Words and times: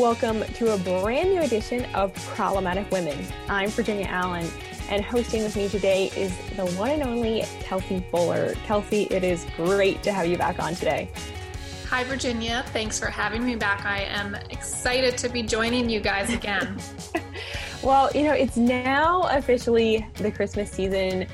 Welcome 0.00 0.44
to 0.54 0.72
a 0.72 0.78
brand 0.78 1.30
new 1.30 1.42
edition 1.42 1.84
of 1.94 2.14
Problematic 2.28 2.90
Women. 2.90 3.22
I'm 3.50 3.68
Virginia 3.68 4.06
Allen, 4.08 4.48
and 4.88 5.04
hosting 5.04 5.42
with 5.42 5.54
me 5.54 5.68
today 5.68 6.06
is 6.16 6.34
the 6.56 6.64
one 6.78 6.92
and 6.92 7.02
only 7.02 7.42
Kelsey 7.60 8.02
Bolar. 8.10 8.54
Kelsey, 8.64 9.02
it 9.10 9.22
is 9.22 9.46
great 9.58 10.02
to 10.04 10.10
have 10.10 10.26
you 10.26 10.38
back 10.38 10.58
on 10.58 10.74
today. 10.74 11.10
Hi, 11.90 12.02
Virginia. 12.04 12.64
Thanks 12.68 12.98
for 12.98 13.08
having 13.08 13.44
me 13.44 13.56
back. 13.56 13.84
I 13.84 14.04
am 14.04 14.36
excited 14.48 15.18
to 15.18 15.28
be 15.28 15.42
joining 15.42 15.90
you 15.90 16.00
guys 16.00 16.32
again. 16.32 16.78
well, 17.82 18.10
you 18.14 18.22
know, 18.22 18.32
it's 18.32 18.56
now 18.56 19.24
officially 19.24 20.06
the 20.14 20.32
Christmas 20.32 20.70
season. 20.70 21.26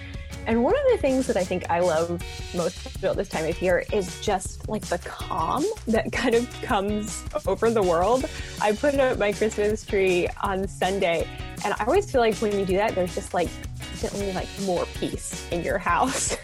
And 0.46 0.62
one 0.62 0.74
of 0.74 0.82
the 0.92 0.98
things 0.98 1.27
that 1.27 1.36
I 1.36 1.42
think 1.45 1.68
I 1.68 1.80
love 1.80 2.23
most 2.55 2.96
about 2.96 3.16
this 3.16 3.28
time 3.28 3.45
of 3.46 3.60
year 3.60 3.84
is 3.92 4.20
just 4.20 4.69
like 4.69 4.82
the 4.82 4.98
calm 4.98 5.64
that 5.88 6.12
kind 6.12 6.36
of 6.36 6.62
comes 6.62 7.24
over 7.46 7.69
the 7.69 7.82
world. 7.82 8.28
I 8.62 8.72
put 8.72 8.95
up 8.95 9.19
my 9.19 9.32
Christmas 9.32 9.84
tree 9.84 10.28
on 10.42 10.69
Sunday, 10.69 11.28
and 11.64 11.74
I 11.74 11.84
always 11.84 12.10
feel 12.10 12.20
like 12.20 12.36
when 12.36 12.56
you 12.56 12.64
do 12.64 12.77
that, 12.77 12.95
there's 12.95 13.14
just 13.14 13.34
like 13.34 13.48
instantly 13.91 14.32
like 14.34 14.48
more 14.62 14.86
peace 14.95 15.48
in 15.50 15.64
your 15.64 15.78
house. 15.92 16.36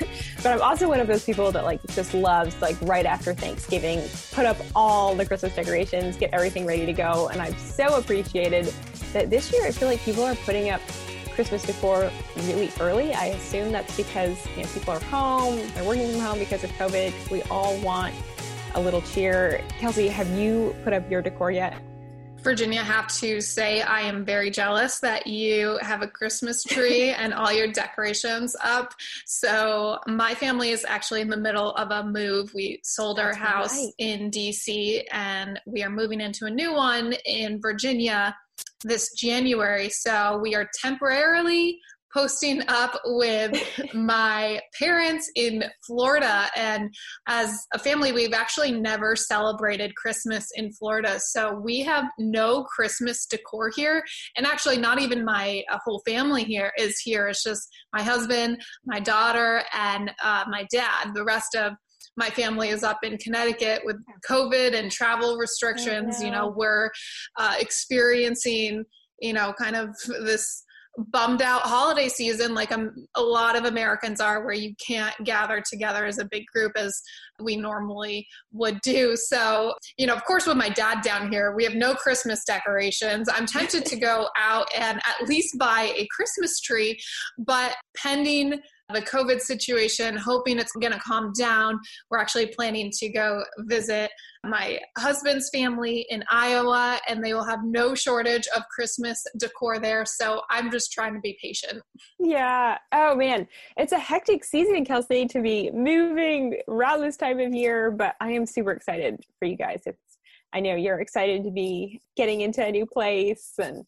but 0.43 0.47
I'm 0.47 0.63
also 0.63 0.89
one 0.89 0.99
of 0.99 1.07
those 1.07 1.25
people 1.25 1.53
that 1.53 1.65
like 1.65 1.81
just 1.89 2.13
loves 2.13 2.61
like 2.61 2.77
right 2.83 3.07
after 3.07 3.35
Thanksgiving, 3.35 4.03
put 4.33 4.47
up 4.47 4.57
all 4.75 5.15
the 5.15 5.25
Christmas 5.25 5.55
decorations, 5.55 6.17
get 6.17 6.31
everything 6.33 6.67
ready 6.67 6.87
to 6.87 6.93
go. 6.93 7.29
And 7.29 7.41
I've 7.41 7.59
so 7.59 7.99
appreciated 7.99 8.73
that 9.13 9.31
this 9.31 9.53
year 9.53 9.65
I 9.65 9.71
feel 9.71 9.87
like 9.87 10.01
people 10.01 10.25
are 10.25 10.35
putting 10.35 10.71
up 10.71 10.81
Christmas 11.35 11.63
decor 11.63 12.11
really 12.37 12.71
early. 12.81 13.13
I 13.15 13.27
assume 13.27 13.73
that's 13.73 13.97
because 13.97 14.47
you 14.57 14.63
know, 14.63 14.69
people 14.69 14.95
are 14.95 15.01
home, 15.01 15.61
they're 15.75 15.85
working 15.85 16.11
from 16.11 16.21
home 16.21 16.39
because 16.39 16.65
of 16.65 16.71
COVID. 16.73 17.31
We 17.31 17.43
all 17.45 17.77
want 17.79 18.15
a 18.75 18.81
little 18.81 19.03
cheer. 19.03 19.63
Kelsey, 19.79 20.09
have 20.09 20.29
you 20.31 20.75
put 20.85 20.93
up 20.93 21.11
your 21.11 21.23
decor 21.23 21.51
yet? 21.51 21.75
Virginia, 22.43 22.81
I 22.81 22.85
have 22.85 23.07
to 23.19 23.41
say 23.41 23.83
I 23.83 24.01
am 24.01 24.25
very 24.25 24.51
jealous 24.51 24.99
that 25.01 25.29
you 25.29 25.79
have 25.81 26.03
a 26.03 26.09
Christmas 26.09 26.65
tree 26.69 27.11
and 27.11 27.33
all 27.33 27.53
your 27.53 27.69
decorations 27.69 28.57
up. 28.63 28.95
So, 29.27 29.99
my 30.09 30.35
family 30.35 30.71
is 30.71 30.85
actually 30.85 31.21
in 31.21 31.29
the 31.29 31.37
middle 31.37 31.73
of 31.75 31.91
a 31.93 32.03
move. 32.03 32.53
We 32.53 32.81
sold 32.83 33.19
That's 33.19 33.27
our 33.27 33.35
house 33.35 33.75
right. 33.77 33.93
in 33.99 34.31
DC 34.31 35.05
and 35.13 35.61
we 35.67 35.85
are 35.85 35.91
moving 35.91 36.21
into 36.21 36.47
a 36.47 36.51
new 36.51 36.75
one 36.75 37.15
in 37.25 37.61
Virginia 37.61 38.37
this 38.85 39.13
January. 39.15 39.89
So 39.91 40.39
we 40.43 40.55
are 40.55 40.69
temporarily 40.83 41.79
posting 42.13 42.63
up 42.69 43.01
with 43.05 43.53
my 43.95 44.61
parents 44.79 45.31
in 45.35 45.65
Florida. 45.87 46.47
And 46.57 46.93
as 47.27 47.67
a 47.73 47.79
family, 47.79 48.13
we've 48.13 48.35
actually 48.35 48.73
never 48.73 49.17
celebrated 49.17 49.95
Christmas 49.97 50.49
in 50.55 50.73
Florida. 50.73 51.19
So 51.21 51.55
we 51.55 51.81
have 51.81 52.05
no 52.19 52.65
Christmas 52.65 53.27
decor 53.27 53.71
here. 53.75 54.05
And 54.37 54.47
actually, 54.47 54.79
not 54.79 55.01
even 55.01 55.25
my 55.25 55.65
whole 55.85 56.03
family 56.07 56.45
here 56.45 56.73
is 56.79 56.99
here. 56.99 57.29
It's 57.29 57.43
just 57.43 57.67
my 57.93 58.03
husband, 58.03 58.61
my 58.85 59.01
daughter, 59.01 59.63
and 59.73 60.13
uh, 60.23 60.45
my 60.49 60.67
dad. 60.71 61.13
The 61.15 61.25
rest 61.25 61.55
of 61.55 61.73
my 62.17 62.31
family 62.31 62.69
is 62.69 62.83
up 62.83 62.99
in 63.03 63.19
Connecticut 63.19 63.83
with 63.85 63.97
COVID 64.29 64.75
and 64.75 64.91
travel 64.91 65.37
restrictions. 65.37 66.21
Know. 66.21 66.27
You 66.27 66.33
know, 66.33 66.55
we're 66.57 66.91
uh, 67.39 67.55
experiencing, 67.59 68.85
you 69.21 69.33
know, 69.33 69.53
kind 69.59 69.77
of 69.77 69.89
this 70.07 70.65
bummed 71.11 71.41
out 71.41 71.63
holiday 71.63 72.09
season 72.09 72.55
like 72.55 72.71
um, 72.71 72.95
a 73.15 73.21
lot 73.21 73.57
of 73.57 73.65
Americans 73.65 74.21
are, 74.21 74.45
where 74.45 74.55
you 74.55 74.75
can't 74.85 75.15
gather 75.25 75.63
together 75.67 76.05
as 76.05 76.19
a 76.19 76.25
big 76.27 76.45
group 76.55 76.73
as 76.77 77.01
we 77.43 77.57
normally 77.57 78.27
would 78.53 78.79
do. 78.83 79.17
So, 79.17 79.75
you 79.97 80.07
know, 80.07 80.15
of 80.15 80.25
course, 80.25 80.47
with 80.47 80.57
my 80.57 80.69
dad 80.69 81.03
down 81.03 81.31
here, 81.31 81.55
we 81.57 81.65
have 81.65 81.75
no 81.75 81.95
Christmas 81.95 82.45
decorations. 82.45 83.29
I'm 83.33 83.47
tempted 83.47 83.87
to 83.87 83.97
go 83.97 84.29
out 84.39 84.69
and 84.77 84.99
at 84.99 85.29
least 85.29 85.57
buy 85.59 85.93
a 85.97 86.07
Christmas 86.15 86.61
tree, 86.61 87.01
but 87.39 87.75
pending 87.97 88.61
the 88.93 89.03
COVID 89.03 89.41
situation, 89.41 90.17
hoping 90.17 90.59
it's 90.59 90.73
going 90.73 90.93
to 90.93 90.99
calm 90.99 91.33
down. 91.39 91.79
We're 92.11 92.19
actually 92.19 92.47
planning 92.47 92.91
to 92.99 93.09
go 93.11 93.45
visit 93.59 94.11
my 94.45 94.81
husband's 94.99 95.49
family 95.51 96.07
in 96.11 96.25
Iowa, 96.31 96.99
and 97.09 97.25
they 97.25 97.33
will 97.33 97.45
have 97.45 97.61
no 97.65 97.95
shortage 97.95 98.47
of 98.57 98.63
Christmas 98.75 99.23
decor 99.39 99.79
there. 99.79 100.05
So 100.05 100.43
I'm 100.51 100.71
just 100.71 100.93
trying 100.93 101.15
to 101.15 101.21
be 101.21 101.39
patient. 101.41 101.83
Yeah. 102.19 102.79
Oh, 102.93 103.15
man. 103.15 103.47
It's 103.77 103.93
a 103.93 103.99
hectic 103.99 104.45
season, 104.45 104.85
Kelsey, 104.85 105.27
to 105.27 105.41
be 105.41 105.71
moving 105.73 106.57
around 106.69 107.03
this 107.03 107.17
time 107.17 107.39
of 107.39 107.55
year, 107.55 107.91
but 107.91 108.15
I 108.21 108.33
am 108.33 108.47
super 108.47 108.73
excited 108.73 109.21
for 109.39 109.47
you 109.47 109.57
guys. 109.57 109.83
It's 109.87 110.13
I 110.53 110.61
know 110.61 110.75
you're 110.75 111.01
excited 111.01 111.45
to 111.45 111.51
be 111.51 112.03
getting 112.17 112.43
into 112.43 112.65
a 112.65 112.71
new 112.71 112.87
place 112.87 113.55
and 113.59 113.85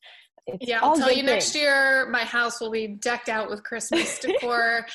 it's 0.46 0.68
yeah, 0.68 0.80
I'll 0.82 0.96
tell 0.96 1.08
you 1.08 1.16
things. 1.16 1.26
next 1.26 1.54
year 1.54 2.06
my 2.10 2.24
house 2.24 2.60
will 2.60 2.70
be 2.70 2.86
decked 2.86 3.28
out 3.28 3.48
with 3.48 3.62
Christmas 3.62 4.18
decor 4.20 4.86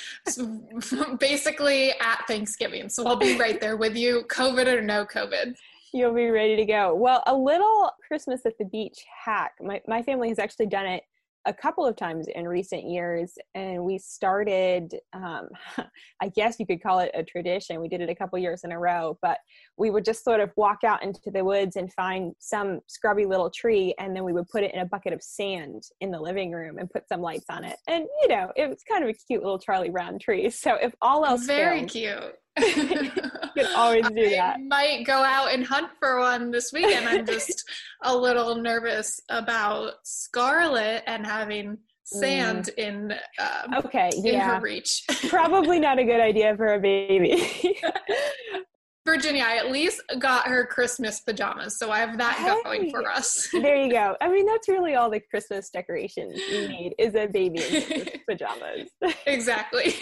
basically 1.19 1.91
at 1.99 2.23
Thanksgiving. 2.27 2.89
So 2.89 3.05
I'll 3.07 3.15
be 3.15 3.37
right 3.37 3.59
there 3.59 3.77
with 3.77 3.95
you, 3.95 4.23
COVID 4.29 4.67
or 4.67 4.81
no 4.81 5.05
COVID. 5.05 5.55
You'll 5.91 6.13
be 6.13 6.29
ready 6.29 6.55
to 6.55 6.65
go. 6.65 6.93
Well, 6.93 7.23
a 7.25 7.35
little 7.35 7.91
Christmas 8.07 8.45
at 8.45 8.57
the 8.59 8.65
beach 8.65 9.05
hack. 9.25 9.53
My 9.59 9.81
my 9.87 10.03
family 10.03 10.29
has 10.29 10.37
actually 10.37 10.67
done 10.67 10.85
it 10.85 11.03
a 11.45 11.53
couple 11.53 11.85
of 11.85 11.95
times 11.95 12.27
in 12.35 12.47
recent 12.47 12.83
years 12.83 13.37
and 13.55 13.83
we 13.83 13.97
started 13.97 14.93
um, 15.13 15.47
i 16.21 16.27
guess 16.29 16.59
you 16.59 16.65
could 16.65 16.81
call 16.81 16.99
it 16.99 17.11
a 17.13 17.23
tradition 17.23 17.79
we 17.79 17.87
did 17.87 18.01
it 18.01 18.09
a 18.09 18.15
couple 18.15 18.37
years 18.37 18.61
in 18.63 18.71
a 18.71 18.79
row 18.79 19.17
but 19.21 19.37
we 19.77 19.89
would 19.89 20.05
just 20.05 20.23
sort 20.23 20.39
of 20.39 20.51
walk 20.57 20.83
out 20.83 21.01
into 21.03 21.31
the 21.31 21.43
woods 21.43 21.75
and 21.75 21.91
find 21.93 22.33
some 22.39 22.79
scrubby 22.87 23.25
little 23.25 23.49
tree 23.49 23.93
and 23.99 24.15
then 24.15 24.23
we 24.23 24.33
would 24.33 24.47
put 24.49 24.63
it 24.63 24.73
in 24.73 24.81
a 24.81 24.85
bucket 24.85 25.13
of 25.13 25.21
sand 25.23 25.83
in 26.01 26.11
the 26.11 26.19
living 26.19 26.51
room 26.51 26.77
and 26.77 26.89
put 26.89 27.07
some 27.07 27.21
lights 27.21 27.45
on 27.49 27.63
it. 27.63 27.77
And 27.87 28.05
you 28.21 28.27
know 28.27 28.51
it 28.55 28.69
was 28.69 28.83
kind 28.89 29.03
of 29.03 29.09
a 29.09 29.13
cute 29.13 29.43
little 29.43 29.59
charlie 29.59 29.89
brown 29.89 30.19
tree. 30.19 30.49
So 30.49 30.75
if 30.75 30.93
all 31.01 31.25
else 31.25 31.45
very 31.45 31.79
failed, 31.79 31.91
cute 31.91 32.35
you 32.59 33.11
can 33.11 33.75
always 33.75 34.07
do 34.09 34.29
that. 34.31 34.57
I. 34.57 34.61
Might 34.61 35.05
go 35.05 35.23
out 35.23 35.53
and 35.53 35.65
hunt 35.65 35.89
for 35.99 36.19
one 36.19 36.51
this 36.51 36.71
weekend. 36.73 37.07
I'm 37.07 37.25
just 37.25 37.63
a 38.03 38.15
little 38.15 38.55
nervous 38.55 39.19
about 39.29 39.93
Scarlet 40.03 41.03
and 41.07 41.25
having 41.25 41.77
sand 42.03 42.69
mm. 42.77 42.77
in 42.77 43.13
um, 43.39 43.85
okay 43.85 44.09
in 44.15 44.25
yeah. 44.25 44.55
her 44.55 44.61
reach. 44.61 45.03
Probably 45.27 45.79
not 45.79 45.99
a 45.99 46.03
good 46.03 46.21
idea 46.21 46.55
for 46.57 46.73
a 46.73 46.79
baby. 46.79 47.43
Virginia, 49.09 49.43
I 49.43 49.57
at 49.57 49.71
least 49.71 50.03
got 50.19 50.47
her 50.47 50.67
Christmas 50.67 51.19
pajamas, 51.21 51.79
so 51.79 51.89
I 51.89 51.97
have 51.97 52.19
that 52.19 52.35
hey, 52.35 52.61
going 52.63 52.91
for 52.91 53.09
us. 53.09 53.49
there 53.53 53.75
you 53.75 53.91
go. 53.91 54.15
I 54.21 54.29
mean, 54.29 54.45
that's 54.45 54.69
really 54.69 54.93
all 54.93 55.09
the 55.09 55.19
Christmas 55.19 55.71
decorations 55.71 56.37
you 56.37 56.67
need 56.67 56.93
is 56.99 57.15
a 57.15 57.25
baby 57.25 57.59
in 57.59 58.07
pajamas. 58.29 58.89
exactly. 59.25 59.95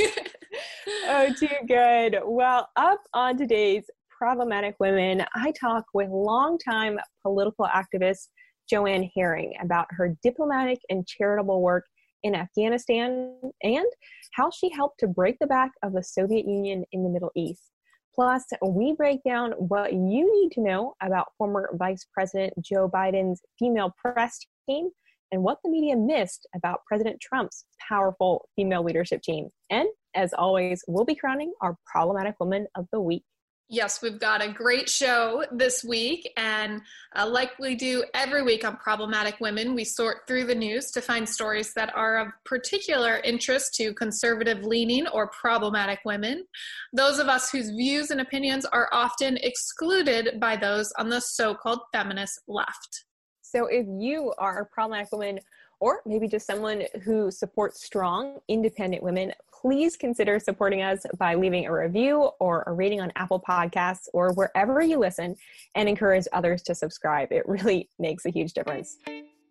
oh, 1.07 1.33
too 1.39 1.47
good. 1.69 2.19
Well, 2.25 2.67
up 2.75 2.99
on 3.13 3.37
today's 3.37 3.85
Problematic 4.09 4.75
Women, 4.81 5.23
I 5.35 5.53
talk 5.57 5.85
with 5.93 6.09
longtime 6.09 6.99
political 7.23 7.65
activist 7.65 8.27
Joanne 8.69 9.09
Herring 9.15 9.53
about 9.63 9.87
her 9.91 10.17
diplomatic 10.21 10.79
and 10.89 11.07
charitable 11.07 11.61
work 11.61 11.85
in 12.23 12.35
Afghanistan 12.35 13.39
and 13.63 13.85
how 14.33 14.49
she 14.49 14.69
helped 14.69 14.99
to 14.99 15.07
break 15.07 15.37
the 15.39 15.47
back 15.47 15.71
of 15.81 15.93
the 15.93 16.03
Soviet 16.03 16.45
Union 16.45 16.83
in 16.91 17.03
the 17.03 17.09
Middle 17.09 17.31
East. 17.37 17.71
Plus, 18.17 18.45
we 18.65 18.93
break 18.93 19.21
down 19.23 19.51
what 19.51 19.93
you 19.93 20.41
need 20.41 20.51
to 20.53 20.61
know 20.61 20.95
about 21.03 21.27
former 21.37 21.69
Vice 21.75 22.07
President 22.11 22.51
Joe 22.59 22.89
Biden's 22.89 23.41
female 23.59 23.93
press 24.03 24.39
team 24.67 24.89
and 25.31 25.43
what 25.43 25.59
the 25.63 25.69
media 25.69 25.95
missed 25.95 26.47
about 26.55 26.79
President 26.87 27.21
Trump's 27.21 27.65
powerful 27.87 28.49
female 28.55 28.83
leadership 28.83 29.21
team. 29.21 29.49
And 29.69 29.87
as 30.15 30.33
always, 30.33 30.83
we'll 30.87 31.05
be 31.05 31.13
crowning 31.13 31.53
our 31.61 31.77
problematic 31.85 32.39
woman 32.39 32.65
of 32.75 32.87
the 32.91 32.99
week. 32.99 33.23
Yes, 33.69 34.01
we've 34.01 34.17
got 34.17 34.41
a 34.41 34.49
great 34.49 34.87
show 34.87 35.43
this 35.51 35.83
week, 35.83 36.31
and 36.37 36.81
uh, 37.13 37.27
like 37.27 37.59
we 37.59 37.75
do 37.75 38.05
every 38.13 38.41
week 38.41 38.63
on 38.63 38.77
Problematic 38.77 39.41
Women, 39.41 39.75
we 39.75 39.83
sort 39.83 40.25
through 40.25 40.45
the 40.45 40.55
news 40.55 40.89
to 40.91 41.01
find 41.01 41.27
stories 41.27 41.73
that 41.73 41.93
are 41.93 42.17
of 42.17 42.29
particular 42.45 43.17
interest 43.25 43.73
to 43.75 43.93
conservative 43.93 44.63
leaning 44.63 45.05
or 45.09 45.27
problematic 45.27 45.99
women. 46.05 46.45
Those 46.93 47.19
of 47.19 47.27
us 47.27 47.51
whose 47.51 47.71
views 47.71 48.09
and 48.09 48.21
opinions 48.21 48.63
are 48.63 48.87
often 48.93 49.35
excluded 49.35 50.39
by 50.39 50.55
those 50.55 50.89
on 50.97 51.09
the 51.09 51.19
so 51.19 51.53
called 51.53 51.81
feminist 51.91 52.39
left. 52.47 53.03
So 53.41 53.65
if 53.65 53.85
you 53.99 54.33
are 54.37 54.59
a 54.61 54.65
problematic 54.65 55.11
woman, 55.11 55.39
or 55.79 56.01
maybe 56.05 56.27
just 56.27 56.47
someone 56.47 56.83
who 57.03 57.29
supports 57.31 57.83
strong, 57.83 58.39
independent 58.47 59.03
women, 59.03 59.33
please 59.61 59.95
consider 59.95 60.39
supporting 60.39 60.81
us 60.81 61.05
by 61.17 61.35
leaving 61.35 61.65
a 61.65 61.73
review 61.73 62.29
or 62.39 62.63
a 62.67 62.73
rating 62.73 63.01
on 63.01 63.11
Apple 63.15 63.39
Podcasts 63.39 64.07
or 64.13 64.33
wherever 64.33 64.81
you 64.81 64.99
listen 64.99 65.35
and 65.75 65.89
encourage 65.89 66.25
others 66.33 66.61
to 66.63 66.75
subscribe. 66.75 67.31
It 67.31 67.47
really 67.47 67.89
makes 67.99 68.25
a 68.25 68.29
huge 68.29 68.53
difference. 68.53 68.97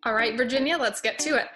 All 0.03 0.13
right, 0.13 0.35
Virginia, 0.37 0.77
let's 0.77 1.01
get 1.01 1.19
to 1.19 1.41
it. 1.41 1.47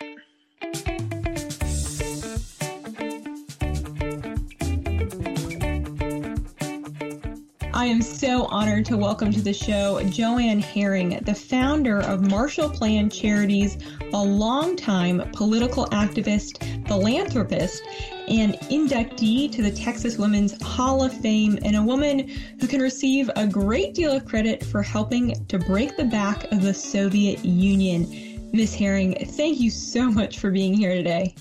I 7.74 7.86
am 7.86 8.02
so 8.02 8.46
honored 8.46 8.86
to 8.86 8.98
welcome 8.98 9.32
to 9.32 9.42
the 9.42 9.54
show 9.54 10.04
Joanne 10.04 10.60
Herring, 10.60 11.20
the 11.24 11.34
founder 11.34 12.02
of 12.02 12.30
Marshall 12.30 12.70
Plan 12.70 13.10
Charities, 13.10 13.78
a 14.14 14.24
longtime 14.24 15.30
political 15.32 15.86
activist, 15.88 16.88
philanthropist, 16.88 17.84
and 18.28 18.54
inductee 18.70 19.52
to 19.52 19.62
the 19.62 19.72
Texas 19.72 20.18
Women's 20.18 20.62
Hall 20.62 21.04
of 21.04 21.14
Fame, 21.14 21.58
and 21.64 21.76
a 21.76 21.82
woman 21.82 22.28
who 22.60 22.68
can 22.68 22.82
receive 22.82 23.30
a 23.36 23.48
great 23.48 23.94
deal 23.94 24.12
of 24.12 24.26
credit 24.26 24.64
for 24.64 24.82
helping 24.82 25.46
to 25.48 25.60
break 25.60 25.98
the 25.98 26.06
back 26.06 26.52
of 26.52 26.62
the 26.62 26.74
Soviet 26.74 27.44
Union. 27.44 28.50
Miss 28.54 28.74
Herring, 28.74 29.16
thank 29.16 29.60
you 29.60 29.70
so 29.70 30.10
much 30.10 30.40
for 30.40 30.52
being 30.52 30.74
here 30.74 30.94
today. 30.94 31.36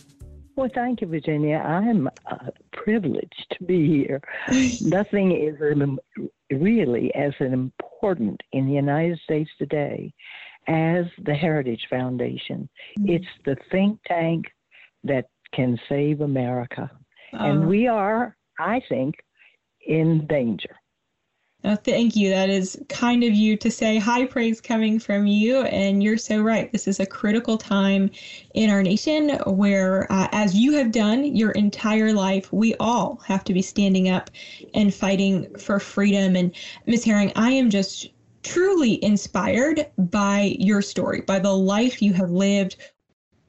Well, 0.57 0.69
thank 0.75 1.01
you, 1.01 1.07
Virginia. 1.07 1.57
I'm 1.57 2.09
uh, 2.27 2.51
privileged 2.73 3.47
to 3.59 3.65
be 3.65 3.87
here. 3.87 4.21
Nothing 4.83 5.33
is 5.33 5.57
really 6.51 7.15
as 7.15 7.33
important 7.41 8.41
in 8.53 8.67
the 8.67 8.73
United 8.73 9.19
States 9.25 9.51
today 9.59 10.13
as 10.71 11.07
the 11.25 11.35
Heritage 11.35 11.89
Foundation. 11.91 12.69
Mm-hmm. 12.99 13.11
It's 13.11 13.27
the 13.45 13.57
think 13.71 13.99
tank 14.07 14.47
that 15.05 15.27
can 15.53 15.79
save 15.89 16.21
America. 16.21 16.91
And 17.33 17.59
uh-huh. 17.59 17.69
we 17.69 17.89
are, 17.89 18.37
I 18.59 18.81
think, 18.89 19.17
in 19.87 20.27
danger. 20.27 20.77
Oh, 21.63 21.77
thank 21.77 22.17
you. 22.17 22.31
That 22.31 22.49
is 22.49 22.83
kind 22.89 23.23
of 23.23 23.35
you 23.35 23.55
to 23.59 23.71
say 23.71 23.99
high 23.99 24.25
praise 24.25 24.63
coming 24.63 24.99
from 24.99 25.27
you. 25.27 25.63
And 25.63 26.03
you're 26.03 26.17
so 26.17 26.41
right. 26.41 26.73
This 26.73 26.89
is 26.89 27.01
a 27.01 27.07
critical 27.07 27.59
time 27.59 28.11
in 28.55 28.71
our 28.71 28.83
nation 28.83 29.31
where, 29.45 30.11
uh, 30.11 30.29
as 30.33 30.55
you 30.55 30.73
have 30.73 30.91
done 30.91 31.37
your 31.37 31.51
entire 31.51 32.15
life, 32.15 32.51
we 32.51 32.75
all 32.77 33.21
have 33.27 33.45
to 33.45 33.53
be 33.53 33.61
standing 33.61 34.09
up 34.09 34.31
and 34.73 34.95
fighting 34.95 35.55
for 35.59 35.79
freedom. 35.81 36.35
And 36.35 36.55
Ms. 36.87 37.05
Herring, 37.05 37.33
I 37.37 37.51
am 37.51 37.69
just 37.69 38.09
truly 38.43 39.03
inspired 39.05 39.87
by 39.99 40.57
your 40.59 40.83
story, 40.83 41.21
by 41.21 41.39
the 41.39 41.55
life 41.55 42.01
you 42.03 42.13
have 42.15 42.31
lived, 42.31 42.77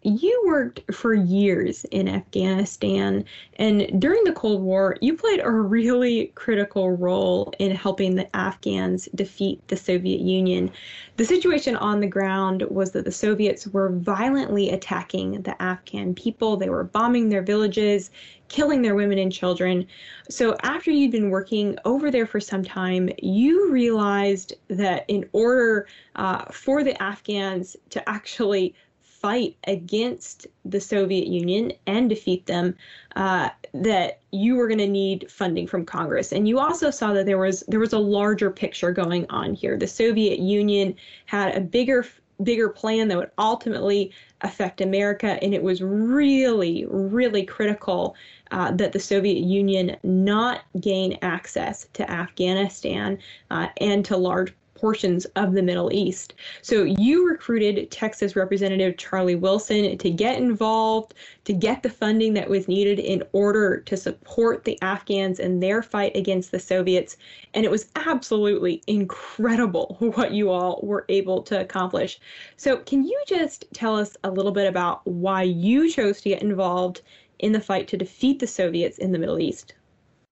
you 0.04 0.44
worked 0.48 0.82
for 0.94 1.14
years 1.14 1.86
in 1.92 2.08
Afghanistan, 2.08 3.24
and 3.58 4.02
during 4.02 4.24
the 4.24 4.34
Cold 4.34 4.64
War, 4.64 4.98
you 5.00 5.16
played 5.16 5.42
a 5.44 5.52
really 5.52 6.32
critical 6.34 6.90
role 6.90 7.54
in 7.60 7.70
helping 7.76 8.16
the 8.16 8.36
Afghans 8.36 9.08
defeat 9.14 9.62
the 9.68 9.78
Soviet 9.78 10.20
Union. 10.20 10.72
The 11.18 11.26
situation 11.26 11.76
on 11.76 12.00
the 12.00 12.08
ground 12.08 12.64
was 12.72 12.92
that 12.92 13.06
the 13.06 13.12
Soviets 13.12 13.68
were 13.68 13.90
violently 13.90 14.72
attacking 14.72 15.44
the 15.44 15.62
Afghan 15.62 16.16
people, 16.16 16.58
they 16.58 16.70
were 16.70 16.84
bombing 16.84 17.30
their 17.30 17.44
villages, 17.44 18.10
killing 18.52 18.82
their 18.82 18.96
women 18.96 19.18
and 19.18 19.32
children. 19.32 19.88
So, 20.30 20.56
after 20.62 20.92
you'd 20.92 21.12
been 21.12 21.30
working 21.30 21.78
over 21.86 22.12
there 22.12 22.26
for 22.26 22.40
some 22.40 22.64
time, 22.64 23.10
you 23.22 23.72
realized 23.72 24.54
that 24.68 25.06
in 25.08 25.28
order 25.32 25.88
uh, 26.16 26.46
for 26.52 26.84
the 26.84 27.02
Afghans 27.02 27.78
to 27.92 28.08
actually 28.10 28.76
fight 29.02 29.56
against 29.68 30.48
the 30.66 30.82
Soviet 30.82 31.28
Union 31.28 31.72
and 31.86 32.10
defeat 32.10 32.48
them, 32.48 32.76
uh, 33.16 33.50
that 33.74 34.20
you 34.32 34.56
were 34.56 34.68
going 34.68 34.80
to 34.80 34.88
need 34.88 35.30
funding 35.32 35.68
from 35.68 35.86
Congress. 35.86 36.32
And 36.32 36.48
you 36.48 36.60
also 36.60 36.90
saw 36.90 37.14
that 37.14 37.28
there 37.28 37.38
was 37.38 37.64
there 37.68 37.80
was 37.80 37.94
a 37.94 38.00
larger 38.00 38.50
picture 38.50 38.92
going 38.92 39.26
on 39.30 39.54
here. 39.54 39.78
The 39.78 39.88
Soviet 39.88 40.40
Union 40.40 40.96
had 41.26 41.56
a 41.56 41.62
bigger 41.62 42.06
bigger 42.44 42.70
plan 42.70 43.08
that 43.08 43.18
would 43.18 43.32
ultimately 43.38 44.12
affect 44.42 44.82
America, 44.82 45.38
and 45.42 45.54
it 45.54 45.64
was 45.64 45.82
really 45.82 46.86
really 46.88 47.44
critical 47.44 48.16
uh, 48.52 48.72
that 48.72 48.92
the 48.92 49.00
Soviet 49.00 49.40
Union 49.40 49.96
not 50.04 50.62
gain 50.80 51.18
access 51.22 51.88
to 51.94 52.10
Afghanistan 52.10 53.18
uh, 53.50 53.68
and 53.78 54.04
to 54.06 54.18
large 54.18 54.54
portions 54.82 55.26
of 55.36 55.54
the 55.54 55.62
Middle 55.62 55.94
East. 55.94 56.34
So 56.64 56.84
you 56.84 57.30
recruited 57.30 57.92
Texas 57.92 58.36
Representative 58.36 58.98
Charlie 58.98 59.36
Wilson 59.36 59.96
to 59.96 60.10
get 60.10 60.40
involved, 60.40 61.14
to 61.46 61.54
get 61.54 61.84
the 61.84 61.90
funding 61.90 62.34
that 62.34 62.50
was 62.50 62.68
needed 62.68 62.98
in 62.98 63.24
order 63.32 63.80
to 63.82 63.96
support 63.96 64.64
the 64.64 64.82
Afghans 64.82 65.40
in 65.40 65.60
their 65.60 65.84
fight 65.84 66.18
against 66.18 66.50
the 66.50 66.60
Soviets. 66.60 67.18
And 67.54 67.64
it 67.64 67.70
was 67.70 67.90
absolutely 67.96 68.82
incredible 68.88 69.98
what 70.16 70.34
you 70.34 70.50
all 70.50 70.80
were 70.82 71.06
able 71.10 71.44
to 71.44 71.62
accomplish. 71.62 72.20
So, 72.58 72.78
can 72.78 73.06
you 73.06 73.22
just 73.28 73.66
tell 73.74 73.96
us 73.96 74.18
a 74.24 74.32
little 74.32 74.52
bit 74.52 74.68
about 74.68 75.06
why 75.06 75.44
you 75.44 75.92
chose 75.92 76.22
to 76.22 76.30
get 76.30 76.42
involved 76.42 77.02
in 77.38 77.52
the 77.52 77.62
fight 77.62 77.88
to 77.90 77.98
defeat 77.98 78.40
the 78.40 78.48
Soviets 78.48 78.98
in 78.98 79.12
the 79.12 79.20
Middle 79.20 79.40
East? 79.40 79.76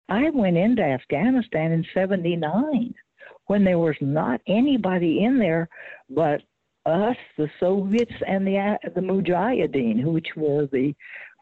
I 0.10 0.30
went 0.32 0.58
into 0.58 0.82
Afghanistan 0.82 1.72
in 1.72 1.86
79 1.94 2.96
when 3.52 3.66
there 3.66 3.80
was 3.80 3.98
not 4.00 4.40
anybody 4.48 5.26
in 5.26 5.38
there 5.38 5.68
but 6.10 6.42
us, 6.86 7.18
the 7.38 7.50
Soviets, 7.60 8.14
and 8.26 8.48
the 8.48 8.58
uh, 8.58 8.90
the 8.96 9.02
Mujahideen, 9.02 10.06
which 10.06 10.30
were 10.38 10.68
the 10.68 10.96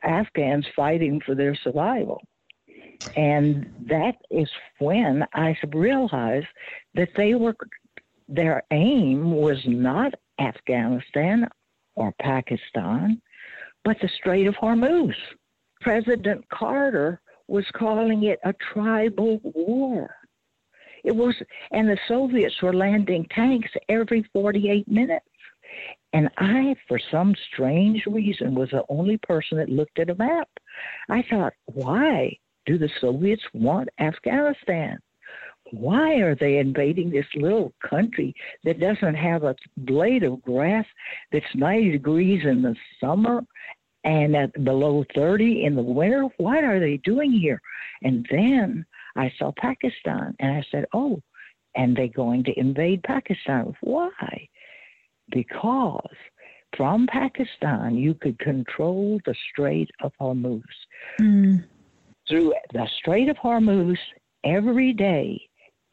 Afghans 0.03 0.65
fighting 0.75 1.21
for 1.23 1.35
their 1.35 1.56
survival. 1.63 2.19
And 3.15 3.71
that 3.88 4.15
is 4.31 4.50
when 4.79 5.23
I 5.35 5.56
realized 5.71 6.47
that 6.95 7.09
they 7.15 7.35
were 7.35 7.56
their 8.27 8.63
aim 8.71 9.31
was 9.31 9.59
not 9.67 10.15
Afghanistan 10.39 11.47
or 11.94 12.12
Pakistan, 12.19 13.21
but 13.85 13.97
the 14.01 14.09
Strait 14.17 14.47
of 14.47 14.55
Hormuz. 14.55 15.13
President 15.79 16.44
Carter 16.50 17.21
was 17.47 17.65
calling 17.75 18.23
it 18.23 18.39
a 18.44 18.53
tribal 18.73 19.39
war. 19.44 20.19
It 21.04 21.16
was, 21.16 21.36
and 21.72 21.88
the 21.88 21.98
Soviets 22.07 22.62
were 22.62 22.74
landing 22.74 23.25
tanks 23.34 23.69
every 23.88 24.24
48 24.34 24.88
minutes. 24.88 25.25
And 26.13 26.30
I, 26.38 26.75
for 26.88 27.00
some 27.12 27.36
strange 27.54 28.06
reason, 28.07 28.56
was 28.56 28.69
the 28.72 28.84
only 28.90 29.18
person 29.18 29.57
that 29.57 29.69
looked 29.69 30.00
at 30.00 30.10
a 30.10 30.16
map. 30.16 30.50
I 31.10 31.24
thought, 31.30 31.54
why 31.66 32.38
do 32.66 32.78
the 32.78 32.90
Soviets 33.00 33.44
want 33.54 33.90
Afghanistan? 34.00 35.00
Why 35.72 36.16
are 36.16 36.36
they 36.36 36.57
invading 36.57 37.12
this 37.12 37.28
little 37.36 37.74
country 37.88 38.34
that 38.63 38.80
doesn't 38.80 39.16
have 39.16 39.44
a 39.44 39.56
blade 39.78 40.24
of 40.24 40.42
grass 40.42 40.86
that's 41.31 41.46
90 41.54 41.92
degrees 41.92 42.44
in 42.44 42.63
the 42.63 42.75
summer 43.00 43.44
and 44.04 44.36
at 44.36 44.63
below 44.63 45.06
30 45.13 45.66
in 45.66 45.75
the 45.75 45.81
winter? 45.84 46.28
What 46.38 46.63
are 46.63 46.80
they 46.80 46.98
doing 46.98 47.31
here? 47.31 47.62
And 48.01 48.27
then 48.32 48.86
I 49.16 49.32
saw 49.38 49.51
Pakistan 49.58 50.36
and 50.39 50.51
I 50.51 50.63
said, 50.72 50.86
oh, 50.94 51.22
and 51.75 51.96
they're 51.96 52.08
going 52.08 52.44
to 52.46 52.60
invade 52.60 53.04
Pakistan. 53.04 53.75
Why? 53.82 54.48
Because 55.32 56.16
from 56.78 57.08
Pakistan 57.08 57.96
you 57.96 58.13
could 58.13 58.38
control 58.39 59.20
the 59.25 59.36
Strait 59.51 59.89
of 60.01 60.12
Hormuz. 60.20 60.62
Mm. 61.22 61.63
Through 62.28 62.54
the 62.74 62.88
Strait 63.00 63.30
of 63.30 63.38
Hormuz, 63.38 63.98
every 64.44 64.94
day, 64.94 65.42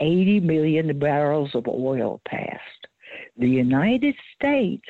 80 0.01 0.41
million 0.41 0.99
barrels 0.99 1.51
of 1.55 1.67
oil 1.67 2.21
passed. 2.29 2.87
The 3.39 3.49
United 3.49 4.15
States 4.35 4.85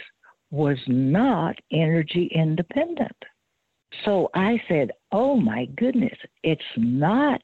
was 0.50 0.78
not 0.86 1.56
energy 1.72 2.30
independent. 2.34 3.16
So 4.04 4.28
I 4.34 4.60
said, 4.68 4.90
oh 5.12 5.36
my 5.36 5.66
goodness, 5.76 6.18
it's 6.42 6.62
not 6.76 7.40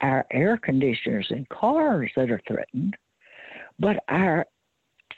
our 0.00 0.26
air 0.30 0.56
conditioners 0.56 1.26
and 1.30 1.48
cars 1.48 2.10
that 2.16 2.30
are 2.30 2.40
threatened, 2.46 2.96
but 3.78 3.96
our 4.08 4.46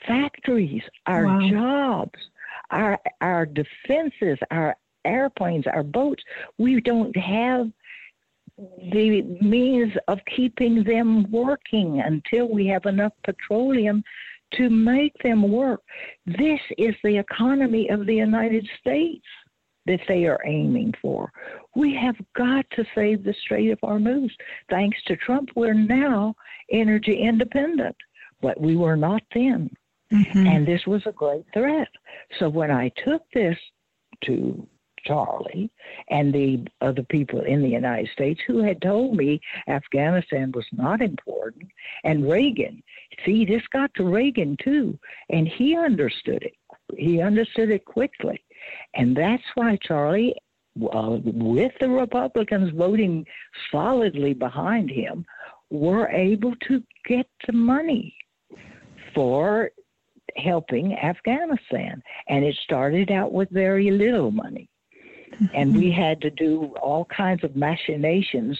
factories, 0.07 0.83
our 1.05 1.25
wow. 1.25 1.49
jobs, 1.51 2.19
our 2.71 2.99
our 3.21 3.45
defenses, 3.45 4.37
our 4.51 4.75
airplanes, 5.05 5.65
our 5.67 5.83
boats. 5.83 6.23
We 6.57 6.81
don't 6.81 7.15
have 7.17 7.71
the 8.57 9.21
means 9.41 9.93
of 10.07 10.19
keeping 10.35 10.83
them 10.83 11.29
working 11.31 12.01
until 12.05 12.49
we 12.49 12.67
have 12.67 12.85
enough 12.85 13.13
petroleum 13.23 14.03
to 14.53 14.69
make 14.69 15.13
them 15.23 15.49
work. 15.49 15.81
This 16.25 16.59
is 16.77 16.95
the 17.03 17.17
economy 17.17 17.89
of 17.89 18.05
the 18.05 18.15
United 18.15 18.67
States 18.79 19.25
that 19.89 19.99
they 20.07 20.25
are 20.25 20.39
aiming 20.45 20.93
for. 21.01 21.31
We 21.75 21.95
have 21.95 22.15
got 22.37 22.63
to 22.75 22.85
save 22.93 23.23
the 23.23 23.33
Strait 23.43 23.71
of 23.71 23.79
Hormuz. 23.81 24.29
Thanks 24.69 24.97
to 25.07 25.17
Trump, 25.17 25.49
we're 25.55 25.73
now 25.73 26.35
energy 26.71 27.19
independent, 27.19 27.95
but 28.39 28.61
we 28.61 28.75
were 28.75 28.95
not 28.95 29.23
then. 29.33 29.71
Mm-hmm. 30.13 30.45
And 30.45 30.67
this 30.67 30.85
was 30.85 31.01
a 31.07 31.11
great 31.11 31.45
threat. 31.53 31.87
So 32.37 32.49
when 32.49 32.69
I 32.69 32.91
took 33.03 33.23
this 33.33 33.57
to 34.25 34.67
Charlie 35.05 35.71
and 36.09 36.31
the 36.31 36.67
other 36.81 37.03
people 37.03 37.41
in 37.41 37.63
the 37.63 37.69
United 37.69 38.09
States 38.13 38.39
who 38.45 38.61
had 38.61 38.81
told 38.81 39.15
me 39.15 39.41
Afghanistan 39.67 40.51
was 40.51 40.65
not 40.71 41.01
important, 41.01 41.67
and 42.03 42.29
Reagan, 42.29 42.83
see, 43.25 43.43
this 43.43 43.63
got 43.73 43.91
to 43.95 44.03
Reagan 44.03 44.55
too, 44.63 44.99
and 45.29 45.47
he 45.47 45.75
understood 45.75 46.43
it. 46.43 46.53
He 46.95 47.21
understood 47.21 47.71
it 47.71 47.85
quickly. 47.85 48.39
And 48.93 49.15
that's 49.15 49.43
why 49.55 49.77
Charlie, 49.81 50.35
uh, 50.81 51.17
with 51.23 51.73
the 51.79 51.89
Republicans 51.89 52.71
voting 52.75 53.25
solidly 53.71 54.33
behind 54.33 54.89
him, 54.89 55.25
were 55.69 56.07
able 56.09 56.55
to 56.67 56.83
get 57.05 57.27
the 57.45 57.53
money 57.53 58.15
for 59.13 59.71
helping 60.37 60.93
Afghanistan. 60.93 62.01
And 62.27 62.43
it 62.43 62.55
started 62.63 63.11
out 63.11 63.31
with 63.31 63.49
very 63.49 63.91
little 63.91 64.31
money. 64.31 64.69
And 65.53 65.75
we 65.75 65.91
had 65.91 66.19
to 66.21 66.29
do 66.29 66.75
all 66.81 67.05
kinds 67.05 67.43
of 67.43 67.55
machinations 67.55 68.59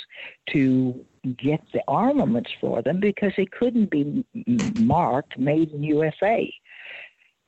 to 0.51 1.05
get 1.37 1.61
the 1.73 1.81
armaments 1.87 2.49
for 2.61 2.81
them 2.81 2.99
because 2.99 3.33
they 3.35 3.47
couldn't 3.47 3.89
be 3.89 4.23
marked 4.79 5.37
made 5.37 5.71
in 5.71 5.83
USA. 5.83 6.53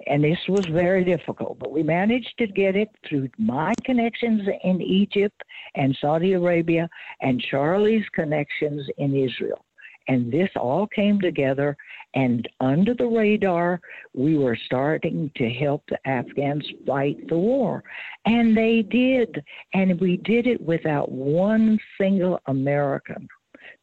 And 0.08 0.24
this 0.24 0.40
was 0.48 0.66
very 0.66 1.04
difficult, 1.04 1.60
but 1.60 1.72
we 1.72 1.84
managed 1.84 2.38
to 2.40 2.48
get 2.48 2.76
it 2.76 2.90
through 3.08 3.30
my 3.38 3.74
connections 3.84 4.42
in 4.64 4.82
Egypt 4.82 5.42
and 5.76 5.98
Saudi 6.00 6.34
Arabia 6.34 6.90
and 7.22 7.42
Charlie's 7.42 8.08
connections 8.14 8.88
in 8.98 9.16
Israel. 9.16 9.64
And 10.08 10.32
this 10.32 10.50
all 10.56 10.88
came 10.88 11.22
together, 11.22 11.78
and 12.16 12.48
under 12.60 12.94
the 12.94 13.06
radar, 13.06 13.80
we 14.14 14.38
were 14.38 14.58
starting 14.66 15.32
to 15.36 15.50
help 15.50 15.84
the 15.88 16.06
Afghans 16.08 16.68
fight 16.88 17.28
the 17.28 17.38
war. 17.38 17.84
And 18.26 18.58
they 18.58 18.82
did. 18.82 19.44
And 19.74 20.00
we 20.02 20.18
did 20.18 20.48
it 20.48 20.60
without 20.60 21.12
one 21.12 21.80
single 22.00 22.40
American. 22.48 23.28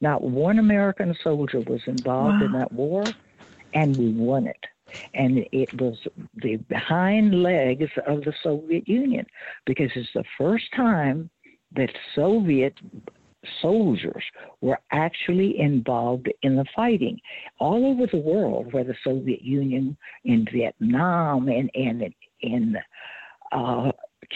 Not 0.01 0.23
one 0.23 0.59
American 0.59 1.17
soldier 1.23 1.61
was 1.61 1.81
involved 1.87 2.41
wow. 2.41 2.47
in 2.47 2.53
that 2.53 2.73
war, 2.73 3.05
and 3.73 3.97
we 3.97 4.11
won 4.13 4.47
it. 4.47 4.67
And 5.15 5.47
it 5.53 5.81
was 5.81 5.99
the 6.37 6.59
hind 6.75 7.43
legs 7.43 7.91
of 8.07 8.23
the 8.23 8.35
Soviet 8.43 8.89
Union 8.89 9.27
because 9.67 9.91
it's 9.95 10.13
the 10.15 10.25
first 10.37 10.67
time 10.75 11.31
that 11.75 11.91
Soviet 12.15 12.75
soldiers 13.63 14.25
were 14.61 14.79
actually 14.91 15.59
involved 15.59 16.29
in 16.43 16.57
the 16.57 16.65
fighting 16.75 17.21
all 17.59 17.87
over 17.87 18.07
the 18.07 18.19
world, 18.19 18.73
where 18.73 18.85
the 18.85 18.97
Soviet 19.05 19.43
Union, 19.43 19.97
in 20.25 20.47
Vietnam, 20.53 21.49
and 21.49 21.71
and 21.75 22.15
in 22.41 22.77
uh, 23.53 23.93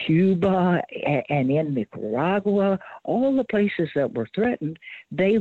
Cuba, 0.07 0.83
and 1.29 1.51
in 1.51 1.75
Nicaragua, 1.75 2.79
all 3.05 3.37
the 3.37 3.45
places 3.45 3.89
that 3.95 4.13
were 4.15 4.29
threatened, 4.35 4.79
they 5.11 5.39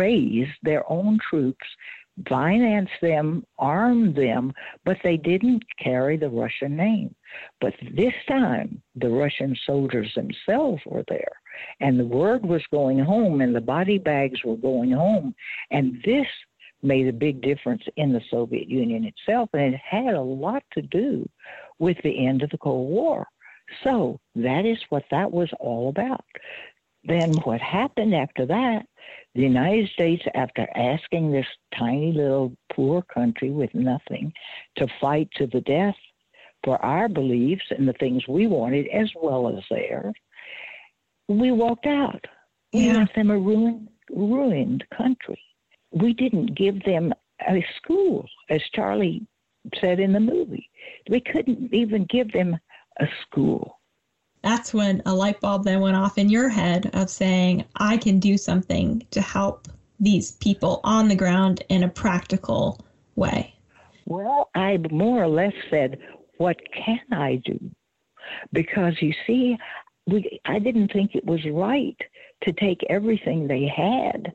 raised 0.00 0.52
their 0.62 0.90
own 0.90 1.18
troops 1.28 1.66
finance 2.28 2.90
them, 3.00 3.44
arm 3.58 4.14
them, 4.14 4.52
but 4.84 4.96
they 5.02 5.16
didn't 5.16 5.62
carry 5.82 6.16
the 6.16 6.28
Russian 6.28 6.76
name. 6.76 7.14
But 7.60 7.74
this 7.94 8.14
time, 8.26 8.82
the 8.96 9.10
Russian 9.10 9.56
soldiers 9.66 10.12
themselves 10.14 10.82
were 10.86 11.04
there, 11.08 11.32
and 11.80 11.98
the 11.98 12.06
word 12.06 12.44
was 12.44 12.62
going 12.70 12.98
home, 12.98 13.40
and 13.40 13.54
the 13.54 13.60
body 13.60 13.98
bags 13.98 14.42
were 14.44 14.56
going 14.56 14.92
home, 14.92 15.34
and 15.70 16.02
this 16.04 16.26
made 16.82 17.08
a 17.08 17.12
big 17.12 17.40
difference 17.42 17.82
in 17.96 18.12
the 18.12 18.22
Soviet 18.30 18.68
Union 18.68 19.04
itself, 19.04 19.50
and 19.52 19.74
it 19.74 19.80
had 19.84 20.14
a 20.14 20.20
lot 20.20 20.62
to 20.72 20.82
do 20.82 21.28
with 21.78 21.96
the 22.02 22.26
end 22.26 22.42
of 22.42 22.50
the 22.50 22.58
Cold 22.58 22.88
War. 22.88 23.26
So 23.84 24.18
that 24.34 24.64
is 24.64 24.78
what 24.88 25.04
that 25.10 25.30
was 25.30 25.50
all 25.60 25.88
about. 25.88 26.24
Then 27.08 27.32
what 27.44 27.60
happened 27.60 28.14
after 28.14 28.46
that 28.46 28.86
the 29.34 29.42
United 29.42 29.88
States, 29.90 30.22
after 30.34 30.66
asking 30.74 31.30
this 31.30 31.46
tiny 31.78 32.12
little 32.12 32.52
poor 32.72 33.02
country 33.02 33.50
with 33.50 33.72
nothing 33.74 34.32
to 34.76 34.86
fight 35.00 35.28
to 35.36 35.46
the 35.46 35.60
death 35.60 35.94
for 36.64 36.82
our 36.84 37.08
beliefs 37.08 37.64
and 37.70 37.86
the 37.86 37.92
things 37.94 38.26
we 38.26 38.46
wanted 38.46 38.88
as 38.88 39.10
well 39.14 39.48
as 39.48 39.62
theirs, 39.70 40.14
we 41.28 41.52
walked 41.52 41.86
out. 41.86 42.24
We 42.72 42.92
left 42.92 43.14
them 43.14 43.30
a 43.30 43.38
ruined, 43.38 43.88
ruined 44.10 44.84
country. 44.96 45.40
We 45.92 46.14
didn't 46.14 46.56
give 46.56 46.82
them 46.84 47.14
a 47.48 47.64
school, 47.76 48.26
as 48.50 48.60
Charlie 48.74 49.26
said 49.80 50.00
in 50.00 50.12
the 50.12 50.20
movie. 50.20 50.68
We 51.08 51.20
couldn't 51.20 51.72
even 51.72 52.06
give 52.10 52.32
them 52.32 52.58
a 53.00 53.06
school 53.22 53.77
that's 54.48 54.72
when 54.72 55.02
a 55.04 55.14
light 55.14 55.40
bulb 55.40 55.64
then 55.64 55.80
went 55.80 55.96
off 55.96 56.16
in 56.16 56.30
your 56.30 56.48
head 56.48 56.90
of 56.94 57.10
saying, 57.10 57.64
I 57.76 57.98
can 57.98 58.18
do 58.18 58.38
something 58.38 59.06
to 59.10 59.20
help 59.20 59.68
these 60.00 60.32
people 60.32 60.80
on 60.84 61.08
the 61.08 61.14
ground 61.14 61.62
in 61.68 61.82
a 61.82 61.88
practical 61.88 62.80
way? 63.14 63.54
Well, 64.06 64.48
I 64.54 64.78
more 64.90 65.22
or 65.22 65.28
less 65.28 65.52
said, 65.70 65.98
What 66.38 66.56
can 66.72 67.00
I 67.12 67.42
do? 67.44 67.58
Because 68.52 68.94
you 69.02 69.12
see, 69.26 69.58
we, 70.06 70.40
I 70.46 70.58
didn't 70.58 70.92
think 70.92 71.14
it 71.14 71.26
was 71.26 71.40
right 71.50 71.96
to 72.44 72.52
take 72.52 72.80
everything 72.88 73.46
they 73.46 73.66
had 73.66 74.32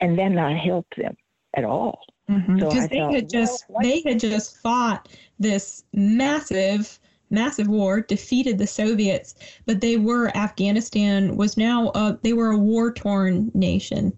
and 0.00 0.18
then 0.18 0.34
not 0.34 0.56
help 0.58 0.86
them 0.96 1.16
at 1.56 1.64
all. 1.64 2.00
Mm-hmm. 2.28 2.58
So 2.58 2.70
they 2.70 2.98
thought, 2.98 3.14
had 3.14 3.30
just 3.30 3.64
well, 3.68 3.82
they 3.82 4.02
had 4.04 4.20
just 4.20 4.58
fought 4.58 5.08
this 5.38 5.84
massive 5.92 6.98
massive 7.34 7.68
war, 7.68 8.00
defeated 8.00 8.58
the 8.58 8.66
Soviets, 8.66 9.34
but 9.66 9.80
they 9.80 9.96
were 9.96 10.34
Afghanistan 10.36 11.36
was 11.36 11.56
now 11.56 11.88
uh, 11.88 12.16
they 12.22 12.32
were 12.32 12.50
a 12.50 12.58
war 12.58 12.92
torn 12.92 13.50
nation. 13.54 14.12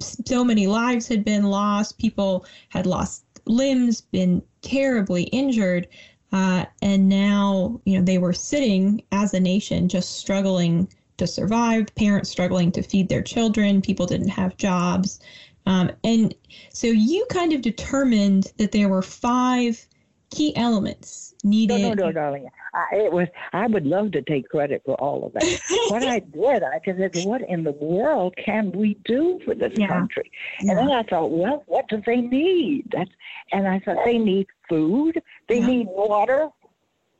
So 0.00 0.44
many 0.44 0.66
lives 0.66 1.08
had 1.08 1.24
been 1.24 1.44
lost. 1.44 1.98
People 1.98 2.46
had 2.68 2.86
lost 2.86 3.24
limbs, 3.46 4.00
been 4.00 4.42
terribly 4.60 5.24
injured, 5.24 5.88
uh, 6.32 6.66
and 6.80 7.08
now 7.08 7.80
you 7.84 7.98
know 7.98 8.04
they 8.04 8.18
were 8.18 8.32
sitting 8.32 9.02
as 9.10 9.34
a 9.34 9.40
nation 9.40 9.88
just 9.88 10.18
struggling 10.18 10.88
to 11.16 11.26
survive. 11.26 11.94
Parents 11.94 12.30
struggling 12.30 12.70
to 12.72 12.82
feed 12.82 13.08
their 13.08 13.22
children. 13.22 13.82
People 13.82 14.06
didn't 14.06 14.28
have 14.28 14.56
jobs. 14.56 15.20
Um, 15.66 15.90
and 16.02 16.34
so 16.72 16.88
you 16.88 17.24
kind 17.30 17.52
of 17.52 17.62
determined 17.62 18.52
that 18.58 18.72
there 18.72 18.88
were 18.88 19.02
five 19.02 19.86
key 20.32 20.56
elements 20.56 21.34
needed. 21.44 21.80
No, 21.80 21.88
no, 21.92 22.06
no, 22.06 22.12
darling. 22.12 22.48
I, 22.74 22.96
it 22.96 23.12
was. 23.12 23.28
I 23.52 23.66
would 23.66 23.86
love 23.86 24.12
to 24.12 24.22
take 24.22 24.48
credit 24.48 24.82
for 24.84 24.94
all 24.94 25.26
of 25.26 25.32
that. 25.34 25.60
what 25.88 26.02
I 26.02 26.20
did, 26.20 26.62
I 26.62 26.80
just 26.84 26.98
said, 26.98 27.26
"What 27.26 27.42
in 27.48 27.64
the 27.64 27.72
world 27.72 28.34
can 28.42 28.72
we 28.72 28.94
do 29.04 29.40
for 29.44 29.54
this 29.54 29.72
yeah. 29.76 29.88
country?" 29.88 30.30
And 30.60 30.68
yeah. 30.68 30.74
then 30.76 30.90
I 30.90 31.02
thought, 31.02 31.30
"Well, 31.30 31.62
what 31.66 31.88
do 31.88 32.02
they 32.04 32.20
need?" 32.20 32.90
That's, 32.92 33.10
and 33.52 33.68
I 33.68 33.78
thought 33.80 33.98
they 34.04 34.18
need 34.18 34.46
food, 34.68 35.22
they 35.48 35.60
yeah. 35.60 35.66
need 35.66 35.86
water, 35.88 36.48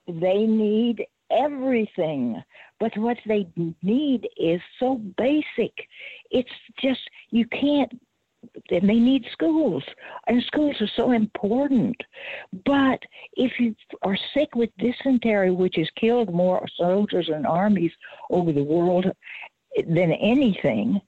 they 0.09 0.47
need 0.47 1.07
everything. 1.31 2.43
But 2.81 2.97
what 2.97 3.19
they 3.27 3.47
need 3.83 4.29
is 4.37 4.61
so 4.81 4.97
basic. 5.17 5.73
It's 6.31 6.51
just 6.81 7.01
you 7.31 7.47
can't 7.47 7.93
and 8.71 8.89
they 8.89 8.99
need 8.99 9.25
schools, 9.33 9.83
and 10.27 10.43
schools 10.45 10.77
are 10.81 10.91
so 10.97 11.13
important. 11.13 11.97
But 12.65 13.01
if 13.35 13.59
you 13.59 13.75
are 14.03 14.17
sick 14.35 14.55
with 14.55 14.71
dysentery, 14.79 15.51
which 15.51 15.77
has 15.77 15.89
killed 15.97 16.33
more 16.33 16.67
soldiers 16.77 17.29
and 17.29 17.47
armies 17.47 17.93
over 18.31 18.53
the 18.53 18.63
world 18.63 19.07
than 19.77 20.13
anything, 20.13 21.01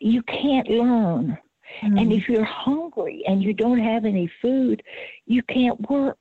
you 0.00 0.22
can't 0.22 0.68
learn. 0.68 1.38
Mm-hmm. 1.82 1.98
And 1.98 2.12
if 2.12 2.28
you're 2.28 2.44
hungry 2.44 3.22
and 3.26 3.42
you 3.42 3.52
don't 3.52 3.78
have 3.78 4.04
any 4.04 4.30
food, 4.40 4.82
you 5.26 5.42
can't 5.42 5.78
work. 5.90 6.18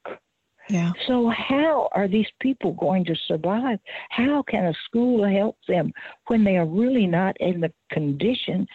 Yeah. 0.70 0.92
So 1.08 1.30
how 1.30 1.88
are 1.94 2.10
these 2.10 2.28
people 2.42 2.74
going 2.74 3.06
to 3.06 3.16
survive? 3.16 3.80
How 4.10 4.44
can 4.44 4.66
a 4.66 4.74
school 4.86 5.26
help 5.26 5.58
them 5.68 5.94
when 6.28 6.44
they 6.44 6.58
are 6.58 6.66
really 6.66 7.08
not 7.08 7.38
in 7.40 7.62
the 7.62 7.72
condition 7.90 8.68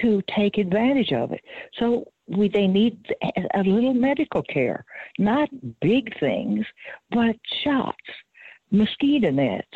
to 0.00 0.22
take 0.34 0.58
advantage 0.58 1.12
of 1.12 1.32
it. 1.32 1.40
So 1.78 2.04
we, 2.28 2.48
they 2.48 2.66
need 2.66 2.98
a 3.54 3.62
little 3.62 3.94
medical 3.94 4.42
care, 4.42 4.84
not 5.18 5.48
big 5.80 6.18
things, 6.20 6.64
but 7.10 7.36
shots, 7.64 7.96
mosquito 8.70 9.30
nets, 9.30 9.66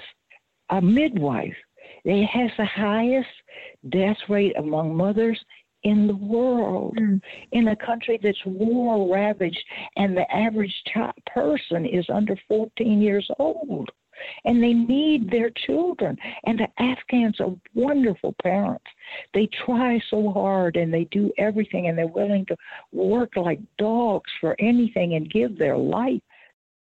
a 0.70 0.80
midwife. 0.80 1.56
It 2.04 2.26
has 2.26 2.50
the 2.56 2.64
highest 2.64 3.28
death 3.88 4.16
rate 4.28 4.54
among 4.56 4.94
mothers 4.94 5.38
in 5.82 6.06
the 6.06 6.16
world, 6.16 6.96
mm. 6.96 7.20
in 7.52 7.68
a 7.68 7.76
country 7.76 8.18
that's 8.22 8.38
war 8.46 9.12
ravaged, 9.12 9.62
and 9.96 10.16
the 10.16 10.30
average 10.34 10.74
child 10.92 11.12
person 11.26 11.84
is 11.84 12.06
under 12.08 12.36
14 12.48 13.02
years 13.02 13.28
old 13.38 13.90
and 14.44 14.62
they 14.62 14.72
need 14.72 15.30
their 15.30 15.50
children. 15.66 16.16
And 16.44 16.58
the 16.58 16.68
Afghans 16.82 17.40
are 17.40 17.54
wonderful 17.74 18.34
parents. 18.42 18.84
They 19.32 19.48
try 19.64 20.00
so 20.10 20.30
hard 20.30 20.76
and 20.76 20.92
they 20.92 21.04
do 21.10 21.32
everything 21.38 21.88
and 21.88 21.96
they're 21.96 22.06
willing 22.06 22.46
to 22.46 22.56
work 22.92 23.36
like 23.36 23.60
dogs 23.78 24.30
for 24.40 24.56
anything 24.58 25.14
and 25.14 25.30
give 25.30 25.58
their 25.58 25.76
life. 25.76 26.22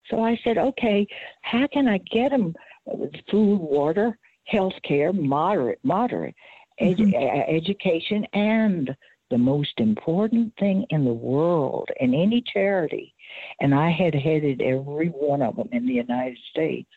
So 0.09 0.21
I 0.21 0.39
said, 0.43 0.57
okay, 0.57 1.07
how 1.43 1.67
can 1.71 1.87
I 1.87 1.97
get 2.11 2.31
them 2.31 2.53
food, 3.31 3.57
water, 3.57 4.17
health 4.45 4.73
care, 4.83 5.13
moderate, 5.13 5.79
moderate 5.83 6.35
mm-hmm. 6.81 7.55
education, 7.55 8.25
and 8.33 8.95
the 9.29 9.37
most 9.37 9.73
important 9.77 10.53
thing 10.59 10.85
in 10.89 11.05
the 11.05 11.13
world 11.13 11.89
in 11.99 12.13
any 12.13 12.43
charity, 12.53 13.12
and 13.59 13.73
I 13.73 13.89
had 13.91 14.13
headed 14.13 14.61
every 14.61 15.09
one 15.09 15.41
of 15.41 15.55
them 15.55 15.69
in 15.71 15.85
the 15.87 15.93
United 15.93 16.37
States, 16.49 16.89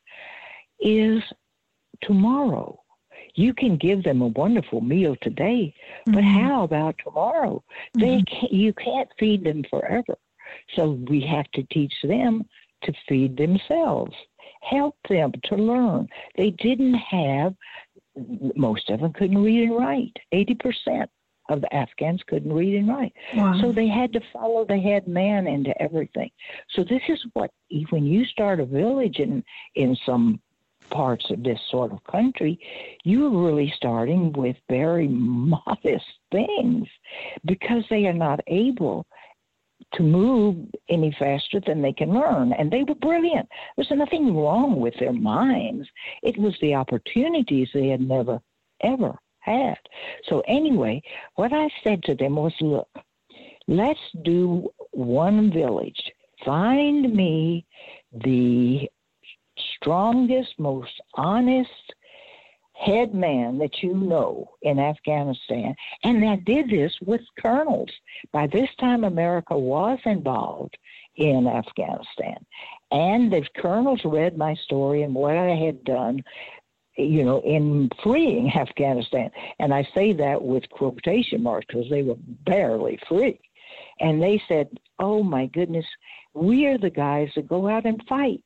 is 0.80 1.22
tomorrow. 2.02 2.80
You 3.34 3.52
can 3.54 3.76
give 3.76 4.02
them 4.02 4.22
a 4.22 4.28
wonderful 4.28 4.80
meal 4.80 5.16
today, 5.20 5.74
but 6.06 6.22
Mhm. 6.22 6.40
how 6.40 6.64
about 6.64 6.96
tomorrow? 6.98 7.62
They 7.94 8.18
Mhm. 8.18 8.26
can't, 8.26 8.52
you 8.52 8.72
can't 8.72 9.08
feed 9.18 9.44
them 9.44 9.64
forever. 9.64 10.18
So 10.74 10.92
we 11.08 11.20
have 11.22 11.50
to 11.52 11.62
teach 11.64 11.94
them 12.02 12.48
to 12.82 12.92
feed 13.08 13.36
themselves. 13.36 14.14
Help 14.62 14.96
them 15.08 15.32
to 15.44 15.56
learn. 15.56 16.08
They 16.36 16.50
didn't 16.50 16.94
have 16.94 17.54
most 18.54 18.88
of 18.90 19.00
them 19.00 19.12
couldn't 19.12 19.42
read 19.42 19.68
and 19.68 19.76
write. 19.76 20.16
80% 20.32 21.10
of 21.48 21.60
the 21.60 21.74
Afghans 21.74 22.22
couldn't 22.26 22.52
read 22.52 22.74
and 22.76 22.88
write. 22.88 23.12
Wow. 23.34 23.60
So 23.60 23.72
they 23.72 23.88
had 23.88 24.12
to 24.12 24.20
follow 24.32 24.64
the 24.64 24.78
head 24.78 25.06
man 25.06 25.46
into 25.46 25.80
everything. 25.80 26.30
So 26.70 26.84
this 26.84 27.02
is 27.08 27.24
what 27.32 27.50
when 27.90 28.06
you 28.06 28.24
start 28.24 28.60
a 28.60 28.66
village 28.66 29.18
in 29.18 29.44
in 29.74 29.96
some 30.06 30.40
parts 30.90 31.30
of 31.30 31.42
this 31.42 31.58
sort 31.70 31.92
of 31.92 32.02
country, 32.04 32.58
you're 33.04 33.30
really 33.30 33.72
starting 33.76 34.32
with 34.32 34.56
very 34.68 35.08
modest 35.10 36.06
things 36.30 36.86
because 37.44 37.84
they 37.90 38.06
are 38.06 38.12
not 38.12 38.40
able 38.46 39.06
to 39.94 40.02
move 40.02 40.56
any 40.88 41.14
faster 41.18 41.60
than 41.66 41.82
they 41.82 41.92
can 41.92 42.12
learn. 42.12 42.52
And 42.52 42.70
they 42.70 42.82
were 42.82 42.94
brilliant. 42.94 43.48
There's 43.76 43.90
nothing 43.90 44.34
wrong 44.34 44.80
with 44.80 44.94
their 44.98 45.12
minds. 45.12 45.88
It 46.22 46.36
was 46.38 46.56
the 46.60 46.74
opportunities 46.74 47.68
they 47.72 47.88
had 47.88 48.00
never, 48.00 48.40
ever 48.82 49.18
had. 49.46 49.78
So, 50.28 50.42
anyway, 50.46 51.02
what 51.34 51.52
I 51.52 51.68
said 51.82 52.02
to 52.04 52.14
them 52.14 52.36
was 52.36 52.54
look, 52.60 52.88
let's 53.68 54.00
do 54.22 54.70
one 54.92 55.50
village. 55.52 56.12
Find 56.44 57.14
me 57.14 57.66
the 58.12 58.88
strongest, 59.76 60.58
most 60.58 61.00
honest 61.14 61.94
head 62.76 63.14
man 63.14 63.58
that 63.58 63.82
you 63.82 63.94
know 63.94 64.50
in 64.62 64.78
Afghanistan. 64.78 65.74
And 66.04 66.28
I 66.28 66.36
did 66.36 66.68
this 66.68 66.94
with 67.00 67.22
colonels. 67.40 67.90
By 68.32 68.46
this 68.48 68.68
time, 68.78 69.04
America 69.04 69.56
was 69.56 69.98
involved 70.04 70.76
in 71.16 71.46
Afghanistan. 71.46 72.44
And 72.90 73.32
the 73.32 73.46
colonels 73.56 74.02
read 74.04 74.36
my 74.36 74.54
story 74.54 75.02
and 75.02 75.14
what 75.14 75.36
I 75.36 75.54
had 75.54 75.84
done, 75.84 76.22
you 76.96 77.24
know, 77.24 77.40
in 77.42 77.90
freeing 78.02 78.50
Afghanistan. 78.56 79.30
And 79.58 79.72
I 79.72 79.86
say 79.94 80.12
that 80.14 80.42
with 80.42 80.68
quotation 80.70 81.42
marks 81.42 81.66
because 81.68 81.88
they 81.90 82.02
were 82.02 82.16
barely 82.18 82.98
free. 83.08 83.40
And 84.00 84.22
they 84.22 84.42
said, 84.48 84.68
oh 84.98 85.22
my 85.22 85.46
goodness, 85.46 85.86
we 86.34 86.66
are 86.66 86.78
the 86.78 86.90
guys 86.90 87.30
that 87.34 87.48
go 87.48 87.68
out 87.68 87.86
and 87.86 88.02
fight 88.08 88.44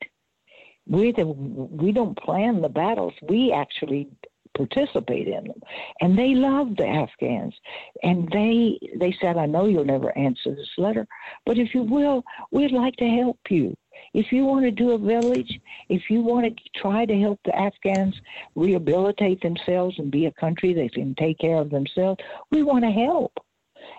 we 0.91 1.13
the, 1.13 1.27
we 1.27 1.93
don't 1.93 2.19
plan 2.19 2.61
the 2.61 2.69
battles. 2.69 3.15
We 3.23 3.53
actually 3.53 4.09
participate 4.57 5.29
in 5.29 5.45
them, 5.45 5.61
and 6.01 6.19
they 6.19 6.35
loved 6.35 6.79
the 6.79 6.87
Afghans. 6.87 7.55
And 8.03 8.29
they 8.33 8.79
they 8.97 9.15
said, 9.21 9.37
"I 9.37 9.47
know 9.47 9.67
you'll 9.67 9.85
never 9.85 10.17
answer 10.19 10.55
this 10.55 10.71
letter, 10.77 11.07
but 11.47 11.59
if 11.59 11.75
you 11.75 11.83
will, 11.85 12.25
we'd 12.51 12.73
like 12.73 12.97
to 12.97 13.09
help 13.09 13.39
you. 13.49 13.77
If 14.15 14.33
you 14.33 14.45
want 14.45 14.65
to 14.65 14.71
do 14.71 14.93
a 14.93 14.99
village, 14.99 15.61
if 15.89 16.11
you 16.11 16.23
want 16.23 16.47
to 16.47 16.81
try 16.81 17.05
to 17.07 17.19
help 17.19 17.39
the 17.45 17.57
Afghans 17.57 18.15
rehabilitate 18.55 19.41
themselves 19.43 19.99
and 19.99 20.11
be 20.11 20.27
a 20.27 20.33
country 20.33 20.73
that 20.75 20.93
can 20.93 21.15
take 21.15 21.39
care 21.39 21.57
of 21.57 21.71
themselves, 21.71 22.21
we 22.51 22.63
want 22.63 22.85
to 22.85 22.91
help." 22.91 23.33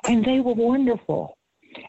And 0.07 0.23
they 0.23 0.39
were 0.39 0.53
wonderful. 0.53 1.37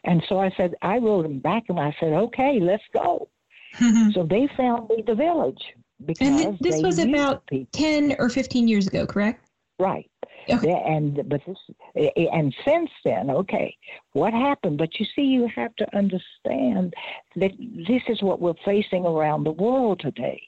And 0.05 0.23
so 0.29 0.39
I 0.39 0.49
said, 0.55 0.75
I 0.81 0.97
wrote 0.97 1.23
them 1.23 1.39
back, 1.39 1.63
and 1.69 1.79
I 1.79 1.95
said, 1.99 2.13
"Okay, 2.13 2.59
let's 2.59 2.83
go." 2.93 3.29
So 4.13 4.23
they 4.23 4.47
found 4.55 4.89
me 4.89 5.03
the 5.05 5.15
village 5.15 5.63
because 6.05 6.45
and 6.45 6.57
this 6.59 6.75
they 6.75 6.81
was 6.83 6.99
about 6.99 7.45
people. 7.47 7.67
10 7.71 8.15
or 8.19 8.29
15 8.29 8.67
years 8.67 8.87
ago, 8.87 9.05
correct? 9.05 9.49
right. 9.79 10.09
Okay. 10.49 10.83
And 10.85 11.27
but 11.29 11.41
this 11.45 11.57
eh, 11.95 12.25
and 12.31 12.53
since 12.65 12.89
then, 13.05 13.29
okay, 13.29 13.75
what 14.13 14.33
happened? 14.33 14.77
But 14.77 14.99
you 14.99 15.05
see, 15.15 15.23
you 15.23 15.47
have 15.55 15.75
to 15.77 15.97
understand 15.97 16.93
that 17.35 17.51
this 17.87 18.01
is 18.07 18.21
what 18.21 18.41
we're 18.41 18.53
facing 18.65 19.05
around 19.05 19.43
the 19.43 19.51
world 19.51 19.99
today. 19.99 20.41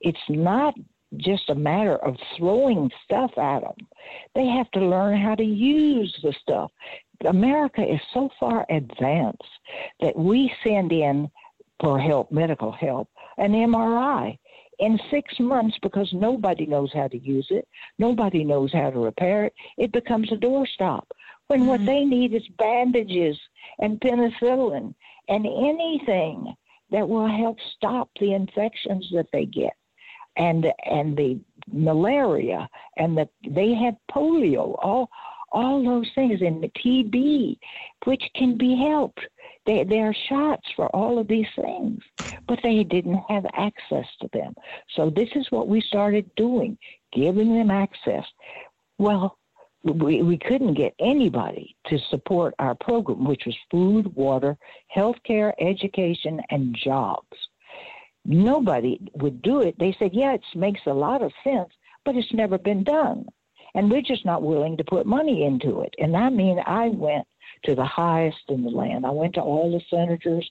It's 0.00 0.18
not 0.28 0.74
just 1.18 1.50
a 1.50 1.54
matter 1.54 1.96
of 1.96 2.16
throwing 2.36 2.90
stuff 3.04 3.30
at 3.38 3.60
them. 3.60 3.76
They 4.34 4.46
have 4.46 4.70
to 4.72 4.80
learn 4.80 5.20
how 5.20 5.34
to 5.34 5.44
use 5.44 6.16
the 6.22 6.34
stuff. 6.42 6.70
America 7.24 7.82
is 7.82 8.00
so 8.12 8.28
far 8.38 8.66
advanced 8.68 9.42
that 10.00 10.16
we 10.16 10.52
send 10.62 10.92
in 10.92 11.30
for 11.80 11.98
help, 11.98 12.30
medical 12.32 12.72
help, 12.72 13.08
an 13.38 13.52
MRI 13.52 14.38
in 14.78 14.98
six 15.10 15.38
months 15.40 15.76
because 15.82 16.08
nobody 16.12 16.66
knows 16.66 16.90
how 16.92 17.08
to 17.08 17.18
use 17.18 17.46
it, 17.50 17.66
nobody 17.98 18.44
knows 18.44 18.72
how 18.72 18.90
to 18.90 18.98
repair 18.98 19.44
it. 19.44 19.54
It 19.78 19.92
becomes 19.92 20.30
a 20.32 20.36
doorstop. 20.36 21.04
When 21.48 21.66
what 21.66 21.80
Mhm. 21.80 21.86
they 21.86 22.04
need 22.04 22.34
is 22.34 22.46
bandages 22.58 23.38
and 23.78 24.00
penicillin 24.00 24.94
and 25.28 25.46
anything 25.46 26.54
that 26.90 27.08
will 27.08 27.26
help 27.26 27.58
stop 27.76 28.10
the 28.18 28.32
infections 28.34 29.08
that 29.10 29.30
they 29.32 29.46
get 29.46 29.74
and 30.36 30.72
and 30.84 31.16
the 31.16 31.38
malaria 31.72 32.68
and 32.96 33.16
the 33.16 33.28
they 33.48 33.74
have 33.74 33.96
polio 34.10 34.76
all 34.82 35.10
all 35.52 35.82
those 35.82 36.08
things 36.14 36.42
and 36.42 36.62
the 36.62 36.68
TB 36.68 37.58
which 38.04 38.22
can 38.34 38.56
be 38.56 38.76
helped 38.76 39.20
they, 39.66 39.84
there 39.84 40.08
are 40.08 40.14
shots 40.28 40.66
for 40.76 40.86
all 40.94 41.18
of 41.18 41.28
these 41.28 41.46
things, 41.56 42.00
but 42.48 42.58
they 42.62 42.84
didn't 42.84 43.20
have 43.28 43.44
access 43.54 44.06
to 44.20 44.28
them. 44.32 44.54
So 44.94 45.10
this 45.10 45.28
is 45.34 45.50
what 45.50 45.68
we 45.68 45.80
started 45.80 46.30
doing, 46.36 46.78
giving 47.12 47.54
them 47.54 47.70
access. 47.70 48.24
Well, 48.98 49.38
we, 49.82 50.22
we 50.22 50.38
couldn't 50.38 50.74
get 50.74 50.94
anybody 50.98 51.76
to 51.86 51.98
support 52.10 52.54
our 52.58 52.74
program, 52.74 53.24
which 53.24 53.44
was 53.46 53.56
food, 53.70 54.14
water, 54.16 54.56
healthcare, 54.94 55.52
education, 55.60 56.40
and 56.50 56.76
jobs. 56.76 57.36
Nobody 58.24 58.98
would 59.14 59.42
do 59.42 59.60
it. 59.60 59.78
They 59.78 59.94
said, 59.98 60.10
yeah, 60.12 60.32
it 60.34 60.42
makes 60.54 60.80
a 60.86 60.92
lot 60.92 61.22
of 61.22 61.32
sense, 61.44 61.70
but 62.04 62.16
it's 62.16 62.32
never 62.32 62.58
been 62.58 62.82
done. 62.82 63.26
And 63.74 63.90
we're 63.90 64.02
just 64.02 64.24
not 64.24 64.42
willing 64.42 64.76
to 64.78 64.84
put 64.84 65.06
money 65.06 65.44
into 65.44 65.82
it. 65.82 65.94
And 65.98 66.16
I 66.16 66.30
mean, 66.30 66.60
I 66.66 66.88
went 66.88 67.26
to 67.64 67.74
the 67.74 67.84
highest 67.84 68.38
in 68.48 68.62
the 68.62 68.70
land. 68.70 69.06
I 69.06 69.10
went 69.10 69.34
to 69.34 69.40
all 69.40 69.70
the 69.70 69.82
senators. 69.90 70.48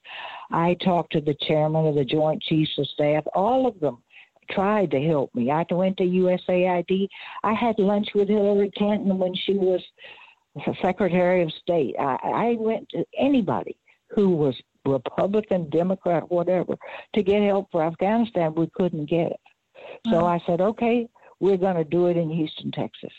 I 0.51 0.75
talked 0.75 1.13
to 1.13 1.21
the 1.21 1.35
chairman 1.41 1.87
of 1.87 1.95
the 1.95 2.05
Joint 2.05 2.41
Chiefs 2.43 2.77
of 2.77 2.87
Staff. 2.87 3.23
All 3.33 3.67
of 3.67 3.79
them 3.79 4.03
tried 4.51 4.91
to 4.91 5.01
help 5.01 5.33
me. 5.33 5.51
I 5.51 5.65
went 5.71 5.97
to 5.97 6.03
USAID. 6.03 7.07
I 7.43 7.53
had 7.53 7.79
lunch 7.79 8.09
with 8.13 8.29
Hillary 8.29 8.71
Clinton 8.77 9.17
when 9.17 9.33
she 9.35 9.53
was 9.53 9.81
Secretary 10.81 11.41
of 11.43 11.51
State. 11.61 11.95
I, 11.99 12.17
I 12.23 12.55
went 12.59 12.87
to 12.89 13.05
anybody 13.17 13.75
who 14.09 14.29
was 14.29 14.55
Republican, 14.85 15.69
Democrat, 15.69 16.29
whatever, 16.31 16.75
to 17.13 17.23
get 17.23 17.41
help 17.41 17.71
for 17.71 17.83
Afghanistan. 17.83 18.53
We 18.55 18.69
couldn't 18.75 19.09
get 19.09 19.31
it. 19.31 19.39
So. 20.07 20.25
I 20.25 20.39
said, 20.45 20.61
okay, 20.61 21.07
we're 21.39 21.57
going 21.57 21.75
to 21.75 21.83
do 21.83 22.07
it 22.07 22.17
in 22.17 22.29
Houston, 22.29 22.71
Texas. 22.71 23.11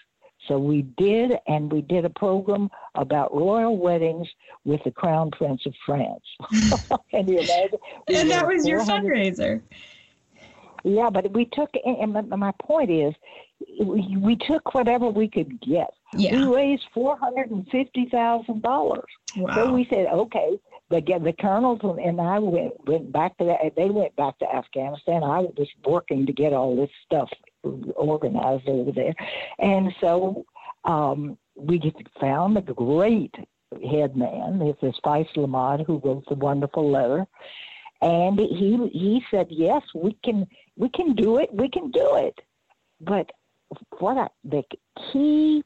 So 0.48 0.58
we 0.58 0.82
did, 0.96 1.32
and 1.46 1.72
we 1.72 1.82
did 1.82 2.04
a 2.04 2.10
program 2.10 2.70
about 2.94 3.34
royal 3.34 3.76
weddings 3.76 4.28
with 4.64 4.82
the 4.84 4.90
Crown 4.90 5.30
Prince 5.30 5.64
of 5.66 5.74
France. 5.84 6.22
Can 7.10 7.28
you 7.28 7.38
imagine? 7.38 7.78
We 8.08 8.16
and 8.16 8.30
that 8.30 8.46
was 8.46 8.66
your 8.66 8.80
fundraiser. 8.84 9.62
Yeah, 10.84 11.10
but 11.10 11.32
we 11.32 11.46
took, 11.46 11.70
and 11.84 12.12
my- 12.30 12.52
point 12.62 12.90
is, 12.90 13.12
we, 13.80 14.36
took 14.46 14.74
whatever 14.74 15.08
we 15.08 15.28
could 15.28 15.60
get. 15.60 15.90
Yeah. 16.14 16.46
We 16.46 16.54
raised 16.54 16.84
four 16.94 17.16
hundred 17.16 17.50
and 17.50 17.66
fifty 17.68 18.08
thousand 18.10 18.62
dollars. 18.62 19.08
Wow. 19.36 19.54
So 19.54 19.72
we 19.72 19.86
said, 19.90 20.06
okay. 20.06 20.58
The 20.88 21.00
the 21.00 21.34
colonels 21.40 21.80
and 21.82 22.20
I 22.20 22.38
went 22.38 22.72
went 22.86 23.10
back 23.10 23.36
to 23.38 23.44
that. 23.46 23.74
They 23.74 23.90
went 23.90 24.14
back 24.14 24.38
to 24.38 24.46
Afghanistan. 24.54 25.24
I 25.24 25.40
was 25.40 25.52
just 25.56 25.72
working 25.84 26.26
to 26.26 26.32
get 26.32 26.52
all 26.52 26.76
this 26.76 26.90
stuff 27.04 27.28
organized 27.96 28.68
over 28.68 28.92
there, 28.92 29.14
and 29.58 29.94
so 30.00 30.44
um, 30.84 31.38
we 31.54 31.78
found 32.20 32.56
a 32.56 32.62
great 32.62 33.34
head 33.90 34.16
man. 34.16 34.58
This 34.58 34.94
Ahmad 35.36 35.84
who 35.86 36.00
wrote 36.04 36.24
the 36.28 36.34
wonderful 36.34 36.90
letter, 36.90 37.26
and 38.00 38.38
he 38.38 38.88
he 38.92 39.24
said, 39.30 39.48
yes, 39.50 39.82
we 39.94 40.16
can 40.24 40.46
we 40.76 40.88
can 40.88 41.14
do 41.14 41.38
it. 41.38 41.52
We 41.52 41.68
can 41.68 41.90
do 41.90 42.16
it. 42.16 42.38
But 43.00 43.30
what 43.98 44.16
I, 44.16 44.28
the 44.44 44.62
key 45.12 45.62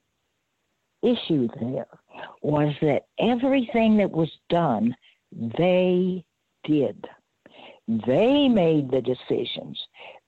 issue 1.03 1.49
there 1.61 1.87
was 2.43 2.75
that 2.83 3.07
everything 3.19 3.97
that 3.99 4.11
was 4.11 4.31
done, 4.49 4.95
they 5.33 6.25
did. 6.65 7.07
They 7.89 8.49
made 8.49 8.91
the 8.91 9.01
decisions. 9.01 9.79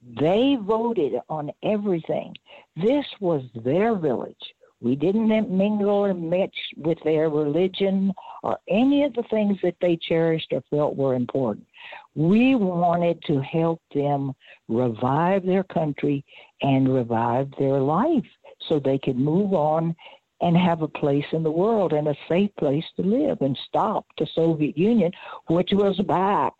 They 0.02 0.56
voted 0.60 1.14
on 1.28 1.52
everything. 1.62 2.34
This 2.76 3.06
was 3.20 3.42
their 3.54 3.94
village. 3.94 4.54
We 4.80 4.96
didn't 4.96 5.28
mingle 5.28 5.90
or 5.90 6.12
mix 6.12 6.58
with 6.76 6.98
their 7.04 7.30
religion 7.30 8.12
or 8.42 8.58
any 8.68 9.04
of 9.04 9.14
the 9.14 9.22
things 9.30 9.58
that 9.62 9.76
they 9.80 9.96
cherished 9.96 10.52
or 10.52 10.60
felt 10.70 10.96
were 10.96 11.14
important. 11.14 11.68
We 12.16 12.56
wanted 12.56 13.22
to 13.26 13.40
help 13.40 13.80
them 13.94 14.32
revive 14.68 15.46
their 15.46 15.62
country 15.62 16.24
and 16.62 16.92
revive 16.92 17.52
their 17.58 17.78
life 17.78 18.26
so 18.68 18.80
they 18.80 18.98
could 18.98 19.16
move 19.16 19.54
on 19.54 19.94
and 20.40 20.56
have 20.56 20.82
a 20.82 20.88
place 20.88 21.26
in 21.30 21.44
the 21.44 21.50
world 21.50 21.92
and 21.92 22.08
a 22.08 22.16
safe 22.28 22.50
place 22.56 22.84
to 22.96 23.02
live 23.02 23.40
and 23.40 23.56
stop 23.68 24.04
the 24.18 24.26
Soviet 24.34 24.76
Union, 24.76 25.12
which 25.46 25.70
was 25.72 25.96
back. 26.00 26.54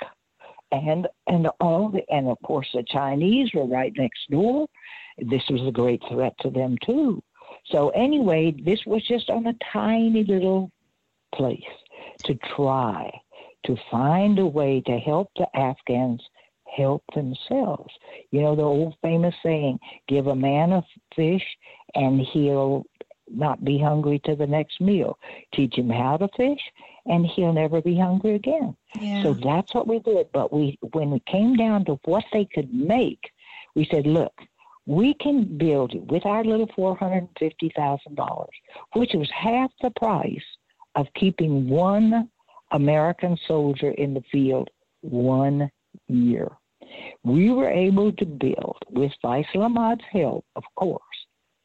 And 0.73 1.07
and 1.27 1.49
all 1.61 1.91
the 1.91 2.03
and 2.11 2.29
of 2.29 2.39
course 2.43 2.69
the 2.73 2.83
Chinese 2.89 3.51
were 3.55 3.67
right 3.67 3.93
next 3.97 4.31
door. 4.31 4.67
This 5.19 5.43
was 5.51 5.67
a 5.67 5.73
great 5.73 6.03
threat 6.09 6.35
to 6.41 6.51
them 6.51 6.77
too. 6.85 7.23
So 7.67 7.91
anyway, 7.91 8.55
this 8.65 8.81
was 8.87 9.07
just 9.07 9.31
on 9.31 9.47
a 9.47 9.55
tiny 9.73 10.25
little 10.25 10.71
place 11.35 11.61
to 12.25 12.35
try 12.57 13.11
to 13.67 13.77
find 13.91 14.39
a 14.39 14.47
way 14.47 14.81
to 14.87 14.99
help 14.99 15.31
the 15.37 15.47
Afghans 15.55 16.23
help 16.77 17.03
themselves. 17.15 17.93
You 18.31 18.43
know 18.43 18.57
the 18.57 18.63
old 18.63 18.95
famous 19.03 19.35
saying, 19.43 19.79
give 20.09 20.27
a 20.27 20.35
man 20.35 20.73
a 20.73 20.83
fish 21.15 21.45
and 21.95 22.21
he'll 22.21 22.85
not 23.37 23.65
be 23.65 23.79
hungry 23.79 24.21
to 24.25 24.37
the 24.37 24.47
next 24.47 24.81
meal. 24.81 25.19
Teach 25.55 25.75
him 25.75 25.91
how 25.91 26.17
to 26.17 26.29
fish, 26.37 26.61
and 27.07 27.27
he'll 27.27 27.53
never 27.53 27.81
be 27.81 27.99
hungry 27.99 28.35
again. 28.35 28.77
Yeah. 29.01 29.23
So 29.23 29.35
that's 29.35 29.75
what 29.75 29.89
we 29.89 29.99
did. 30.01 30.27
But 30.33 30.53
we, 30.53 30.79
when 30.93 31.13
it 31.13 31.25
came 31.27 31.57
down 31.57 31.85
to 31.87 31.99
what 32.05 32.25
they 32.33 32.47
could 32.55 32.73
make, 32.73 33.21
we 33.75 33.89
said, 33.91 34.07
look, 34.07 34.33
we 34.87 35.15
can 35.15 35.59
build 35.59 35.95
it 35.95 36.05
with 36.11 36.27
our 36.27 36.45
little 36.45 36.69
four 36.75 36.97
hundred 36.97 37.19
and 37.19 37.29
fifty 37.39 37.73
thousand 37.77 38.17
dollars, 38.17 38.51
which 38.95 39.13
was 39.15 39.31
half 39.35 39.71
the 39.81 39.91
price 39.97 40.45
of 40.95 41.07
keeping 41.15 41.69
one 41.69 42.29
American 42.73 43.39
soldier 43.47 43.93
in 43.93 44.15
the 44.15 44.25
field 44.33 44.69
one 45.01 45.71
year. 46.09 46.51
We 47.23 47.51
were 47.51 47.71
able 47.71 48.13
to 48.13 48.27
build, 48.27 48.79
with 48.91 49.13
Faisal 49.25 49.65
Ahmad's 49.65 50.03
help, 50.11 50.45
of 50.57 50.65
course, 50.75 51.01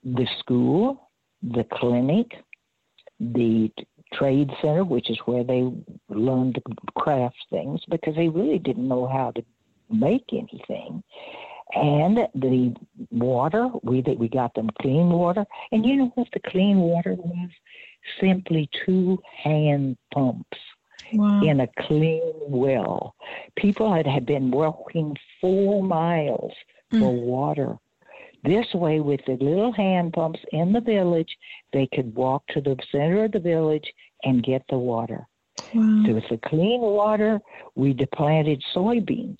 the 0.04 0.28
school, 0.40 1.07
the 1.42 1.66
clinic, 1.72 2.32
the 3.20 3.72
trade 4.14 4.50
center, 4.62 4.84
which 4.84 5.10
is 5.10 5.18
where 5.26 5.44
they 5.44 5.70
learned 6.10 6.56
to 6.56 6.62
craft 6.96 7.38
things 7.50 7.82
because 7.90 8.16
they 8.16 8.30
really 8.30 8.60
didn't 8.60 8.88
know 8.88 9.08
how 9.08 9.32
to 9.32 9.44
make 9.90 10.26
anything. 10.32 11.04
And 11.74 12.18
the 12.34 12.74
water, 13.12 13.70
we 13.84 14.02
we 14.02 14.30
got 14.30 14.54
them 14.54 14.70
clean 14.82 15.10
water, 15.10 15.46
and 15.72 15.86
you 15.86 15.98
know 15.98 16.12
what 16.16 16.28
the 16.32 16.40
clean 16.50 16.78
water 16.78 17.14
was? 17.14 17.50
Simply 18.22 18.70
two 18.86 19.20
hand 19.44 19.98
pumps 20.14 20.58
wow. 21.14 21.42
in 21.44 21.60
a 21.60 21.68
clean 21.82 22.34
well. 22.48 23.16
People 23.58 23.94
had, 23.94 24.08
had 24.08 24.26
been 24.26 24.50
walking 24.50 25.18
four 25.42 25.84
miles 25.84 26.54
mm. 26.94 27.00
for 27.00 27.12
water 27.12 27.78
this 28.44 28.74
way, 28.74 29.00
with 29.00 29.22
the 29.26 29.34
little 29.34 29.72
hand 29.72 30.14
pumps 30.14 30.40
in 30.52 30.72
the 30.72 30.82
village, 30.82 31.38
they 31.74 31.88
could 31.94 32.16
walk 32.16 32.46
to 32.50 32.62
the 32.62 32.78
center 32.92 33.26
of 33.26 33.32
the 33.32 33.40
village 33.40 33.92
and 34.24 34.44
get 34.44 34.64
the 34.70 34.78
water. 34.78 35.28
Wow. 35.74 36.04
So 36.06 36.14
with 36.14 36.30
the 36.30 36.40
clean 36.50 36.82
water, 36.82 37.40
we 37.76 37.94
planted 38.14 38.64
soybeans, 38.76 39.38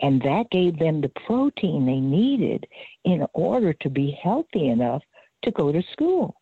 and 0.00 0.20
that 0.22 0.50
gave 0.50 0.78
them 0.78 1.00
the 1.00 1.12
protein 1.26 1.86
they 1.86 2.00
needed 2.00 2.66
in 3.04 3.26
order 3.34 3.72
to 3.74 3.90
be 3.90 4.18
healthy 4.22 4.68
enough 4.68 5.02
to 5.42 5.50
go 5.50 5.70
to 5.70 5.82
school 5.92 6.36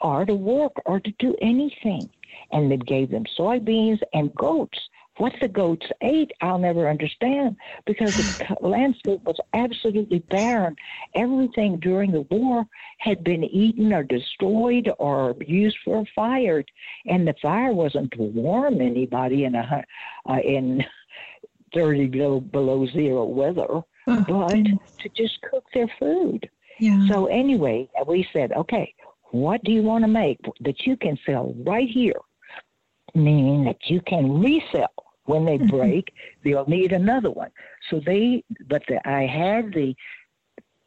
or 0.00 0.24
to 0.24 0.34
work 0.34 0.72
or 0.86 1.00
to 1.00 1.12
do 1.18 1.34
anything. 1.40 2.08
And 2.52 2.72
it 2.72 2.86
gave 2.86 3.10
them 3.10 3.24
soybeans 3.38 4.00
and 4.12 4.34
goats 4.34 4.78
what 5.18 5.32
the 5.40 5.48
goats 5.48 5.86
ate, 6.00 6.32
I'll 6.40 6.58
never 6.58 6.88
understand 6.88 7.56
because 7.86 8.16
the 8.16 8.56
landscape 8.60 9.22
was 9.24 9.38
absolutely 9.52 10.20
barren. 10.20 10.76
Everything 11.14 11.78
during 11.78 12.10
the 12.10 12.22
war 12.22 12.66
had 12.98 13.22
been 13.22 13.44
eaten 13.44 13.92
or 13.92 14.02
destroyed 14.02 14.90
or 14.98 15.36
used 15.46 15.78
for 15.84 16.04
fire, 16.14 16.64
and 17.06 17.26
the 17.26 17.34
fire 17.40 17.72
wasn't 17.72 18.10
to 18.12 18.22
warm 18.22 18.80
anybody 18.80 19.44
in 19.44 19.54
a 19.54 19.84
uh, 20.28 20.38
in 20.44 20.84
thirty 21.74 22.06
below, 22.06 22.40
below 22.40 22.86
zero 22.86 23.24
weather, 23.24 23.68
oh, 23.68 23.84
but 24.06 24.48
goodness. 24.48 24.78
to 24.98 25.08
just 25.10 25.40
cook 25.42 25.64
their 25.72 25.90
food. 25.98 26.48
Yeah. 26.80 27.06
So 27.08 27.26
anyway, 27.26 27.88
we 28.06 28.26
said, 28.32 28.50
okay, 28.52 28.92
what 29.30 29.62
do 29.62 29.70
you 29.70 29.82
want 29.82 30.02
to 30.02 30.08
make 30.08 30.40
that 30.60 30.86
you 30.86 30.96
can 30.96 31.16
sell 31.24 31.54
right 31.64 31.88
here? 31.88 32.18
Meaning 33.14 33.64
that 33.64 33.78
you 33.86 34.00
can 34.00 34.40
resell 34.40 35.03
when 35.24 35.44
they 35.44 35.58
break, 35.76 36.12
they'll 36.42 36.66
need 36.66 36.92
another 36.92 37.30
one. 37.30 37.50
So 37.90 38.00
they, 38.04 38.44
but 38.68 38.82
the, 38.88 39.06
I 39.08 39.26
had 39.26 39.72
the 39.72 39.94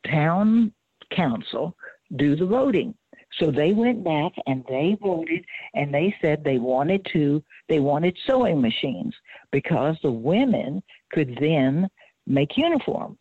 town 0.09 0.71
council 1.11 1.75
do 2.15 2.35
the 2.35 2.45
voting. 2.45 2.93
So 3.39 3.51
they 3.51 3.73
went 3.73 4.03
back 4.03 4.31
and 4.47 4.63
they 4.69 4.97
voted 5.01 5.45
and 5.73 5.93
they 5.93 6.15
said 6.21 6.43
they 6.43 6.59
wanted 6.59 7.05
to, 7.13 7.43
they 7.69 7.79
wanted 7.79 8.17
sewing 8.25 8.61
machines 8.61 9.13
because 9.51 9.97
the 10.01 10.11
women 10.11 10.81
could 11.11 11.37
then 11.39 11.89
make 12.25 12.57
uniforms. 12.57 13.17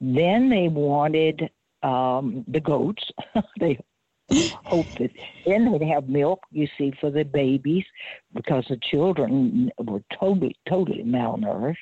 Then 0.00 0.48
they 0.48 0.68
wanted 0.68 1.50
um, 1.82 2.44
the 2.48 2.60
goats. 2.60 3.02
they 3.60 3.78
hope 4.64 4.86
that 4.98 5.10
then 5.46 5.70
they'd 5.70 5.86
have 5.86 6.08
milk, 6.08 6.40
you 6.50 6.68
see, 6.78 6.92
for 7.00 7.10
the 7.10 7.24
babies 7.24 7.84
because 8.34 8.64
the 8.68 8.78
children 8.90 9.70
were 9.78 10.02
totally, 10.18 10.56
totally 10.68 11.02
malnourished. 11.02 11.76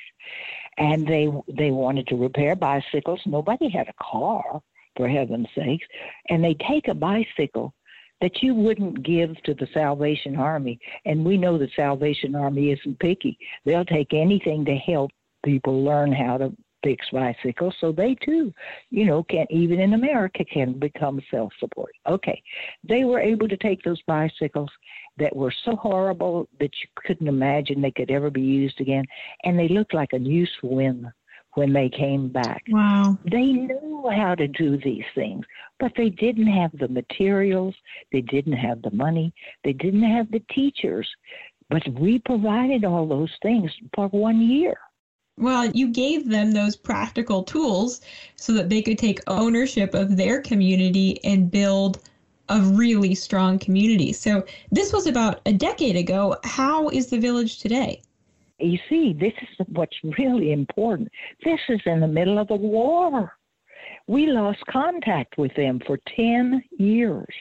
And 0.79 1.07
they 1.07 1.29
they 1.49 1.71
wanted 1.71 2.07
to 2.09 2.17
repair 2.17 2.55
bicycles. 2.55 3.21
Nobody 3.27 3.69
had 3.69 3.89
a 3.89 4.03
car, 4.03 4.63
for 4.99 5.09
heaven's 5.09 5.49
sakes. 5.55 5.87
And 6.29 6.45
they 6.45 6.55
take 6.69 6.89
a 6.89 6.95
bicycle 6.95 7.73
that 8.21 8.43
you 8.43 8.55
wouldn't 8.55 9.03
give 9.05 9.41
to 9.45 9.55
the 9.55 9.69
Salvation 9.73 10.37
Army. 10.37 10.79
And 11.07 11.25
we 11.25 11.39
know 11.39 11.57
the 11.57 11.71
Salvation 11.75 12.35
Army 12.35 12.73
isn't 12.73 12.99
picky. 12.99 13.39
They'll 13.65 13.85
take 13.85 14.13
anything 14.13 14.65
to 14.67 14.75
help 14.75 15.11
people 15.45 15.85
learn 15.85 16.13
how 16.13 16.37
to 16.39 16.53
fix 16.83 17.07
bicycles, 17.13 17.75
so 17.81 17.93
they 17.93 18.15
too, 18.25 18.53
you 18.91 19.05
know, 19.05 19.23
can 19.25 19.47
even 19.51 19.81
in 19.81 19.95
America 19.95 20.45
can 20.45 20.79
become 20.79 21.21
self-supporting. 21.31 22.01
Okay, 22.09 22.43
they 22.89 23.05
were 23.05 23.21
able 23.21 23.49
to 23.49 23.57
take 23.57 23.83
those 23.83 24.01
bicycles 24.07 24.71
that 25.19 25.35
were 25.35 25.53
so 25.65 25.77
horrible 25.77 26.49
that 26.61 26.71
you 26.83 26.89
couldn't 26.95 27.29
imagine 27.29 27.81
they 27.81 27.91
could 27.91 28.11
ever 28.11 28.31
be 28.31 28.43
used 28.43 28.81
again, 28.81 29.05
and 29.45 29.59
they 29.59 29.69
looked 29.69 29.95
like 29.95 30.13
a 30.13 30.19
new 30.19 30.47
swim 30.61 31.11
when 31.55 31.73
they 31.73 31.89
came 31.89 32.29
back. 32.29 32.63
Wow. 32.69 33.19
They 33.25 33.47
knew 33.53 34.09
how 34.15 34.35
to 34.37 34.47
do 34.47 34.79
these 34.79 35.05
things, 35.15 35.45
but 35.81 35.93
they 35.97 36.11
didn't 36.11 36.47
have 36.47 36.71
the 36.79 36.89
materials, 36.89 37.75
they 38.13 38.21
didn't 38.21 38.53
have 38.53 38.83
the 38.83 38.93
money, 38.93 39.33
they 39.65 39.73
didn't 39.73 40.05
have 40.05 40.31
the 40.31 40.43
teachers. 40.55 41.09
But 41.71 41.83
we 41.99 42.21
provided 42.21 42.85
all 42.85 43.07
those 43.07 43.33
things 43.43 43.71
for 43.95 44.09
one 44.09 44.41
year. 44.41 44.79
Well, 45.39 45.67
you 45.67 45.89
gave 45.89 46.29
them 46.29 46.53
those 46.53 46.75
practical 46.75 47.45
tools 47.45 48.01
so 48.35 48.53
that 48.55 48.69
they 48.69 48.83
could 48.83 48.99
take 48.99 49.21
ownership 49.29 49.95
of 49.95 50.17
their 50.17 50.41
community 50.41 51.21
and 51.25 51.51
build 51.51 52.01
a 52.49 52.61
really 52.61 53.15
strong 53.15 53.59
community. 53.59 54.13
So, 54.13 54.45
this 54.73 54.93
was 54.93 55.07
about 55.07 55.41
a 55.47 55.53
decade 55.53 55.97
ago. 55.97 56.37
How 56.45 56.89
is 56.89 57.07
the 57.09 57.19
village 57.19 57.59
today? 57.59 58.03
You 58.59 58.79
see, 58.89 59.13
this 59.13 59.35
is 59.43 59.67
what's 59.69 59.97
really 60.19 60.51
important. 60.51 61.09
This 61.45 61.61
is 61.69 61.81
in 61.87 62.01
the 62.01 62.09
middle 62.09 62.39
of 62.39 62.51
a 62.51 62.57
war. 62.57 63.33
We 64.09 64.27
lost 64.27 64.65
contact 64.67 65.39
with 65.39 65.55
them 65.55 65.81
for 65.87 65.99
10 66.17 66.65
years 66.79 67.33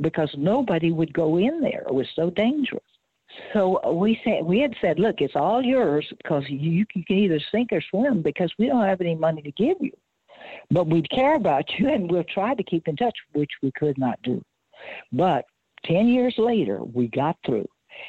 because 0.00 0.30
nobody 0.36 0.92
would 0.92 1.12
go 1.12 1.38
in 1.38 1.60
there. 1.60 1.84
It 1.88 1.94
was 1.94 2.06
so 2.14 2.30
dangerous. 2.30 2.84
So 3.52 3.92
we 3.92 4.20
said 4.24 4.44
we 4.44 4.60
had 4.60 4.74
said, 4.80 4.98
look, 4.98 5.20
it's 5.20 5.36
all 5.36 5.62
yours 5.62 6.06
because 6.18 6.44
you, 6.48 6.70
you 6.70 6.86
can 6.86 7.04
either 7.16 7.40
sink 7.52 7.72
or 7.72 7.82
swim 7.90 8.22
because 8.22 8.52
we 8.58 8.66
don't 8.66 8.84
have 8.84 9.00
any 9.00 9.14
money 9.14 9.42
to 9.42 9.52
give 9.52 9.76
you, 9.80 9.92
but 10.70 10.86
we'd 10.86 11.10
care 11.10 11.36
about 11.36 11.64
you 11.78 11.88
and 11.88 12.10
we'll 12.10 12.24
try 12.24 12.54
to 12.54 12.62
keep 12.62 12.88
in 12.88 12.96
touch, 12.96 13.16
which 13.32 13.50
we 13.62 13.72
could 13.72 13.98
not 13.98 14.20
do. 14.22 14.42
But 15.12 15.44
ten 15.84 16.08
years 16.08 16.34
later, 16.38 16.82
we 16.82 17.08
got 17.08 17.36
through. 17.44 17.68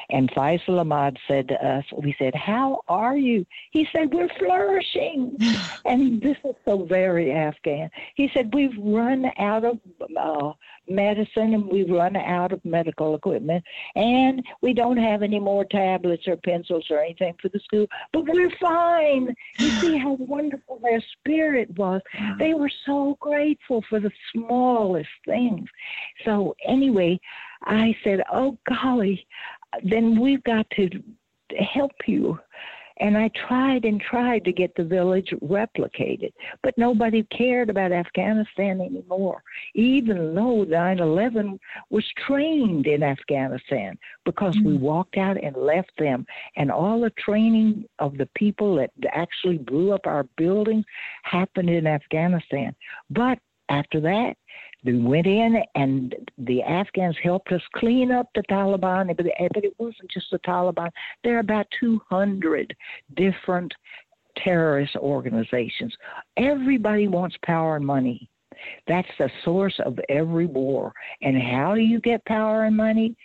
And 0.10 0.30
Faisal 0.32 0.80
Ahmad 0.80 1.18
said 1.28 1.48
to 1.50 1.66
us, 1.66 1.86
we 1.98 2.16
said, 2.18 2.36
How 2.36 2.82
are 2.88 3.18
you? 3.18 3.46
He 3.72 3.88
said, 3.92 4.14
We're 4.14 4.30
flourishing. 4.40 5.38
and 5.86 6.22
this 6.22 6.38
is 6.44 6.56
so 6.66 6.86
very 6.86 7.32
Afghan. 7.32 7.90
He 8.16 8.30
said, 8.34 8.54
We've 8.54 8.78
run 8.78 9.32
out 9.38 9.66
of 9.66 9.80
uh, 10.18 10.54
medicine 10.88 11.54
and 11.54 11.68
we've 11.68 11.90
run 11.90 12.16
out 12.16 12.52
of 12.52 12.64
medical 12.66 13.16
equipment 13.16 13.64
and 13.96 14.44
we 14.62 14.74
don't 14.74 14.98
have 14.98 15.24
any 15.24 15.40
more 15.40 15.66
tablets 15.66 16.28
or 16.28 16.36
pencils 16.38 16.86
or 16.90 17.00
anything 17.00 17.34
for 17.42 17.50
the 17.50 17.60
school, 17.60 17.88
but 18.12 18.26
we're 18.26 18.52
fine. 18.60 19.34
You 19.58 19.70
see 19.82 19.98
how 19.98 20.14
wonderful 20.14 20.80
their 20.82 21.02
spirit 21.20 21.70
was. 21.78 22.02
They 22.38 22.54
were 22.54 22.72
so 22.86 23.18
grateful 23.20 23.84
for 23.90 24.00
the 24.00 24.12
smallest 24.32 25.10
things. 25.26 25.70
So, 26.26 26.56
anyway, 26.66 27.20
I 27.64 27.96
said, 28.04 28.24
Oh, 28.32 28.58
golly, 28.68 29.26
then 29.84 30.20
we've 30.20 30.44
got 30.44 30.70
to 30.72 30.90
help 31.58 31.92
you. 32.08 32.40
And 33.00 33.18
I 33.18 33.32
tried 33.48 33.84
and 33.84 34.00
tried 34.00 34.46
to 34.46 34.52
get 34.52 34.76
the 34.76 34.84
village 34.84 35.34
replicated, 35.42 36.34
but 36.62 36.78
nobody 36.78 37.24
cared 37.36 37.72
about 37.72 37.92
Afghanistan 37.92 38.80
anymore, 38.80 39.42
even 39.74 40.36
though 40.36 40.64
9 40.64 41.00
11 41.00 41.60
was 41.90 42.06
trained 42.28 42.86
in 42.86 43.02
Afghanistan 43.02 43.98
because 44.24 44.56
mm-hmm. 44.56 44.68
we 44.68 44.78
walked 44.78 45.18
out 45.18 45.42
and 45.42 45.56
left 45.56 45.92
them. 45.98 46.28
And 46.58 46.70
all 46.70 47.02
the 47.02 47.12
training 47.18 47.86
of 47.98 48.18
the 48.18 48.30
people 48.36 48.76
that 48.76 48.92
actually 49.12 49.58
blew 49.58 49.94
up 49.94 50.06
our 50.06 50.26
buildings 50.38 50.86
happened 51.24 51.72
in 51.72 51.88
Afghanistan. 51.88 52.76
But 53.10 53.40
after 53.70 54.00
that, 54.02 54.36
we 54.84 55.00
went 55.00 55.28
in 55.28 55.64
and 55.76 56.16
the 56.38 56.64
Afghans 56.64 57.16
helped 57.22 57.52
us 57.52 57.62
clean 57.76 58.12
up 58.12 58.28
the 58.34 58.44
Taliban, 58.44 59.16
but, 59.16 59.26
it 59.28 59.76
wasn't 59.78 60.10
just 60.10 60.28
the 60.32 60.40
Taliban. 60.40 60.90
There 61.24 61.36
are 61.36 61.40
about 61.40 61.68
200 61.80 62.76
different 63.16 63.74
terrorist 64.38 64.96
organizations. 64.96 65.96
Everybody 66.38 67.08
wants 67.08 67.38
power 67.44 67.76
and 67.76 67.86
money. 67.86 68.30
That's 68.88 69.08
the 69.18 69.30
source 69.44 69.80
of 69.86 70.00
every 70.10 70.46
war. 70.46 70.94
And 71.22 71.42
how 71.42 71.76
do 71.76 71.82
you 71.82 72.00
get 72.00 72.26
power 72.26 72.64
and 72.66 72.76
money? 72.76 73.16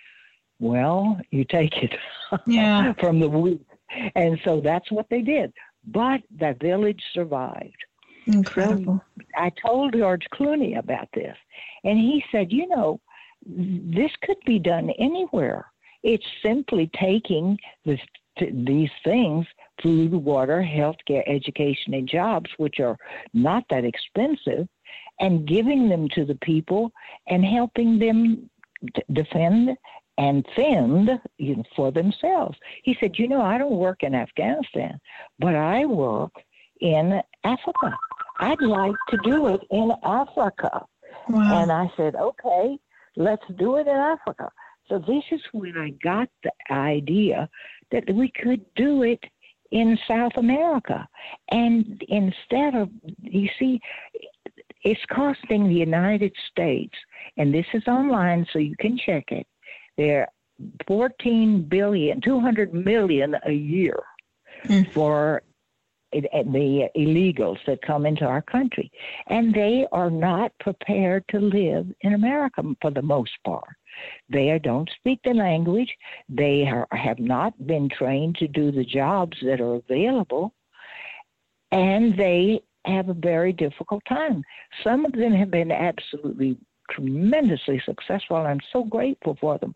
Well, 0.59 1.19
you 1.31 1.45
take 1.45 1.77
it 1.77 1.95
yeah. 2.47 2.93
from 2.95 3.21
the 3.21 3.29
weak. 3.29 3.61
And 4.15 4.39
so 4.45 4.61
that's 4.61 4.91
what 4.91 5.07
they 5.11 5.23
did. 5.23 5.53
But 5.87 6.23
that 6.39 6.61
village 6.61 7.03
survived. 7.13 7.77
Incredible. 8.27 9.01
I 9.37 9.51
told 9.51 9.95
George 9.95 10.27
Clooney 10.35 10.79
about 10.79 11.09
this, 11.15 11.37
and 11.85 11.99
he 11.99 12.25
said, 12.33 12.53
you 12.53 12.69
know, 12.69 13.01
this 13.45 14.11
could 14.23 14.39
be 14.45 14.59
done 14.59 14.91
anywhere. 14.99 15.67
It's 16.03 16.27
simply 16.43 16.91
taking 16.99 17.59
this, 17.85 18.01
these 18.41 18.91
things 19.05 19.47
food, 19.83 20.13
water, 20.13 20.63
healthcare, 20.63 21.23
education, 21.27 21.95
and 21.95 22.09
jobs, 22.09 22.51
which 22.57 22.81
are 22.81 22.97
not 23.35 23.65
that 23.71 23.85
expensive, 23.85 24.67
and 25.21 25.47
giving 25.47 25.89
them 25.89 26.09
to 26.11 26.25
the 26.25 26.37
people 26.37 26.91
and 27.29 27.45
helping 27.45 27.99
them 27.99 28.49
d- 28.95 29.03
defend 29.13 29.77
and 30.19 30.47
fend 30.57 31.11
you 31.39 31.57
know, 31.57 31.63
for 31.75 31.91
themselves. 31.93 32.57
He 32.83 32.97
said, 33.01 33.19
You 33.19 33.29
know, 33.29 33.43
I 33.43 33.59
don't 33.59 33.77
work 33.77 34.03
in 34.03 34.15
Afghanistan, 34.15 34.99
but 35.39 35.55
I 35.55 35.85
work 35.85 36.33
in 36.81 37.21
Africa. 37.45 37.97
I'd 38.39 38.61
like 38.63 38.95
to 39.11 39.19
do 39.25 39.49
it 39.49 39.61
in 39.71 39.93
Africa. 40.03 40.85
Wow. 41.29 41.63
And 41.63 41.73
I 41.73 41.91
said, 41.97 42.15
okay, 42.15 42.79
let's 43.17 43.45
do 43.59 43.77
it 43.77 43.87
in 43.87 43.97
Africa. 43.97 44.51
So 44.89 44.99
this 44.99 45.25
is 45.33 45.41
when 45.53 45.77
I 45.77 45.91
got 46.03 46.29
the 46.43 46.53
idea 46.71 47.49
that 47.91 48.05
we 48.13 48.31
could 48.31 48.65
do 48.75 49.03
it 49.03 49.23
in 49.71 49.99
South 50.07 50.33
America. 50.37 51.09
And 51.51 52.03
instead 52.09 52.75
of, 52.75 52.91
you 53.23 53.49
see, 53.59 53.81
it's 54.83 55.01
costing 55.11 55.69
the 55.69 55.75
United 55.75 56.33
States, 56.51 56.95
and 57.37 57.53
this 57.53 57.67
is 57.75 57.83
online 57.89 58.47
so 58.53 58.59
you 58.59 58.77
can 58.79 58.97
check 58.97 59.33
it, 59.33 59.47
they're 59.97 60.29
14 60.87 61.63
billion, 61.63 62.21
200 62.21 62.73
million 62.73 63.37
a 63.45 63.53
year 63.53 64.03
mm. 64.65 64.91
for 64.93 65.43
the 66.13 66.89
illegals 66.97 67.59
that 67.67 67.83
come 67.83 68.07
into 68.07 68.25
our 68.25 68.43
country. 68.43 68.91
And 69.29 69.55
they 69.55 69.87
are 69.93 70.11
not 70.11 70.53
prepared 70.61 71.25
to 71.31 71.41
live 71.41 71.87
in 72.03 72.15
America 72.15 72.63
for 72.81 72.91
the 72.91 73.03
most 73.03 73.33
part. 73.45 73.77
They 74.29 74.59
don't 74.63 74.91
speak 74.99 75.21
the 75.25 75.35
language. 75.35 75.93
They 76.29 76.67
are, 76.67 76.87
have 76.93 77.19
not 77.19 77.67
been 77.67 77.89
trained 77.89 78.37
to 78.37 78.49
do 78.49 78.71
the 78.71 78.85
jobs 78.85 79.37
that 79.43 79.61
are 79.61 79.75
available. 79.77 80.53
And 81.73 82.17
they 82.17 82.61
have 82.85 83.09
a 83.09 83.15
very 83.15 83.53
difficult 83.53 84.03
time. 84.09 84.43
Some 84.85 85.05
of 85.05 85.13
them 85.13 85.33
have 85.33 85.51
been 85.51 85.73
absolutely 85.73 86.57
tremendously 86.91 87.83
successful, 87.85 88.37
and 88.37 88.47
I'm 88.47 88.61
so 88.73 88.85
grateful 88.85 89.37
for 89.41 89.59
them. 89.59 89.75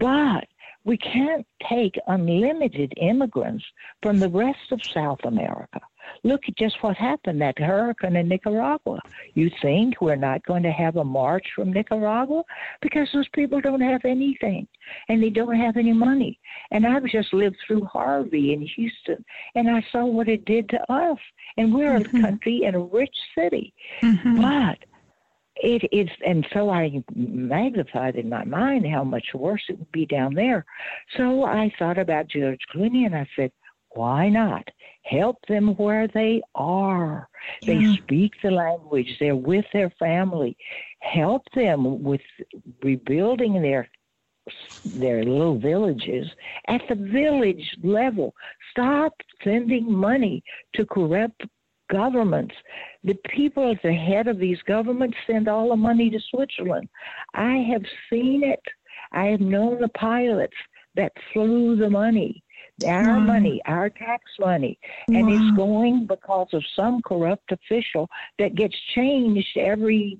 But 0.00 0.46
we 0.84 0.96
can't 0.96 1.46
take 1.68 1.98
unlimited 2.08 2.92
immigrants 2.96 3.64
from 4.02 4.18
the 4.18 4.28
rest 4.28 4.72
of 4.72 4.80
South 4.92 5.20
America. 5.24 5.80
Look 6.24 6.42
at 6.48 6.56
just 6.56 6.82
what 6.82 6.96
happened, 6.96 7.40
that 7.40 7.58
hurricane 7.58 8.16
in 8.16 8.28
Nicaragua. 8.28 8.98
You 9.34 9.50
think 9.60 10.00
we're 10.00 10.16
not 10.16 10.44
going 10.44 10.62
to 10.64 10.72
have 10.72 10.96
a 10.96 11.04
march 11.04 11.46
from 11.54 11.72
Nicaragua? 11.72 12.42
Because 12.80 13.08
those 13.12 13.28
people 13.28 13.60
don't 13.60 13.80
have 13.80 14.04
anything 14.04 14.66
and 15.08 15.22
they 15.22 15.30
don't 15.30 15.56
have 15.56 15.76
any 15.76 15.92
money. 15.92 16.40
And 16.72 16.86
I've 16.86 17.06
just 17.06 17.32
lived 17.32 17.56
through 17.66 17.84
Harvey 17.84 18.52
in 18.52 18.62
Houston 18.62 19.24
and 19.54 19.70
I 19.70 19.84
saw 19.92 20.04
what 20.04 20.28
it 20.28 20.44
did 20.44 20.68
to 20.70 20.92
us. 20.92 21.18
And 21.56 21.72
we're 21.72 21.98
mm-hmm. 21.98 22.16
a 22.16 22.20
country 22.20 22.62
and 22.66 22.76
a 22.76 22.80
rich 22.80 23.14
city. 23.36 23.72
Mm-hmm. 24.02 24.42
But 24.42 24.78
it 25.62 25.88
is, 25.92 26.08
and 26.26 26.46
so 26.52 26.70
I 26.70 27.02
magnified 27.14 28.16
in 28.16 28.28
my 28.28 28.44
mind 28.44 28.86
how 28.86 29.04
much 29.04 29.26
worse 29.32 29.62
it 29.68 29.78
would 29.78 29.92
be 29.92 30.06
down 30.06 30.34
there. 30.34 30.64
So 31.16 31.44
I 31.44 31.72
thought 31.78 31.98
about 31.98 32.28
George 32.28 32.60
Clooney 32.74 33.06
and 33.06 33.14
I 33.14 33.26
said, 33.36 33.52
why 33.94 34.28
not 34.28 34.66
help 35.04 35.36
them 35.48 35.76
where 35.76 36.08
they 36.08 36.42
are? 36.54 37.28
Yeah. 37.60 37.74
They 37.74 37.96
speak 37.96 38.32
the 38.42 38.50
language, 38.50 39.16
they're 39.20 39.36
with 39.36 39.66
their 39.72 39.90
family. 39.98 40.56
Help 41.00 41.42
them 41.54 42.02
with 42.02 42.22
rebuilding 42.82 43.60
their 43.62 43.88
their 44.84 45.22
little 45.22 45.56
villages 45.56 46.26
at 46.66 46.80
the 46.88 46.96
village 46.96 47.76
level. 47.84 48.34
Stop 48.72 49.14
sending 49.44 49.92
money 49.92 50.42
to 50.74 50.84
corrupt 50.84 51.44
governments. 51.88 52.54
The 53.04 53.14
people 53.28 53.70
at 53.70 53.82
the 53.82 53.92
head 53.92 54.28
of 54.28 54.38
these 54.38 54.60
governments 54.62 55.16
send 55.26 55.48
all 55.48 55.70
the 55.70 55.76
money 55.76 56.10
to 56.10 56.20
Switzerland. 56.30 56.88
I 57.34 57.56
have 57.72 57.82
seen 58.08 58.44
it. 58.44 58.62
I 59.12 59.26
have 59.26 59.40
known 59.40 59.80
the 59.80 59.88
pilots 59.88 60.56
that 60.94 61.12
flew 61.32 61.76
the 61.76 61.90
money, 61.90 62.42
our 62.86 63.18
mm. 63.18 63.26
money, 63.26 63.60
our 63.66 63.90
tax 63.90 64.24
money, 64.38 64.78
and 65.08 65.26
wow. 65.26 65.34
it's 65.34 65.56
going 65.56 66.06
because 66.06 66.48
of 66.52 66.62
some 66.76 67.02
corrupt 67.02 67.50
official 67.52 68.08
that 68.38 68.54
gets 68.54 68.76
changed 68.94 69.56
every 69.56 70.18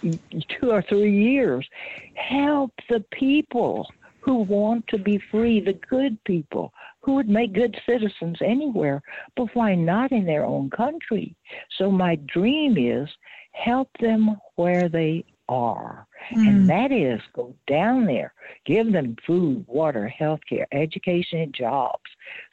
two 0.00 0.70
or 0.70 0.82
three 0.82 1.12
years. 1.12 1.68
Help 2.14 2.72
the 2.88 3.00
people 3.12 3.86
who 4.20 4.36
want 4.36 4.86
to 4.88 4.98
be 4.98 5.20
free, 5.30 5.60
the 5.60 5.72
good 5.72 6.22
people 6.24 6.72
who 7.02 7.14
would 7.14 7.28
make 7.28 7.52
good 7.52 7.76
citizens 7.86 8.38
anywhere, 8.40 9.02
but 9.36 9.54
why 9.54 9.74
not 9.74 10.12
in 10.12 10.24
their 10.24 10.44
own 10.44 10.70
country? 10.70 11.36
So 11.78 11.90
my 11.90 12.16
dream 12.26 12.76
is 12.78 13.08
help 13.52 13.88
them 14.00 14.36
where 14.56 14.88
they 14.88 15.24
are. 15.48 16.06
Mm. 16.34 16.48
And 16.48 16.68
that 16.70 16.92
is 16.92 17.20
go 17.34 17.54
down 17.66 18.06
there, 18.06 18.32
give 18.64 18.92
them 18.92 19.16
food, 19.26 19.64
water, 19.68 20.08
health 20.08 20.40
care, 20.48 20.66
education, 20.72 21.40
and 21.40 21.54
jobs. 21.54 22.10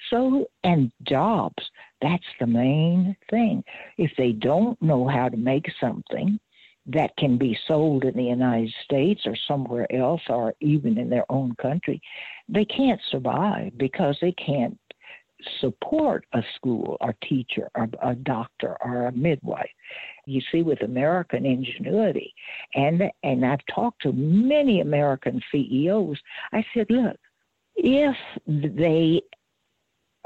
So, 0.10 0.50
and 0.64 0.92
jobs, 1.04 1.64
that's 2.02 2.24
the 2.40 2.48
main 2.48 3.16
thing. 3.30 3.64
If 3.98 4.12
they 4.18 4.32
don't 4.32 4.82
know 4.82 5.08
how 5.08 5.30
to 5.30 5.38
make 5.38 5.68
something, 5.80 6.40
that 6.88 7.16
can 7.18 7.38
be 7.38 7.58
sold 7.68 8.04
in 8.04 8.16
the 8.16 8.24
United 8.24 8.74
States 8.84 9.22
or 9.26 9.36
somewhere 9.48 9.92
else 9.94 10.22
or 10.30 10.54
even 10.60 10.98
in 10.98 11.10
their 11.10 11.30
own 11.32 11.56
country, 11.62 12.02
they 12.48 12.66
can't 12.66 13.00
survive 13.12 13.78
because 13.78 14.18
they 14.22 14.32
can't 14.34 14.78
support 15.62 16.26
a 16.34 16.42
school 16.56 16.98
or 17.00 17.16
teacher 17.28 17.70
or 17.76 17.88
a 18.04 18.16
doctor 18.16 18.76
or 18.84 19.06
a 19.06 19.12
midwife. 19.12 19.70
You 20.26 20.42
see, 20.52 20.64
with 20.64 20.82
American 20.82 21.46
ingenuity, 21.46 22.34
and 22.76 23.04
and 23.24 23.46
I've 23.46 23.66
talked 23.74 24.02
to 24.04 24.12
many 24.12 24.82
American 24.82 25.42
CEOs. 25.52 26.18
I 26.52 26.66
said, 26.74 26.88
look, 26.90 27.18
if 27.76 28.16
they 28.48 29.22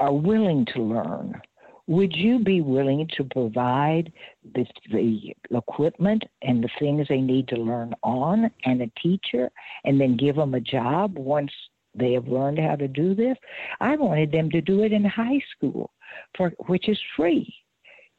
are 0.00 0.12
willing 0.12 0.66
to 0.74 0.82
learn, 0.82 1.40
would 1.86 2.14
you 2.14 2.38
be 2.38 2.60
willing 2.60 3.08
to 3.16 3.24
provide 3.24 4.12
the, 4.54 4.66
the 4.90 5.34
equipment 5.50 6.22
and 6.42 6.64
the 6.64 6.70
things 6.78 7.06
they 7.08 7.20
need 7.20 7.48
to 7.48 7.56
learn 7.56 7.94
on 8.02 8.50
and 8.64 8.82
a 8.82 8.90
teacher 9.00 9.50
and 9.84 10.00
then 10.00 10.16
give 10.16 10.36
them 10.36 10.54
a 10.54 10.60
job 10.60 11.16
once 11.18 11.52
they 11.94 12.12
have 12.12 12.26
learned 12.26 12.58
how 12.58 12.76
to 12.76 12.88
do 12.88 13.14
this. 13.14 13.36
I 13.80 13.96
wanted 13.96 14.32
them 14.32 14.50
to 14.50 14.60
do 14.60 14.82
it 14.82 14.92
in 14.92 15.04
high 15.04 15.40
school, 15.56 15.90
for 16.36 16.52
which 16.66 16.88
is 16.88 16.98
free 17.16 17.54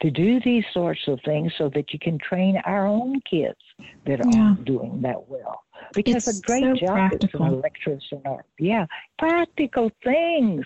to 0.01 0.11
do 0.11 0.39
these 0.41 0.63
sorts 0.73 1.01
of 1.07 1.19
things 1.23 1.51
so 1.57 1.69
that 1.73 1.93
you 1.93 1.99
can 1.99 2.17
train 2.19 2.57
our 2.65 2.85
own 2.85 3.19
kids 3.29 3.59
that 4.05 4.19
yeah. 4.19 4.39
aren't 4.39 4.65
doing 4.65 5.01
that 5.01 5.27
well. 5.29 5.61
Because 5.93 6.27
it's 6.27 6.39
a 6.39 6.41
great 6.41 6.63
so 6.63 6.85
job 6.85 7.09
practical. 7.09 7.45
as 7.45 7.51
an 7.51 7.57
electrician 7.59 8.21
or 8.25 8.45
yeah, 8.59 8.85
practical 9.17 9.91
things. 10.03 10.65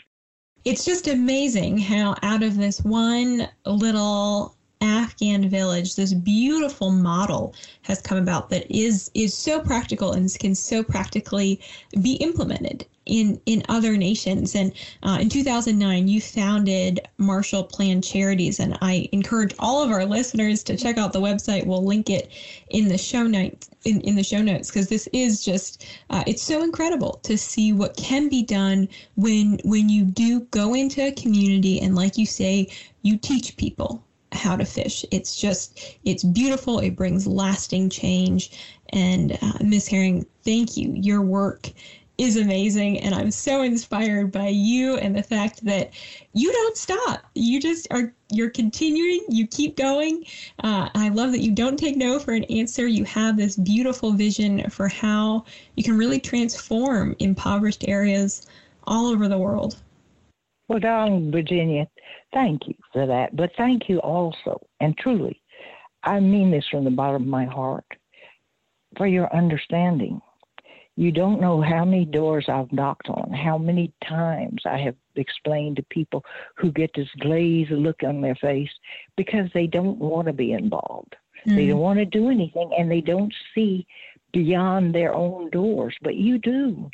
It's 0.65 0.83
just 0.85 1.07
amazing 1.07 1.77
how 1.77 2.15
out 2.21 2.43
of 2.43 2.57
this 2.57 2.81
one 2.81 3.47
little 3.65 4.55
Afghan 4.81 5.49
village, 5.49 5.95
this 5.95 6.13
beautiful 6.13 6.89
model 6.89 7.53
has 7.81 8.01
come 8.01 8.17
about 8.17 8.49
that 8.49 8.65
is 8.69 9.11
is 9.13 9.33
so 9.33 9.59
practical 9.59 10.13
and 10.13 10.33
can 10.39 10.55
so 10.55 10.81
practically 10.81 11.59
be 12.01 12.13
implemented 12.13 12.85
in 13.05 13.41
in 13.45 13.61
other 13.67 13.97
nations. 13.97 14.55
And 14.55 14.71
uh, 15.03 15.17
in 15.19 15.27
2009, 15.27 16.07
you 16.07 16.21
founded 16.21 17.01
Marshall 17.17 17.65
Plan 17.65 18.01
Charities, 18.01 18.61
and 18.61 18.77
I 18.81 19.09
encourage 19.11 19.53
all 19.59 19.83
of 19.83 19.91
our 19.91 20.05
listeners 20.05 20.63
to 20.63 20.77
check 20.77 20.97
out 20.97 21.11
the 21.11 21.19
website. 21.19 21.65
We'll 21.65 21.83
link 21.83 22.09
it 22.09 22.31
in 22.69 22.87
the 22.87 22.97
show 22.97 23.23
notes 23.27 23.69
in, 23.83 23.99
in 24.01 24.15
the 24.15 24.23
show 24.23 24.41
notes 24.41 24.69
because 24.69 24.87
this 24.87 25.09
is 25.11 25.43
just 25.43 25.85
uh, 26.09 26.23
it's 26.25 26.41
so 26.41 26.63
incredible 26.63 27.19
to 27.23 27.37
see 27.37 27.73
what 27.73 27.97
can 27.97 28.29
be 28.29 28.43
done 28.43 28.87
when 29.15 29.59
when 29.65 29.89
you 29.89 30.05
do 30.05 30.39
go 30.51 30.73
into 30.73 31.05
a 31.05 31.11
community 31.11 31.81
and 31.81 31.95
like 31.95 32.17
you 32.17 32.25
say 32.25 32.67
you 33.01 33.17
teach 33.17 33.57
people 33.57 34.05
how 34.31 34.55
to 34.55 34.65
fish. 34.65 35.05
It's 35.11 35.39
just, 35.39 35.97
it's 36.03 36.23
beautiful. 36.23 36.79
It 36.79 36.95
brings 36.95 37.25
lasting 37.25 37.89
change. 37.89 38.51
And 38.89 39.37
uh, 39.41 39.53
Miss 39.61 39.87
Herring, 39.87 40.25
thank 40.43 40.77
you. 40.77 40.93
Your 40.93 41.21
work 41.21 41.69
is 42.19 42.35
amazing. 42.35 42.99
And 42.99 43.15
I'm 43.15 43.31
so 43.31 43.61
inspired 43.61 44.31
by 44.31 44.49
you 44.49 44.97
and 44.97 45.15
the 45.15 45.23
fact 45.23 45.63
that 45.63 45.91
you 46.33 46.51
don't 46.51 46.75
stop. 46.75 47.23
You 47.33 47.61
just 47.61 47.87
are, 47.91 48.13
you're 48.29 48.49
continuing, 48.49 49.23
you 49.29 49.47
keep 49.47 49.77
going. 49.77 50.25
Uh, 50.61 50.89
I 50.95 51.09
love 51.09 51.31
that 51.31 51.39
you 51.39 51.51
don't 51.51 51.77
take 51.77 51.95
no 51.95 52.19
for 52.19 52.33
an 52.33 52.43
answer. 52.45 52.87
You 52.87 53.05
have 53.05 53.37
this 53.37 53.55
beautiful 53.55 54.11
vision 54.11 54.69
for 54.69 54.89
how 54.89 55.45
you 55.75 55.83
can 55.83 55.97
really 55.97 56.19
transform 56.19 57.15
impoverished 57.19 57.85
areas 57.87 58.45
all 58.83 59.07
over 59.07 59.29
the 59.29 59.37
world. 59.37 59.77
Well, 60.69 60.79
darling 60.79 61.31
Virginia, 61.31 61.87
thank 62.31 62.67
you 62.67 62.75
for 62.93 63.07
that. 63.07 63.35
But 63.35 63.51
thank 63.57 63.89
you 63.89 63.97
also, 63.99 64.61
and 64.79 64.95
truly, 64.97 65.41
I 66.03 66.19
mean 66.19 66.51
this 66.51 66.67
from 66.69 66.85
the 66.85 66.91
bottom 66.91 67.23
of 67.23 67.27
my 67.27 67.45
heart, 67.45 67.85
for 68.95 69.07
your 69.07 69.35
understanding. 69.35 70.21
You 70.95 71.11
don't 71.11 71.41
know 71.41 71.61
how 71.61 71.85
many 71.85 72.05
doors 72.05 72.45
I've 72.49 72.71
knocked 72.71 73.07
on, 73.09 73.31
how 73.33 73.57
many 73.57 73.93
times 74.07 74.61
I 74.65 74.77
have 74.79 74.95
explained 75.15 75.77
to 75.77 75.83
people 75.83 76.23
who 76.55 76.71
get 76.71 76.91
this 76.93 77.07
glazed 77.19 77.71
look 77.71 78.03
on 78.03 78.21
their 78.21 78.35
face 78.35 78.69
because 79.17 79.49
they 79.53 79.65
don't 79.65 79.97
want 79.97 80.27
to 80.27 80.33
be 80.33 80.51
involved. 80.51 81.15
Mm-hmm. 81.47 81.55
They 81.55 81.67
don't 81.67 81.79
want 81.79 81.99
to 81.99 82.05
do 82.05 82.29
anything 82.29 82.69
and 82.77 82.91
they 82.91 83.01
don't 83.01 83.33
see 83.55 83.87
beyond 84.33 84.93
their 84.93 85.15
own 85.15 85.49
doors, 85.49 85.95
but 86.01 86.15
you 86.15 86.37
do 86.37 86.91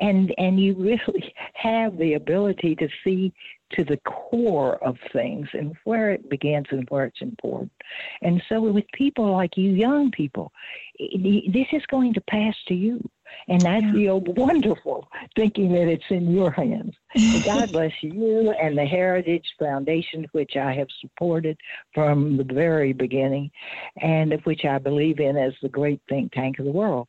and 0.00 0.34
and 0.38 0.60
you 0.60 0.74
really 0.74 1.34
have 1.54 1.96
the 1.98 2.14
ability 2.14 2.74
to 2.76 2.88
see 3.04 3.32
to 3.70 3.84
the 3.84 3.98
core 3.98 4.82
of 4.82 4.96
things 5.12 5.46
and 5.52 5.76
where 5.84 6.10
it 6.10 6.30
begins 6.30 6.66
and 6.70 6.88
where 6.88 7.04
it's 7.04 7.20
important. 7.20 7.70
And 8.22 8.42
so, 8.48 8.60
with 8.62 8.84
people 8.94 9.30
like 9.32 9.56
you, 9.56 9.70
young 9.70 10.10
people, 10.10 10.52
this 10.98 11.66
is 11.72 11.82
going 11.90 12.14
to 12.14 12.20
pass 12.22 12.54
to 12.68 12.74
you. 12.74 13.08
And 13.48 13.60
that's 13.60 13.84
yeah. 13.84 14.18
the 14.24 14.32
wonderful 14.36 15.06
thinking 15.36 15.72
that 15.72 15.86
it's 15.86 16.04
in 16.08 16.30
your 16.30 16.50
hands. 16.50 16.94
God 17.44 17.70
bless 17.72 17.92
you 18.00 18.52
and 18.52 18.76
the 18.76 18.86
Heritage 18.86 19.46
Foundation, 19.58 20.26
which 20.32 20.56
I 20.56 20.72
have 20.72 20.88
supported 21.00 21.58
from 21.92 22.38
the 22.38 22.44
very 22.44 22.94
beginning 22.94 23.50
and 24.00 24.32
of 24.32 24.40
which 24.44 24.64
I 24.64 24.78
believe 24.78 25.20
in 25.20 25.36
as 25.36 25.52
the 25.60 25.68
great 25.68 26.00
think 26.08 26.32
tank 26.32 26.58
of 26.58 26.64
the 26.64 26.72
world. 26.72 27.06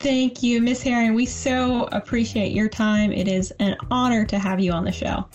Thank 0.00 0.42
you, 0.42 0.60
Miss 0.60 0.82
Herring. 0.82 1.14
We 1.14 1.24
so 1.24 1.88
appreciate 1.90 2.52
your 2.52 2.68
time. 2.68 3.12
It 3.12 3.28
is 3.28 3.50
an 3.60 3.76
honor 3.90 4.26
to 4.26 4.38
have 4.38 4.60
you 4.60 4.70
on 4.72 4.84
the 4.84 4.92
show. 4.92 5.26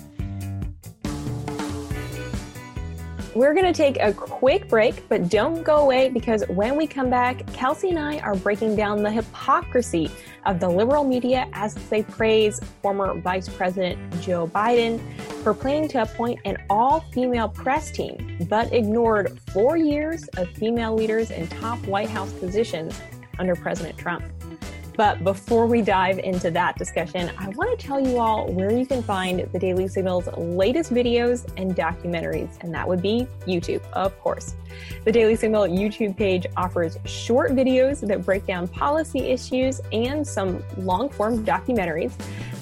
We're 3.34 3.54
going 3.54 3.66
to 3.66 3.74
take 3.74 3.98
a 4.00 4.14
quick 4.14 4.68
break, 4.68 5.08
but 5.10 5.30
don't 5.30 5.64
go 5.64 5.78
away 5.78 6.10
because 6.10 6.44
when 6.48 6.76
we 6.76 6.86
come 6.86 7.10
back, 7.10 7.46
Kelsey 7.54 7.90
and 7.90 7.98
I 7.98 8.20
are 8.20 8.36
breaking 8.36 8.76
down 8.76 9.02
the 9.02 9.10
hypocrisy 9.10 10.12
of 10.46 10.60
the 10.60 10.70
liberal 10.70 11.06
media 11.06 11.50
as 11.54 11.74
they 11.90 12.04
praise 12.04 12.60
former 12.82 13.20
Vice 13.20 13.50
President 13.50 13.98
Joe 14.22 14.48
Biden 14.48 15.02
for 15.44 15.54
planning 15.54 15.88
to 15.90 16.04
appoint 16.04 16.40
an 16.46 16.58
all 16.70 17.00
female 17.12 17.50
press 17.50 17.90
team, 17.90 18.46
but 18.48 18.72
ignored 18.72 19.40
four 19.52 19.76
years 19.76 20.28
of 20.38 20.50
female 20.52 20.94
leaders 20.94 21.32
in 21.32 21.48
top 21.48 21.80
White 21.88 22.10
House 22.10 22.32
positions 22.34 23.00
under 23.40 23.56
President 23.56 23.98
Trump. 23.98 24.24
But 24.96 25.24
before 25.24 25.66
we 25.66 25.82
dive 25.82 26.20
into 26.20 26.52
that 26.52 26.78
discussion, 26.78 27.32
I 27.38 27.50
want 27.50 27.78
to 27.78 27.86
tell 27.86 28.00
you 28.00 28.20
all 28.20 28.52
where 28.52 28.72
you 28.72 28.86
can 28.86 29.02
find 29.02 29.40
the 29.52 29.60
Daily 29.60 29.88
Signal's 29.88 30.28
latest 30.38 30.94
videos 30.94 31.50
and 31.58 31.76
documentaries, 31.76 32.62
and 32.62 32.74
that 32.74 32.88
would 32.88 33.02
be 33.02 33.28
YouTube, 33.48 33.82
of 33.94 34.18
course. 34.20 34.56
The 35.06 35.12
Daily 35.12 35.36
Signal 35.36 35.64
YouTube 35.64 36.18
page 36.18 36.46
offers 36.58 36.98
short 37.06 37.52
videos 37.52 38.06
that 38.06 38.26
break 38.26 38.46
down 38.46 38.68
policy 38.68 39.20
issues 39.20 39.82
and 39.92 40.26
some 40.28 40.64
long 40.78 41.10
form 41.10 41.46
documentaries. 41.46 42.14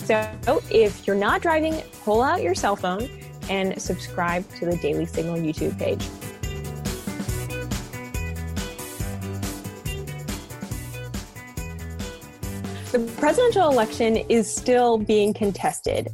So 0.06 0.62
if 0.72 1.06
you're 1.06 1.16
not 1.16 1.42
driving, 1.42 1.82
pull 2.04 2.22
out 2.22 2.42
your 2.42 2.56
cell 2.56 2.76
phone 2.76 3.10
and 3.50 3.80
subscribe 3.82 4.48
to 4.56 4.66
the 4.66 4.78
Daily 4.78 5.06
Signal 5.06 5.36
YouTube 5.36 5.78
page. 5.78 6.08
The 12.92 12.98
presidential 13.20 13.70
election 13.70 14.18
is 14.18 14.52
still 14.52 14.98
being 14.98 15.32
contested, 15.32 16.08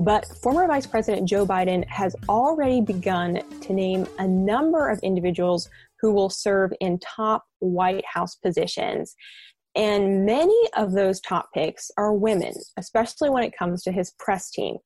but 0.00 0.26
former 0.42 0.66
Vice 0.66 0.84
President 0.84 1.28
Joe 1.28 1.46
Biden 1.46 1.86
has 1.86 2.16
already 2.28 2.80
begun 2.80 3.42
to 3.60 3.72
name 3.72 4.08
a 4.18 4.26
number 4.26 4.88
of 4.88 4.98
individuals 5.04 5.70
who 6.00 6.12
will 6.12 6.28
serve 6.28 6.72
in 6.80 6.98
top 6.98 7.44
White 7.60 8.04
House 8.12 8.34
positions. 8.34 9.14
And 9.76 10.26
many 10.26 10.60
of 10.76 10.90
those 10.90 11.20
top 11.20 11.50
picks 11.54 11.92
are 11.96 12.12
women, 12.12 12.54
especially 12.76 13.30
when 13.30 13.44
it 13.44 13.56
comes 13.56 13.84
to 13.84 13.92
his 13.92 14.12
press 14.18 14.50
team. 14.50 14.78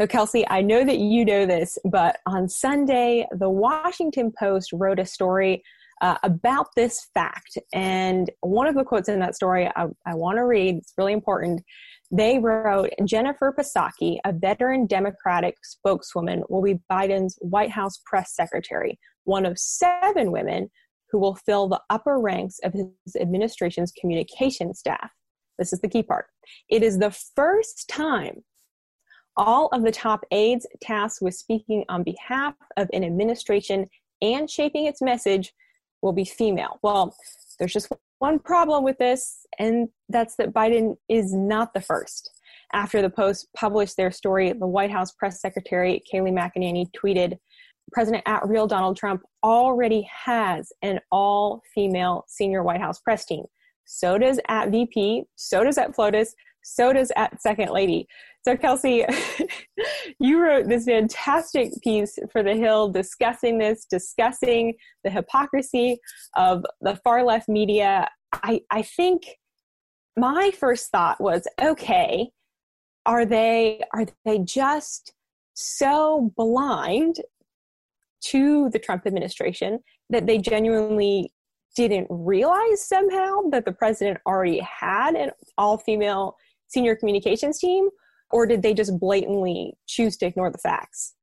So, 0.00 0.06
Kelsey, 0.06 0.48
I 0.48 0.62
know 0.62 0.86
that 0.86 0.98
you 0.98 1.22
know 1.26 1.44
this, 1.44 1.76
but 1.84 2.16
on 2.24 2.48
Sunday, 2.48 3.26
the 3.32 3.50
Washington 3.50 4.32
Post 4.38 4.70
wrote 4.72 5.00
a 5.00 5.04
story 5.04 5.62
uh, 6.00 6.16
about 6.22 6.68
this 6.76 7.06
fact. 7.14 7.58
And 7.72 8.30
one 8.40 8.66
of 8.66 8.74
the 8.74 8.84
quotes 8.84 9.08
in 9.08 9.20
that 9.20 9.34
story 9.34 9.70
I, 9.76 9.86
I 10.06 10.14
want 10.14 10.36
to 10.36 10.44
read, 10.44 10.76
it's 10.76 10.94
really 10.96 11.12
important. 11.12 11.62
They 12.10 12.38
wrote 12.38 12.90
Jennifer 13.04 13.54
Psaki, 13.58 14.18
a 14.24 14.32
veteran 14.32 14.86
Democratic 14.86 15.56
spokeswoman, 15.62 16.42
will 16.48 16.62
be 16.62 16.80
Biden's 16.90 17.36
White 17.40 17.70
House 17.70 18.00
press 18.06 18.34
secretary, 18.34 18.98
one 19.24 19.44
of 19.44 19.58
seven 19.58 20.32
women 20.32 20.70
who 21.10 21.18
will 21.18 21.34
fill 21.34 21.68
the 21.68 21.80
upper 21.90 22.18
ranks 22.18 22.58
of 22.64 22.72
his 22.72 23.16
administration's 23.20 23.92
communication 23.98 24.74
staff. 24.74 25.10
This 25.58 25.72
is 25.72 25.80
the 25.80 25.88
key 25.88 26.02
part. 26.02 26.26
It 26.70 26.82
is 26.82 26.98
the 26.98 27.10
first 27.10 27.88
time 27.88 28.42
all 29.36 29.68
of 29.72 29.84
the 29.84 29.92
top 29.92 30.24
aides 30.32 30.66
tasked 30.82 31.22
with 31.22 31.34
speaking 31.34 31.84
on 31.88 32.02
behalf 32.02 32.54
of 32.76 32.88
an 32.92 33.04
administration 33.04 33.86
and 34.20 34.50
shaping 34.50 34.86
its 34.86 35.00
message 35.00 35.52
will 36.02 36.12
be 36.12 36.24
female. 36.24 36.78
Well, 36.82 37.14
there's 37.58 37.72
just 37.72 37.88
one 38.18 38.38
problem 38.38 38.84
with 38.84 38.98
this, 38.98 39.46
and 39.58 39.88
that's 40.08 40.36
that 40.36 40.52
Biden 40.52 40.96
is 41.08 41.32
not 41.32 41.74
the 41.74 41.80
first. 41.80 42.30
After 42.72 43.00
the 43.00 43.10
Post 43.10 43.48
published 43.56 43.96
their 43.96 44.10
story, 44.10 44.52
the 44.52 44.66
White 44.66 44.90
House 44.90 45.12
press 45.12 45.40
secretary, 45.40 46.02
Kayleigh 46.12 46.32
McEnany, 46.32 46.86
tweeted 46.92 47.38
President 47.92 48.22
at 48.26 48.46
real 48.46 48.66
Donald 48.66 48.96
Trump 48.96 49.22
already 49.42 50.06
has 50.24 50.70
an 50.82 51.00
all 51.10 51.62
female 51.74 52.24
senior 52.28 52.62
White 52.62 52.80
House 52.80 53.00
press 53.00 53.24
team. 53.24 53.44
So 53.86 54.18
does 54.18 54.38
at 54.48 54.70
VP, 54.70 55.24
so 55.36 55.64
does 55.64 55.78
at 55.78 55.94
FLOTUS, 55.94 56.34
so 56.62 56.92
does 56.92 57.12
at 57.16 57.40
Second 57.40 57.70
Lady. 57.70 58.06
So, 58.42 58.56
Kelsey, 58.56 59.04
you 60.20 60.40
wrote 60.40 60.68
this 60.68 60.84
fantastic 60.84 61.72
piece 61.82 62.18
for 62.30 62.42
The 62.42 62.54
Hill 62.54 62.90
discussing 62.90 63.58
this, 63.58 63.84
discussing 63.84 64.74
the 65.04 65.10
hypocrisy 65.10 65.98
of 66.36 66.64
the 66.80 66.96
far 67.04 67.24
left 67.24 67.48
media. 67.48 68.08
I, 68.32 68.60
I 68.70 68.82
think 68.82 69.24
my 70.16 70.50
first 70.50 70.90
thought 70.90 71.20
was 71.20 71.46
okay, 71.60 72.30
are 73.06 73.24
they, 73.24 73.82
are 73.92 74.06
they 74.24 74.38
just 74.38 75.12
so 75.54 76.32
blind 76.36 77.16
to 78.20 78.68
the 78.70 78.78
Trump 78.78 79.06
administration 79.06 79.80
that 80.10 80.26
they 80.26 80.38
genuinely 80.38 81.32
didn't 81.76 82.06
realize 82.10 82.86
somehow 82.86 83.42
that 83.50 83.64
the 83.64 83.72
president 83.72 84.18
already 84.26 84.60
had 84.60 85.14
an 85.14 85.30
all 85.56 85.78
female 85.78 86.36
senior 86.68 86.94
communications 86.96 87.58
team, 87.58 87.88
or 88.30 88.46
did 88.46 88.62
they 88.62 88.74
just 88.74 88.98
blatantly 88.98 89.74
choose 89.86 90.16
to 90.18 90.26
ignore 90.26 90.50
the 90.50 90.58
facts? 90.58 91.14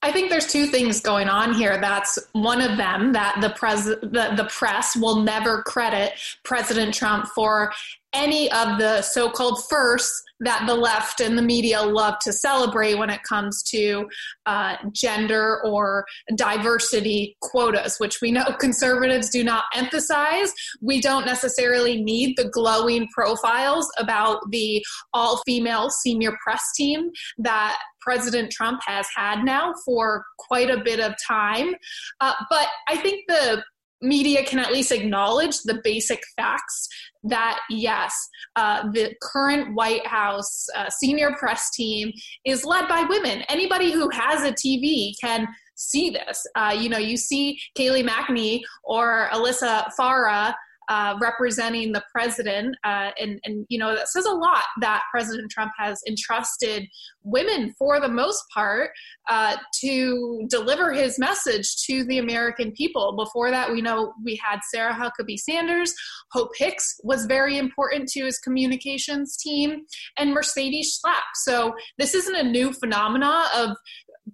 I 0.00 0.12
think 0.12 0.30
there's 0.30 0.46
two 0.46 0.66
things 0.66 1.00
going 1.00 1.28
on 1.28 1.54
here. 1.54 1.80
That's 1.80 2.18
one 2.32 2.60
of 2.60 2.76
them 2.76 3.12
that 3.14 3.38
the 3.40 3.50
pres 3.50 3.84
the, 3.84 4.32
the 4.36 4.48
press 4.48 4.96
will 4.96 5.22
never 5.22 5.62
credit 5.64 6.12
President 6.44 6.94
Trump 6.94 7.26
for 7.26 7.72
any 8.14 8.50
of 8.52 8.78
the 8.78 9.02
so-called 9.02 9.62
firsts 9.68 10.22
that 10.40 10.64
the 10.66 10.74
left 10.74 11.20
and 11.20 11.36
the 11.36 11.42
media 11.42 11.80
love 11.80 12.18
to 12.20 12.32
celebrate 12.32 12.94
when 12.94 13.10
it 13.10 13.22
comes 13.22 13.62
to 13.64 14.08
uh, 14.46 14.76
gender 14.92 15.60
or 15.64 16.04
diversity 16.36 17.36
quotas, 17.42 17.96
which 17.98 18.18
we 18.22 18.30
know 18.30 18.44
conservatives 18.60 19.30
do 19.30 19.42
not 19.42 19.64
emphasize. 19.74 20.52
We 20.80 21.00
don't 21.00 21.26
necessarily 21.26 22.00
need 22.02 22.36
the 22.36 22.48
glowing 22.50 23.08
profiles 23.08 23.90
about 23.98 24.38
the 24.50 24.84
all 25.12 25.42
female 25.44 25.90
senior 25.90 26.36
press 26.42 26.62
team 26.76 27.10
that 27.38 27.78
President 28.00 28.50
Trump 28.50 28.80
has 28.86 29.06
had 29.14 29.44
now 29.44 29.74
for 29.84 30.24
quite 30.38 30.70
a 30.70 30.82
bit 30.82 31.00
of 31.00 31.14
time. 31.26 31.74
Uh, 32.20 32.34
but 32.48 32.68
I 32.88 32.96
think 32.96 33.24
the 33.28 33.62
media 34.00 34.44
can 34.44 34.58
at 34.58 34.72
least 34.72 34.92
acknowledge 34.92 35.58
the 35.62 35.80
basic 35.82 36.20
facts 36.36 36.88
that 37.24 37.60
yes, 37.68 38.14
uh, 38.56 38.90
the 38.92 39.14
current 39.22 39.74
White 39.74 40.06
House 40.06 40.66
uh, 40.76 40.88
senior 40.88 41.34
press 41.38 41.70
team 41.70 42.12
is 42.44 42.64
led 42.64 42.88
by 42.88 43.02
women. 43.08 43.42
Anybody 43.48 43.92
who 43.92 44.08
has 44.10 44.44
a 44.44 44.52
TV 44.52 45.12
can 45.20 45.48
see 45.74 46.10
this. 46.10 46.46
Uh, 46.54 46.76
you 46.78 46.88
know, 46.88 46.98
you 46.98 47.16
see 47.16 47.58
Kayleigh 47.76 48.08
McEnany 48.08 48.60
or 48.84 49.28
Alyssa 49.32 49.90
Farah 49.98 50.54
uh, 50.88 51.16
representing 51.20 51.92
the 51.92 52.02
president. 52.12 52.74
Uh, 52.84 53.10
and, 53.20 53.38
and, 53.44 53.66
you 53.68 53.78
know, 53.78 53.94
that 53.94 54.08
says 54.08 54.24
a 54.24 54.30
lot 54.30 54.64
that 54.80 55.02
President 55.10 55.50
Trump 55.50 55.72
has 55.78 56.00
entrusted 56.08 56.86
women, 57.22 57.74
for 57.78 58.00
the 58.00 58.08
most 58.08 58.42
part, 58.54 58.90
uh, 59.28 59.56
to 59.80 60.46
deliver 60.48 60.92
his 60.92 61.18
message 61.18 61.76
to 61.84 62.04
the 62.04 62.18
American 62.18 62.72
people. 62.72 63.16
Before 63.16 63.50
that, 63.50 63.70
we 63.70 63.82
know 63.82 64.12
we 64.24 64.40
had 64.42 64.60
Sarah 64.70 64.94
Huckabee 64.94 65.38
Sanders. 65.38 65.92
Hope 66.32 66.50
Hicks 66.56 66.98
was 67.02 67.26
very 67.26 67.58
important 67.58 68.08
to 68.10 68.24
his 68.24 68.38
communications 68.38 69.36
team, 69.36 69.82
and 70.18 70.32
Mercedes 70.32 70.98
Schlapp. 70.98 71.22
So 71.34 71.74
this 71.98 72.14
isn't 72.14 72.34
a 72.34 72.42
new 72.42 72.72
phenomena 72.72 73.44
of 73.54 73.76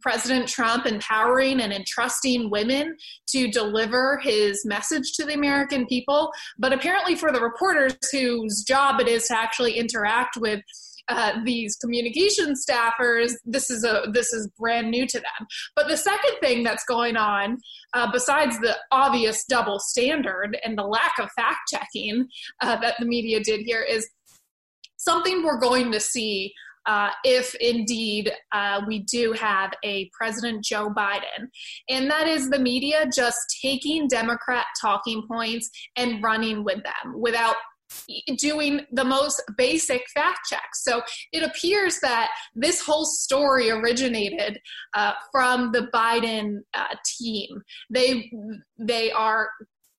President 0.01 0.49
Trump 0.49 0.87
empowering 0.87 1.61
and 1.61 1.73
entrusting 1.73 2.51
women 2.51 2.97
to 3.29 3.49
deliver 3.49 4.19
his 4.23 4.65
message 4.65 5.13
to 5.15 5.25
the 5.25 5.35
American 5.35 5.87
people. 5.87 6.33
But 6.59 6.73
apparently, 6.73 7.15
for 7.15 7.33
the 7.33 7.41
reporters 7.41 7.97
whose 8.11 8.63
job 8.63 9.01
it 9.01 9.09
is 9.09 9.29
to 9.29 9.39
actually 9.39 9.79
interact 9.79 10.37
with 10.37 10.61
uh, 11.09 11.33
these 11.45 11.77
communication 11.77 12.55
staffers, 12.55 13.33
this 13.45 13.69
is 13.69 13.85
a 13.85 14.05
this 14.13 14.33
is 14.33 14.49
brand 14.59 14.91
new 14.91 15.07
to 15.07 15.19
them. 15.19 15.47
But 15.77 15.89
the 15.89 15.97
second 15.97 16.37
thing 16.41 16.63
that's 16.63 16.85
going 16.85 17.17
on, 17.17 17.59
uh, 17.93 18.11
besides 18.11 18.59
the 18.61 18.77
obvious 18.91 19.45
double 19.45 19.79
standard 19.79 20.57
and 20.65 20.79
the 20.79 20.85
lack 20.85 21.19
of 21.19 21.31
fact 21.33 21.69
checking 21.69 22.27
uh, 22.63 22.77
that 22.81 22.95
the 22.99 23.07
media 23.07 23.41
did 23.41 23.61
here, 23.67 23.83
is 23.83 24.09
something 24.97 25.45
we're 25.45 25.61
going 25.61 25.93
to 25.93 26.01
see 26.01 26.55
uh, 26.87 27.11
if 27.25 27.55
indeed 27.57 28.33
uh, 28.53 28.83
we 28.87 29.01
do 29.01 29.33
have 29.33 29.73
a 29.85 30.11
President 30.13 30.65
Joe 30.65 30.91
Biden. 30.91 31.49
And 31.89 32.11
that 32.11 32.27
is 32.27 32.51
the 32.51 32.59
media 32.59 33.07
just 33.15 33.39
taking 33.63 34.09
Democrat 34.09 34.67
talking 34.81 35.23
points 35.31 35.71
and 35.97 36.23
running 36.23 36.65
with 36.65 36.83
them 36.83 37.21
without 37.21 37.57
doing 38.39 38.81
the 38.93 39.05
most 39.05 39.43
basic 39.57 40.03
fact 40.15 40.41
checks. 40.49 40.83
So 40.83 41.03
it 41.33 41.43
appears 41.43 42.01
that 42.01 42.31
this 42.55 42.81
whole 42.81 43.05
story 43.05 43.71
originated 43.71 44.59
uh, 44.95 45.13
from 45.31 45.73
the 45.73 45.89
Biden 45.95 46.59
uh, 46.75 46.95
team. 47.19 47.63
They 47.91 48.31
they 48.79 49.13
are 49.13 49.51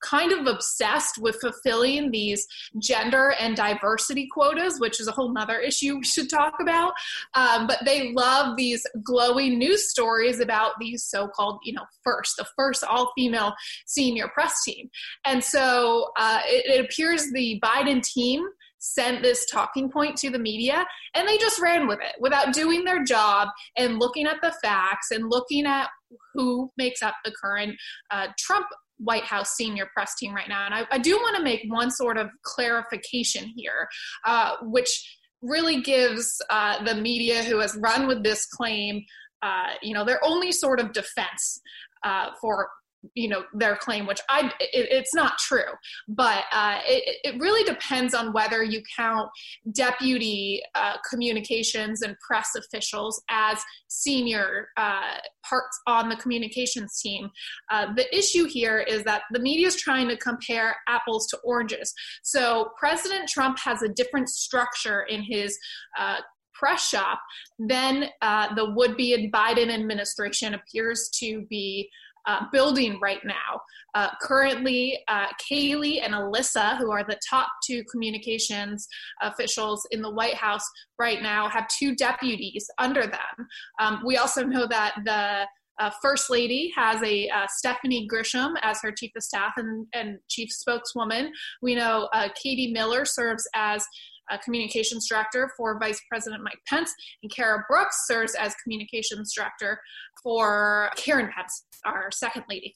kind 0.06 0.32
of 0.32 0.48
obsessed 0.48 1.18
with 1.18 1.38
fulfilling 1.42 2.12
these 2.12 2.46
gender 2.80 3.34
and 3.40 3.56
diversity 3.56 4.28
quotas, 4.32 4.80
which 4.80 5.00
is 5.00 5.08
a 5.08 5.12
whole 5.12 5.34
nother 5.34 5.60
issue 5.60 5.98
we 5.98 6.04
should 6.04 6.30
talk 6.30 6.54
about. 6.62 6.94
Um, 7.34 7.68
but 7.68 7.80
they 7.86 8.14
love 8.14 8.56
these 8.56 8.86
glowing 9.04 9.58
news 9.58 9.90
stories 9.90 10.40
about 10.40 10.74
these 10.80 11.04
so-called, 11.04 11.60
you 11.64 11.74
know, 11.74 11.86
first, 12.04 12.38
the 12.38 12.46
first 12.56 12.84
all-female 12.84 13.54
senior 13.86 14.28
press 14.30 14.64
team. 14.64 14.90
And 15.26 15.44
so 15.44 16.12
uh, 16.18 16.42
it, 16.46 16.80
it 16.80 16.86
appears 16.86 17.32
the 17.32 17.60
Biden 17.64 18.02
team 18.02 18.46
sent 18.86 19.24
this 19.24 19.46
talking 19.48 19.90
point 19.90 20.16
to 20.16 20.30
the 20.30 20.38
media 20.38 20.86
and 21.16 21.28
they 21.28 21.38
just 21.38 21.60
ran 21.60 21.88
with 21.88 22.00
it 22.00 22.16
without 22.20 22.54
doing 22.54 22.84
their 22.84 23.04
job 23.04 23.48
and 23.78 23.98
looking 23.98 24.28
at 24.28 24.38
the 24.42 24.54
facts 24.62 25.10
and 25.12 25.30
looking 25.30 25.66
at 25.66 25.90
who 26.34 26.72
makes 26.78 27.02
up 27.02 27.16
the 27.24 27.32
current 27.32 27.76
uh, 28.12 28.28
Trump 28.38 28.68
White 28.98 29.24
House 29.24 29.52
senior 29.56 29.88
press 29.94 30.16
team 30.16 30.34
right 30.34 30.48
now. 30.48 30.66
And 30.66 30.74
I, 30.74 30.86
I 30.92 30.98
do 30.98 31.18
want 31.18 31.36
to 31.38 31.44
make 31.44 31.62
one 31.68 31.92
sort 31.92 32.18
of 32.18 32.30
clarification 32.44 33.52
here, 33.56 33.88
uh, 34.26 34.56
which 34.62 35.18
really 35.42 35.82
gives 35.82 36.42
uh, 36.50 36.84
the 36.84 36.96
media 36.96 37.44
who 37.44 37.60
has 37.60 37.76
run 37.76 38.08
with 38.08 38.24
this 38.24 38.46
claim, 38.46 39.04
uh, 39.42 39.74
you 39.82 39.94
know, 39.94 40.06
their 40.06 40.24
only 40.24 40.52
sort 40.52 40.80
of 40.80 40.94
defense 40.94 41.62
uh, 42.04 42.30
for 42.40 42.70
you 43.14 43.30
know 43.30 43.44
their 43.54 43.76
claim 43.76 44.06
which 44.06 44.20
i 44.30 44.52
it, 44.60 44.88
it's 44.92 45.14
not 45.14 45.38
true. 45.38 45.72
But 46.08 46.44
uh, 46.52 46.80
it, 46.86 47.18
it 47.24 47.40
really 47.40 47.64
depends 47.64 48.14
on 48.14 48.34
whether 48.34 48.64
you 48.64 48.82
count 48.96 49.30
deputy 49.74 50.62
uh, 50.76 50.96
communications 51.10 52.02
and 52.02 52.16
press 52.20 52.50
officials 52.56 53.22
as 53.30 53.60
senior 53.88 54.70
uh, 54.78 55.18
parts 55.48 55.80
on 55.88 56.10
the 56.10 56.16
communications 56.18 57.00
team. 57.02 57.30
Uh, 57.72 57.94
the 57.94 58.14
issue 58.16 58.46
here 58.46 58.80
is 58.80 59.04
that 59.04 59.24
the 59.32 59.40
media 59.40 59.68
is 59.68 59.76
trying 59.76 60.08
to 60.10 60.18
compare 60.18 60.76
apples 60.88 61.28
to 61.28 61.38
oranges. 61.44 61.94
So 62.24 62.72
president 62.78 63.30
trump 63.30 63.60
has 63.60 63.82
a 63.82 63.90
different 63.90 64.30
structure 64.30 65.04
in 65.04 65.22
his 65.22 65.58
uh, 65.98 66.18
press 66.54 66.88
shop 66.88 67.20
than 67.60 68.06
uh, 68.22 68.54
the 68.56 68.74
would-be 68.74 69.30
Biden 69.34 69.74
administration 69.74 70.54
appears 70.54 71.10
to 71.20 71.46
be 71.50 71.90
uh, 72.28 72.46
building 72.52 73.00
right 73.02 73.24
now. 73.24 73.62
Uh, 73.94 74.10
currently, 74.22 75.00
uh, 75.08 75.28
Kayleigh 75.40 76.02
and 76.04 76.14
Alyssa, 76.14 76.78
who 76.78 76.92
are 76.92 77.04
the 77.04 77.20
top 77.28 77.48
two 77.66 77.84
communications 77.86 78.88
officials 79.22 79.88
in 79.92 80.02
the 80.02 80.10
White 80.10 80.36
House 80.36 80.66
right 81.00 81.22
now, 81.22 81.48
have 81.50 81.68
two 81.68 81.96
deputies 81.96 82.70
under 82.78 83.04
them. 83.04 83.48
Um, 83.80 84.02
we 84.06 84.18
also 84.18 84.44
know 84.44 84.68
that 84.68 84.96
the 85.06 85.48
uh, 85.80 85.92
First 86.02 86.30
Lady 86.30 86.72
has 86.76 87.02
a 87.04 87.28
uh, 87.30 87.48
Stephanie 87.50 88.08
Grisham 88.12 88.54
as 88.62 88.80
her 88.82 88.92
chief 88.92 89.12
of 89.16 89.24
staff 89.24 89.54
and, 89.58 89.86
and 89.94 90.20
chief 90.30 90.52
spokeswoman. 90.52 91.32
We 91.62 91.76
know 91.76 92.10
uh, 92.14 92.30
Katie 92.42 92.72
Miller 92.72 93.06
serves 93.06 93.48
as 93.56 93.86
a 94.30 94.38
communications 94.38 95.08
director 95.08 95.52
for 95.58 95.80
Vice 95.80 96.02
President 96.10 96.44
Mike 96.44 96.60
Pence, 96.68 96.94
and 97.24 97.32
Kara 97.32 97.64
Brooks 97.70 98.06
serves 98.08 98.36
as 98.36 98.56
communications 98.64 99.34
director 99.34 99.80
for 100.24 100.90
Karen 100.98 101.30
Pence, 101.36 101.66
our 101.86 102.10
second 102.12 102.44
lady. 102.50 102.74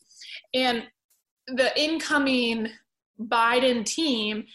And 0.54 0.84
the 1.48 1.78
incoming 1.80 2.68
Biden 3.20 3.86
team 3.86 4.46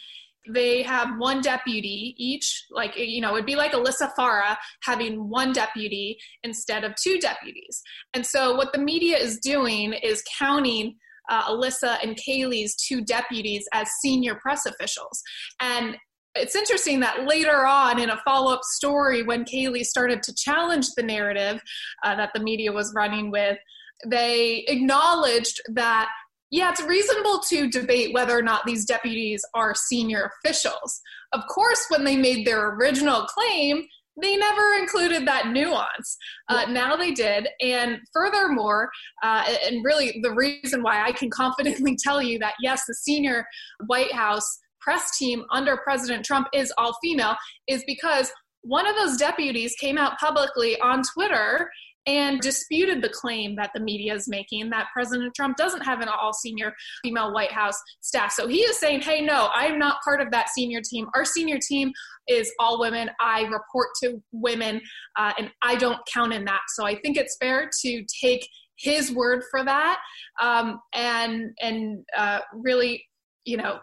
they 0.53 0.82
have 0.82 1.09
one 1.18 1.40
deputy 1.40 2.14
each 2.18 2.66
like 2.70 2.92
you 2.97 3.20
know 3.20 3.34
it'd 3.34 3.47
be 3.47 3.57
like 3.57 3.72
alyssa 3.72 4.11
farah 4.18 4.57
having 4.82 5.28
one 5.28 5.53
deputy 5.53 6.18
instead 6.42 6.84
of 6.84 6.95
two 6.97 7.18
deputies 7.18 7.82
and 8.12 8.24
so 8.24 8.55
what 8.55 8.72
the 8.72 8.78
media 8.78 9.16
is 9.16 9.38
doing 9.38 9.95
is 9.95 10.22
counting 10.38 10.95
uh, 11.30 11.45
alyssa 11.45 11.97
and 12.03 12.16
kayleigh's 12.16 12.76
two 12.76 13.03
deputies 13.03 13.66
as 13.72 13.88
senior 14.03 14.34
press 14.34 14.66
officials 14.66 15.22
and 15.61 15.97
it's 16.37 16.57
interesting 16.57 17.01
that 17.01 17.26
later 17.26 17.64
on 17.64 18.01
in 18.01 18.11
a 18.11 18.20
follow-up 18.24 18.62
story 18.64 19.22
when 19.22 19.45
kayleigh 19.45 19.85
started 19.85 20.22
to 20.22 20.35
challenge 20.35 20.89
the 20.97 21.03
narrative 21.03 21.61
uh, 22.05 22.14
that 22.16 22.30
the 22.35 22.41
media 22.41 22.72
was 22.72 22.93
running 22.95 23.30
with 23.30 23.59
they 24.07 24.64
acknowledged 24.68 25.61
that 25.68 26.09
yeah, 26.51 26.70
it's 26.70 26.82
reasonable 26.82 27.41
to 27.49 27.68
debate 27.68 28.14
whether 28.14 28.39
or 28.39 28.43
not 28.43 28.64
these 28.64 28.85
deputies 28.85 29.45
are 29.55 29.74
senior 29.74 30.30
officials. 30.45 31.01
Of 31.32 31.41
course, 31.49 31.87
when 31.89 32.05
they 32.05 32.16
made 32.16 32.47
their 32.47 32.76
original 32.76 33.26
claim, 33.26 33.85
they 34.22 34.37
never 34.37 34.74
included 34.78 35.26
that 35.26 35.49
nuance. 35.49 36.16
Uh, 36.49 36.66
now 36.66 36.95
they 36.95 37.11
did. 37.11 37.49
And 37.61 37.99
furthermore, 38.12 38.89
uh, 39.24 39.45
and 39.66 39.85
really 39.85 40.20
the 40.22 40.32
reason 40.32 40.85
why 40.85 41.03
I 41.03 41.11
can 41.11 41.28
confidently 41.28 41.97
tell 42.05 42.22
you 42.22 42.39
that 42.39 42.55
yes, 42.61 42.85
the 42.87 42.95
senior 42.95 43.45
White 43.87 44.12
House 44.12 44.61
press 44.85 45.16
team 45.16 45.45
under 45.51 45.76
President 45.78 46.24
Trump 46.24 46.49
is 46.53 46.72
all 46.76 46.97
female 47.03 47.35
is 47.68 47.82
because 47.87 48.30
one 48.62 48.87
of 48.87 48.97
those 48.97 49.16
deputies 49.16 49.74
came 49.80 49.99
out 49.99 50.18
publicly 50.18 50.78
on 50.80 51.03
Twitter 51.14 51.70
and 52.07 52.41
disputed 52.41 53.03
the 53.03 53.09
claim 53.09 53.57
that 53.57 53.70
the 53.74 53.80
media 53.80 54.14
is 54.14 54.28
making 54.28 54.68
that 54.68 54.89
President 54.93 55.35
Trump 55.35 55.57
doesn't 55.57 55.80
have 55.82 56.01
an 56.01 56.09
all 56.09 56.35
senior 56.35 56.74
female 57.03 57.32
White 57.32 57.53
House 57.53 57.80
staff. 58.03 58.30
So 58.30 58.47
he 58.47 58.59
is 58.59 58.78
saying, 58.78 59.01
hey, 59.01 59.22
no, 59.22 59.49
I'm 59.55 59.78
not 59.78 60.03
part 60.05 60.20
of 60.20 60.30
that 60.30 60.51
senior 60.51 60.82
team. 60.82 61.07
Our 61.14 61.24
senior 61.24 61.59
team 61.66 61.93
is 62.28 62.53
all 62.59 62.78
women. 62.78 63.09
I 63.20 63.43
report 63.43 63.89
to 64.03 64.22
women, 64.32 64.82
uh, 65.16 65.32
and 65.39 65.51
I 65.62 65.76
don't 65.76 65.99
count 66.12 66.35
in 66.35 66.45
that. 66.45 66.61
So 66.74 66.85
I 66.85 66.97
think 67.01 67.16
it's 67.16 67.39
fair 67.41 67.70
to 67.82 68.05
take 68.22 68.47
his 68.76 69.12
word 69.12 69.43
for 69.51 69.64
that 69.64 70.01
um, 70.43 70.80
and 70.93 71.53
and 71.61 72.05
uh, 72.16 72.41
really 72.53 73.05
you 73.45 73.57
know 73.57 73.78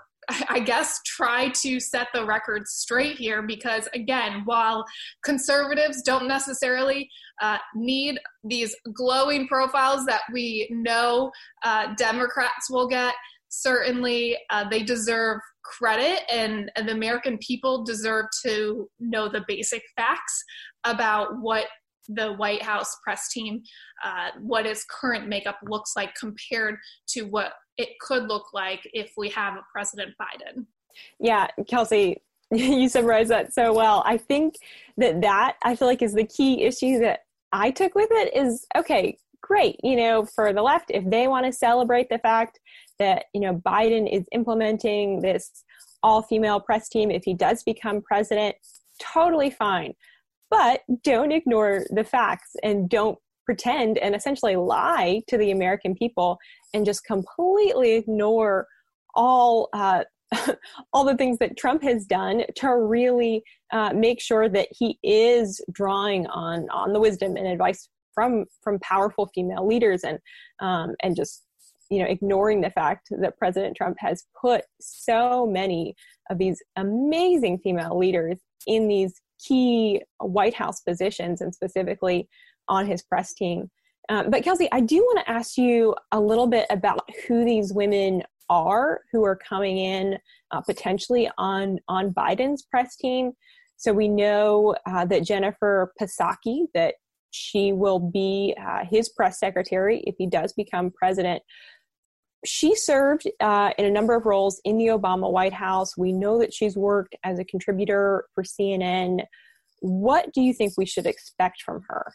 I 0.49 0.59
guess 0.59 0.99
try 1.05 1.49
to 1.61 1.79
set 1.79 2.07
the 2.13 2.25
record 2.25 2.67
straight 2.67 3.17
here 3.17 3.41
because, 3.41 3.87
again, 3.93 4.41
while 4.45 4.85
conservatives 5.23 6.01
don't 6.03 6.27
necessarily 6.27 7.09
uh, 7.41 7.57
need 7.75 8.19
these 8.43 8.75
glowing 8.93 9.47
profiles 9.47 10.05
that 10.05 10.21
we 10.31 10.67
know 10.71 11.31
uh, 11.63 11.93
Democrats 11.95 12.69
will 12.69 12.87
get, 12.87 13.13
certainly 13.49 14.37
uh, 14.49 14.67
they 14.69 14.83
deserve 14.83 15.39
credit 15.63 16.21
and, 16.31 16.71
and 16.75 16.87
the 16.87 16.93
American 16.93 17.37
people 17.39 17.83
deserve 17.83 18.25
to 18.45 18.89
know 18.99 19.27
the 19.29 19.43
basic 19.47 19.81
facts 19.95 20.43
about 20.83 21.39
what 21.39 21.65
the 22.07 22.33
White 22.33 22.63
House 22.63 22.95
press 23.03 23.29
team, 23.29 23.61
uh, 24.03 24.29
what 24.41 24.65
its 24.65 24.85
current 24.89 25.27
makeup 25.27 25.57
looks 25.67 25.93
like 25.95 26.13
compared 26.15 26.75
to 27.09 27.23
what 27.23 27.53
it 27.81 27.99
could 27.99 28.27
look 28.27 28.53
like 28.53 28.89
if 28.93 29.13
we 29.17 29.29
have 29.29 29.55
a 29.55 29.65
President 29.71 30.13
Biden. 30.21 30.65
Yeah, 31.19 31.47
Kelsey, 31.67 32.21
you 32.51 32.87
summarized 32.87 33.31
that 33.31 33.53
so 33.53 33.73
well. 33.73 34.03
I 34.05 34.17
think 34.17 34.55
that 34.97 35.21
that 35.21 35.57
I 35.63 35.75
feel 35.75 35.87
like 35.87 36.01
is 36.01 36.13
the 36.13 36.25
key 36.25 36.63
issue 36.63 36.99
that 36.99 37.21
I 37.51 37.71
took 37.71 37.95
with 37.95 38.09
it 38.11 38.35
is 38.35 38.65
okay, 38.77 39.17
great. 39.41 39.77
You 39.83 39.95
know, 39.97 40.25
for 40.25 40.53
the 40.53 40.61
left, 40.61 40.91
if 40.91 41.09
they 41.09 41.27
want 41.27 41.45
to 41.45 41.51
celebrate 41.51 42.09
the 42.09 42.19
fact 42.19 42.59
that, 42.99 43.25
you 43.33 43.41
know, 43.41 43.55
Biden 43.55 44.11
is 44.11 44.25
implementing 44.31 45.21
this 45.21 45.63
all 46.03 46.21
female 46.21 46.59
press 46.59 46.87
team 46.89 47.11
if 47.11 47.23
he 47.23 47.33
does 47.33 47.63
become 47.63 48.01
president, 48.01 48.55
totally 48.99 49.49
fine. 49.49 49.93
But 50.49 50.81
don't 51.03 51.31
ignore 51.31 51.85
the 51.89 52.03
facts 52.03 52.55
and 52.63 52.89
don't 52.89 53.17
pretend 53.51 53.97
and 53.97 54.15
essentially 54.15 54.55
lie 54.55 55.21
to 55.27 55.37
the 55.37 55.51
American 55.51 55.93
people 55.93 56.37
and 56.73 56.85
just 56.85 57.03
completely 57.03 57.95
ignore 57.95 58.65
all 59.13 59.67
uh, 59.73 60.05
all 60.93 61.03
the 61.03 61.17
things 61.17 61.37
that 61.39 61.57
Trump 61.57 61.83
has 61.83 62.05
done 62.05 62.43
to 62.55 62.69
really 62.77 63.43
uh, 63.73 63.91
make 63.93 64.21
sure 64.21 64.47
that 64.47 64.69
he 64.71 64.97
is 65.03 65.59
drawing 65.73 66.25
on 66.27 66.69
on 66.69 66.93
the 66.93 66.99
wisdom 67.01 67.35
and 67.35 67.45
advice 67.45 67.89
from 68.13 68.45
from 68.63 68.79
powerful 68.79 69.29
female 69.35 69.67
leaders 69.67 70.05
and 70.05 70.17
um, 70.61 70.95
and 71.03 71.17
just 71.17 71.43
you 71.89 71.99
know 71.99 72.09
ignoring 72.09 72.61
the 72.61 72.69
fact 72.69 73.09
that 73.19 73.37
President 73.37 73.75
Trump 73.75 73.97
has 73.99 74.23
put 74.39 74.61
so 74.79 75.45
many 75.45 75.93
of 76.29 76.37
these 76.37 76.63
amazing 76.77 77.57
female 77.57 77.97
leaders 77.97 78.37
in 78.65 78.87
these 78.87 79.13
key 79.45 80.01
White 80.21 80.53
House 80.53 80.79
positions 80.79 81.41
and 81.41 81.53
specifically 81.53 82.29
on 82.67 82.85
his 82.85 83.01
press 83.01 83.33
team. 83.33 83.69
Um, 84.09 84.29
but 84.29 84.43
Kelsey, 84.43 84.67
I 84.71 84.81
do 84.81 84.97
want 84.97 85.19
to 85.25 85.31
ask 85.31 85.57
you 85.57 85.95
a 86.11 86.19
little 86.19 86.47
bit 86.47 86.65
about 86.69 87.07
who 87.27 87.45
these 87.45 87.71
women 87.71 88.23
are 88.49 88.99
who 89.11 89.23
are 89.23 89.35
coming 89.35 89.77
in 89.77 90.17
uh, 90.51 90.61
potentially 90.61 91.31
on 91.37 91.79
on 91.87 92.13
Biden's 92.13 92.63
press 92.63 92.95
team. 92.95 93.31
So 93.77 93.93
we 93.93 94.09
know 94.09 94.75
uh, 94.85 95.05
that 95.05 95.23
Jennifer 95.23 95.93
Psaki 95.99 96.65
that 96.75 96.95
she 97.31 97.71
will 97.71 97.99
be 97.99 98.53
uh, 98.61 98.85
his 98.85 99.09
press 99.09 99.39
secretary 99.39 100.03
if 100.05 100.15
he 100.17 100.27
does 100.27 100.53
become 100.53 100.91
president. 100.91 101.41
She 102.45 102.75
served 102.75 103.23
uh, 103.39 103.71
in 103.77 103.85
a 103.85 103.91
number 103.91 104.15
of 104.15 104.25
roles 104.25 104.59
in 104.65 104.77
the 104.77 104.87
Obama 104.87 105.31
White 105.31 105.53
House. 105.53 105.95
We 105.95 106.11
know 106.11 106.39
that 106.39 106.53
she's 106.53 106.75
worked 106.75 107.15
as 107.23 107.39
a 107.39 107.45
contributor 107.45 108.25
for 108.35 108.43
CNN. 108.43 109.23
What 109.79 110.33
do 110.33 110.41
you 110.41 110.53
think 110.53 110.73
we 110.77 110.85
should 110.85 111.05
expect 111.05 111.61
from 111.61 111.83
her? 111.87 112.13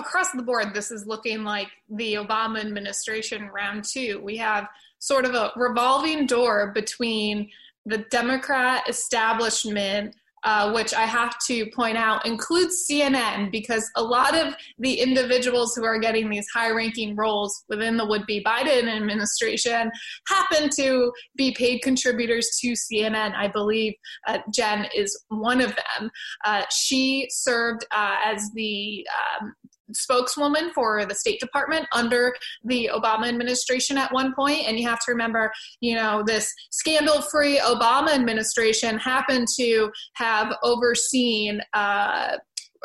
Across 0.00 0.32
the 0.32 0.42
board, 0.42 0.74
this 0.74 0.90
is 0.90 1.06
looking 1.06 1.44
like 1.44 1.68
the 1.88 2.14
Obama 2.14 2.60
administration 2.60 3.48
round 3.54 3.84
two. 3.84 4.20
We 4.22 4.36
have 4.38 4.66
sort 4.98 5.24
of 5.24 5.34
a 5.34 5.52
revolving 5.56 6.26
door 6.26 6.72
between 6.74 7.48
the 7.86 7.98
Democrat 8.10 8.88
establishment, 8.88 10.14
uh, 10.44 10.72
which 10.72 10.94
I 10.94 11.02
have 11.02 11.38
to 11.48 11.66
point 11.74 11.98
out 11.98 12.24
includes 12.24 12.86
CNN, 12.90 13.50
because 13.50 13.90
a 13.96 14.02
lot 14.02 14.34
of 14.34 14.54
the 14.78 14.94
individuals 14.94 15.74
who 15.74 15.84
are 15.84 15.98
getting 15.98 16.30
these 16.30 16.46
high 16.54 16.70
ranking 16.70 17.14
roles 17.14 17.64
within 17.68 17.96
the 17.96 18.06
would 18.06 18.24
be 18.26 18.42
Biden 18.42 18.88
administration 18.88 19.90
happen 20.28 20.70
to 20.76 21.12
be 21.36 21.52
paid 21.52 21.82
contributors 21.82 22.58
to 22.60 22.72
CNN. 22.72 23.34
I 23.34 23.48
believe 23.48 23.94
uh, 24.26 24.38
Jen 24.52 24.86
is 24.94 25.18
one 25.28 25.60
of 25.60 25.74
them. 25.76 26.10
Uh, 26.44 26.62
she 26.70 27.26
served 27.30 27.84
uh, 27.90 28.16
as 28.24 28.50
the 28.54 29.06
um, 29.40 29.54
spokeswoman 29.94 30.72
for 30.74 31.04
the 31.04 31.14
State 31.14 31.40
Department 31.40 31.86
under 31.92 32.34
the 32.64 32.90
Obama 32.92 33.28
administration 33.28 33.98
at 33.98 34.12
one 34.12 34.34
point. 34.34 34.66
And 34.66 34.78
you 34.78 34.88
have 34.88 35.00
to 35.00 35.12
remember, 35.12 35.52
you 35.80 35.94
know, 35.94 36.22
this 36.26 36.52
scandal 36.70 37.22
free 37.22 37.58
Obama 37.58 38.10
administration 38.10 38.98
happened 38.98 39.48
to 39.58 39.90
have 40.14 40.54
overseen, 40.62 41.60
uh, 41.74 42.36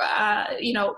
uh, 0.01 0.45
you 0.59 0.73
know, 0.73 0.95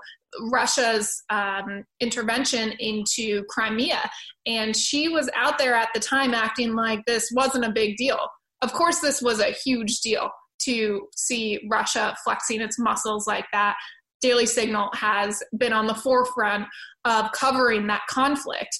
Russia's 0.51 1.23
um, 1.29 1.83
intervention 1.99 2.73
into 2.79 3.43
Crimea. 3.49 4.09
And 4.45 4.75
she 4.75 5.07
was 5.09 5.29
out 5.35 5.57
there 5.57 5.73
at 5.73 5.89
the 5.93 5.99
time 5.99 6.33
acting 6.33 6.75
like 6.75 6.99
this 7.05 7.31
wasn't 7.33 7.65
a 7.65 7.71
big 7.71 7.97
deal. 7.97 8.19
Of 8.61 8.73
course, 8.73 8.99
this 8.99 9.21
was 9.21 9.39
a 9.39 9.55
huge 9.65 9.99
deal 10.01 10.29
to 10.59 11.07
see 11.15 11.59
Russia 11.69 12.15
flexing 12.23 12.61
its 12.61 12.79
muscles 12.79 13.27
like 13.27 13.45
that 13.53 13.75
Daily 14.21 14.45
Signal 14.45 14.89
has 14.93 15.41
been 15.57 15.73
on 15.73 15.87
the 15.87 15.95
forefront 15.95 16.65
of 17.05 17.31
covering 17.33 17.87
that 17.87 18.01
conflict. 18.09 18.77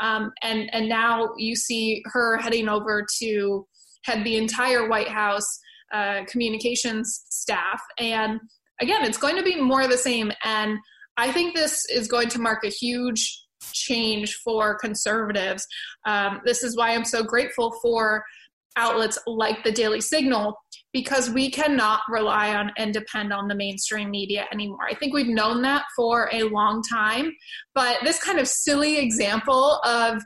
Um, 0.00 0.32
and, 0.42 0.68
and 0.72 0.88
now 0.88 1.30
you 1.36 1.54
see 1.54 2.02
her 2.06 2.38
heading 2.38 2.68
over 2.68 3.06
to 3.20 3.66
head 4.04 4.24
the 4.24 4.36
entire 4.36 4.88
White 4.88 5.08
House 5.08 5.46
uh, 5.92 6.24
communications 6.26 7.24
staff. 7.30 7.80
And 7.98 8.40
again, 8.80 9.04
it's 9.04 9.18
going 9.18 9.36
to 9.36 9.42
be 9.42 9.60
more 9.60 9.82
of 9.82 9.90
the 9.90 9.98
same. 9.98 10.32
And 10.42 10.78
I 11.16 11.32
think 11.32 11.54
this 11.54 11.84
is 11.90 12.08
going 12.08 12.28
to 12.30 12.40
mark 12.40 12.64
a 12.64 12.68
huge 12.68 13.44
change 13.72 14.36
for 14.36 14.78
conservatives. 14.78 15.66
Um, 16.06 16.40
this 16.44 16.62
is 16.62 16.76
why 16.76 16.94
I'm 16.94 17.04
so 17.04 17.22
grateful 17.22 17.72
for 17.82 18.24
outlets 18.76 19.18
like 19.26 19.62
the 19.64 19.72
Daily 19.72 20.00
Signal 20.00 20.56
because 20.92 21.30
we 21.30 21.50
cannot 21.50 22.00
rely 22.08 22.54
on 22.54 22.72
and 22.76 22.92
depend 22.92 23.32
on 23.32 23.48
the 23.48 23.54
mainstream 23.54 24.10
media 24.10 24.46
anymore. 24.52 24.86
I 24.88 24.94
think 24.94 25.14
we've 25.14 25.28
known 25.28 25.62
that 25.62 25.84
for 25.94 26.28
a 26.32 26.42
long 26.42 26.82
time, 26.82 27.32
but 27.74 27.98
this 28.02 28.22
kind 28.22 28.38
of 28.38 28.48
silly 28.48 28.98
example 28.98 29.80
of 29.84 30.22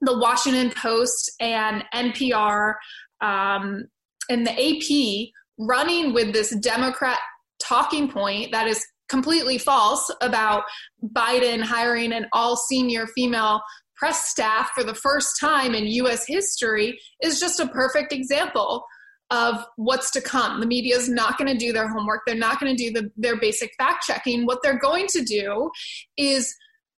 the 0.00 0.16
Washington 0.18 0.70
Post 0.70 1.32
and 1.40 1.84
NPR 1.94 2.74
um, 3.20 3.84
and 4.28 4.46
the 4.46 4.52
AP 4.52 5.30
running 5.58 6.12
with 6.12 6.32
this 6.32 6.54
Democrat 6.56 7.18
talking 7.60 8.08
point 8.08 8.52
that 8.52 8.66
is 8.66 8.84
completely 9.08 9.58
false 9.58 10.10
about 10.20 10.64
Biden 11.14 11.62
hiring 11.62 12.12
an 12.12 12.26
all 12.32 12.56
senior 12.56 13.06
female 13.08 13.60
press 13.96 14.28
staff 14.28 14.70
for 14.74 14.82
the 14.82 14.94
first 14.94 15.38
time 15.40 15.74
in 15.74 15.86
US 15.86 16.26
history 16.26 16.98
is 17.22 17.38
just 17.38 17.60
a 17.60 17.68
perfect 17.68 18.12
example 18.12 18.84
of 19.34 19.64
what's 19.74 20.12
to 20.12 20.20
come. 20.20 20.60
The 20.60 20.66
media 20.66 20.96
is 20.96 21.08
not 21.08 21.36
going 21.36 21.50
to 21.50 21.58
do 21.58 21.72
their 21.72 21.88
homework. 21.88 22.20
They're 22.24 22.36
not 22.36 22.60
going 22.60 22.74
to 22.74 22.82
do 22.84 22.92
the, 22.92 23.10
their 23.16 23.36
basic 23.36 23.72
fact 23.76 24.04
checking. 24.06 24.46
What 24.46 24.60
they're 24.62 24.78
going 24.78 25.08
to 25.08 25.24
do 25.24 25.70
is 26.16 26.54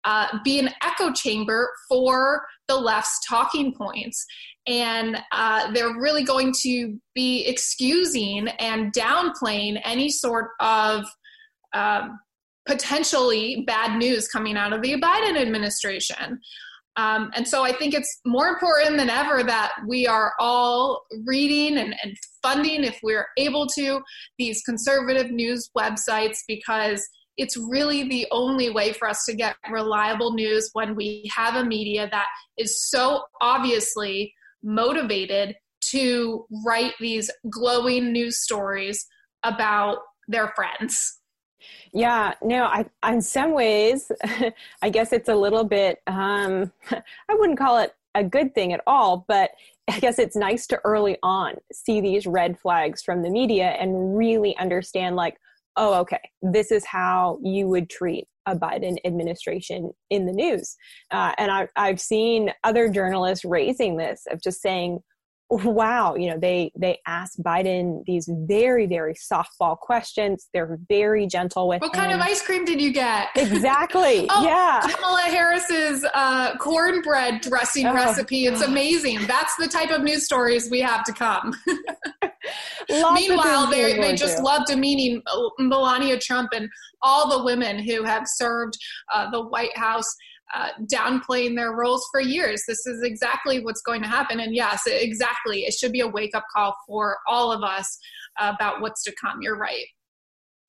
uh, 0.05 0.27
be 0.43 0.59
an 0.59 0.71
echo 0.83 1.13
chamber 1.13 1.71
for 1.89 2.45
the 2.67 2.77
left's 2.77 3.21
talking 3.29 3.73
points. 3.73 4.27
And 4.67 5.19
uh, 5.31 5.73
they're 5.73 5.97
really 5.97 6.25
going 6.25 6.53
to 6.63 6.99
be 7.15 7.47
excusing 7.47 8.49
and 8.49 8.93
downplaying 8.93 9.81
any 9.85 10.09
sort 10.09 10.49
of 10.59 11.05
um, 11.73 12.19
potentially 12.67 13.63
bad 13.67 13.97
news 13.97 14.27
coming 14.27 14.57
out 14.57 14.73
of 14.73 14.83
the 14.83 15.01
Biden 15.01 15.37
administration. 15.37 16.41
Um, 16.97 17.31
and 17.35 17.47
so 17.47 17.65
I 17.65 17.73
think 17.73 17.93
it's 17.93 18.21
more 18.25 18.47
important 18.49 18.99
than 18.99 19.11
ever 19.11 19.43
that 19.43 19.73
we 19.87 20.07
are 20.07 20.33
all 20.39 21.03
reading 21.25 21.79
and, 21.79 21.95
and 22.03 22.17
funding, 22.43 22.85
if 22.85 23.01
we're 23.03 23.27
able 23.37 23.67
to, 23.69 24.01
these 24.39 24.63
conservative 24.63 25.31
news 25.31 25.71
websites 25.77 26.39
because 26.47 27.07
it's 27.37 27.57
really 27.57 28.09
the 28.09 28.27
only 28.31 28.71
way 28.71 28.93
for 28.93 29.09
us 29.09 29.25
to 29.25 29.35
get 29.35 29.57
reliable 29.71 30.35
news 30.35 30.71
when 30.73 30.95
we 30.95 31.29
have 31.35 31.57
a 31.57 31.65
media 31.65 32.09
that 32.13 32.27
is 32.59 32.89
so 32.89 33.25
obviously 33.41 34.33
motivated 34.63 35.57
to 35.91 36.47
write 36.65 36.95
these 37.01 37.31
glowing 37.51 38.13
news 38.13 38.41
stories 38.41 39.05
about 39.43 39.99
their 40.29 40.53
friends. 40.55 41.21
Yeah, 41.95 42.35
no, 42.43 42.65
I, 42.65 42.87
in 43.09 43.23
some 43.23 43.53
ways, 43.53 44.11
I 44.83 44.91
guess 44.91 45.13
it's 45.13 45.29
a 45.29 45.35
little 45.35 45.63
bit, 45.63 46.03
um, 46.09 46.73
I 46.91 47.35
wouldn't 47.35 47.59
call 47.59 47.79
it 47.79 47.95
a 48.17 48.25
good 48.25 48.53
thing 48.53 48.73
at 48.73 48.81
all, 48.87 49.25
but 49.29 49.53
I 49.89 50.01
guess 50.01 50.19
it's 50.19 50.35
nice 50.35 50.67
to 50.69 50.81
early 50.85 51.19
on 51.23 51.55
see 51.73 52.01
these 52.01 52.27
red 52.27 52.59
flags 52.59 53.03
from 53.03 53.23
the 53.23 53.31
media 53.31 53.77
and 53.79 54.17
really 54.17 54.57
understand, 54.59 55.15
like, 55.15 55.37
oh, 55.77 55.95
okay, 56.01 56.21
this 56.43 56.73
is 56.73 56.85
how 56.85 57.39
you 57.43 57.69
would 57.69 57.89
treat 57.89 58.27
a 58.47 58.57
Biden 58.57 58.97
administration 59.05 59.93
in 60.11 60.27
the 60.27 60.33
news. 60.33 60.77
Uh, 61.11 61.33
and 61.39 61.51
I've, 61.51 61.69
I've 61.77 62.01
seen 62.01 62.53
other 62.65 62.89
journalists 62.89 63.45
raising 63.45 63.97
this 63.97 64.25
of 64.31 64.43
just 64.43 64.61
saying, 64.61 65.01
wow 65.51 66.15
you 66.15 66.31
know 66.31 66.39
they 66.39 66.73
they 66.77 66.99
ask 67.07 67.39
biden 67.39 68.03
these 68.07 68.29
very 68.47 68.87
very 68.87 69.15
softball 69.15 69.79
questions. 69.79 70.49
They're 70.53 70.79
very 70.89 71.27
gentle 71.27 71.69
with 71.69 71.81
what 71.81 71.95
him. 71.95 72.03
kind 72.03 72.13
of 72.13 72.21
ice 72.21 72.43
cream 72.43 72.65
did 72.65 72.81
you 72.81 72.93
get? 72.93 73.29
Exactly 73.37 74.27
oh, 74.31 74.45
yeah. 74.45 74.81
Kamala 74.95 75.23
harris's 75.23 76.05
uh, 76.15 76.57
cornbread 76.59 77.41
dressing 77.43 77.87
oh, 77.87 77.95
recipe. 77.95 78.47
It's 78.47 78.63
amazing. 78.63 79.27
That's 79.27 79.57
the 79.57 79.69
type 79.69 79.91
of 79.91 80.03
news 80.03 80.25
stories 80.25 80.71
we 80.71 80.81
have 80.81 81.05
to 81.05 81.13
come. 81.13 81.55
Meanwhile 82.89 83.71
they, 83.71 83.99
they 83.99 84.15
just 84.15 84.43
love 84.43 84.63
demeaning 84.67 85.23
uh, 85.27 85.49
melania 85.59 86.19
trump 86.19 86.51
and 86.55 86.69
all 87.03 87.29
the 87.39 87.45
women 87.45 87.79
who 87.79 88.03
have 88.03 88.25
served 88.27 88.77
uh, 89.13 89.31
the 89.31 89.43
white 89.43 89.77
house 89.77 90.07
uh, 90.55 90.69
downplaying 90.93 91.57
their 91.57 91.73
roles 91.73 92.07
for 92.11 92.21
years. 92.21 92.63
This 92.67 92.87
is 92.87 93.03
exactly 93.03 93.61
what's 93.61 93.83
going 93.83 94.03
to 94.03 94.09
happen. 94.09 94.41
And 94.41 94.55
yes, 94.55 94.83
exactly. 94.87 95.65
It 95.65 95.75
should 95.75 95.93
be 95.93 96.01
a 96.01 96.09
wake 96.09 96.35
up 96.35 96.45
call 96.55 96.75
for 96.87 97.19
all 97.27 97.53
of 97.53 97.63
us 97.63 97.99
about 98.39 98.81
what's 98.81 99.03
to 99.05 99.13
come. 99.21 99.43
You're 99.43 99.59
right. 99.59 99.87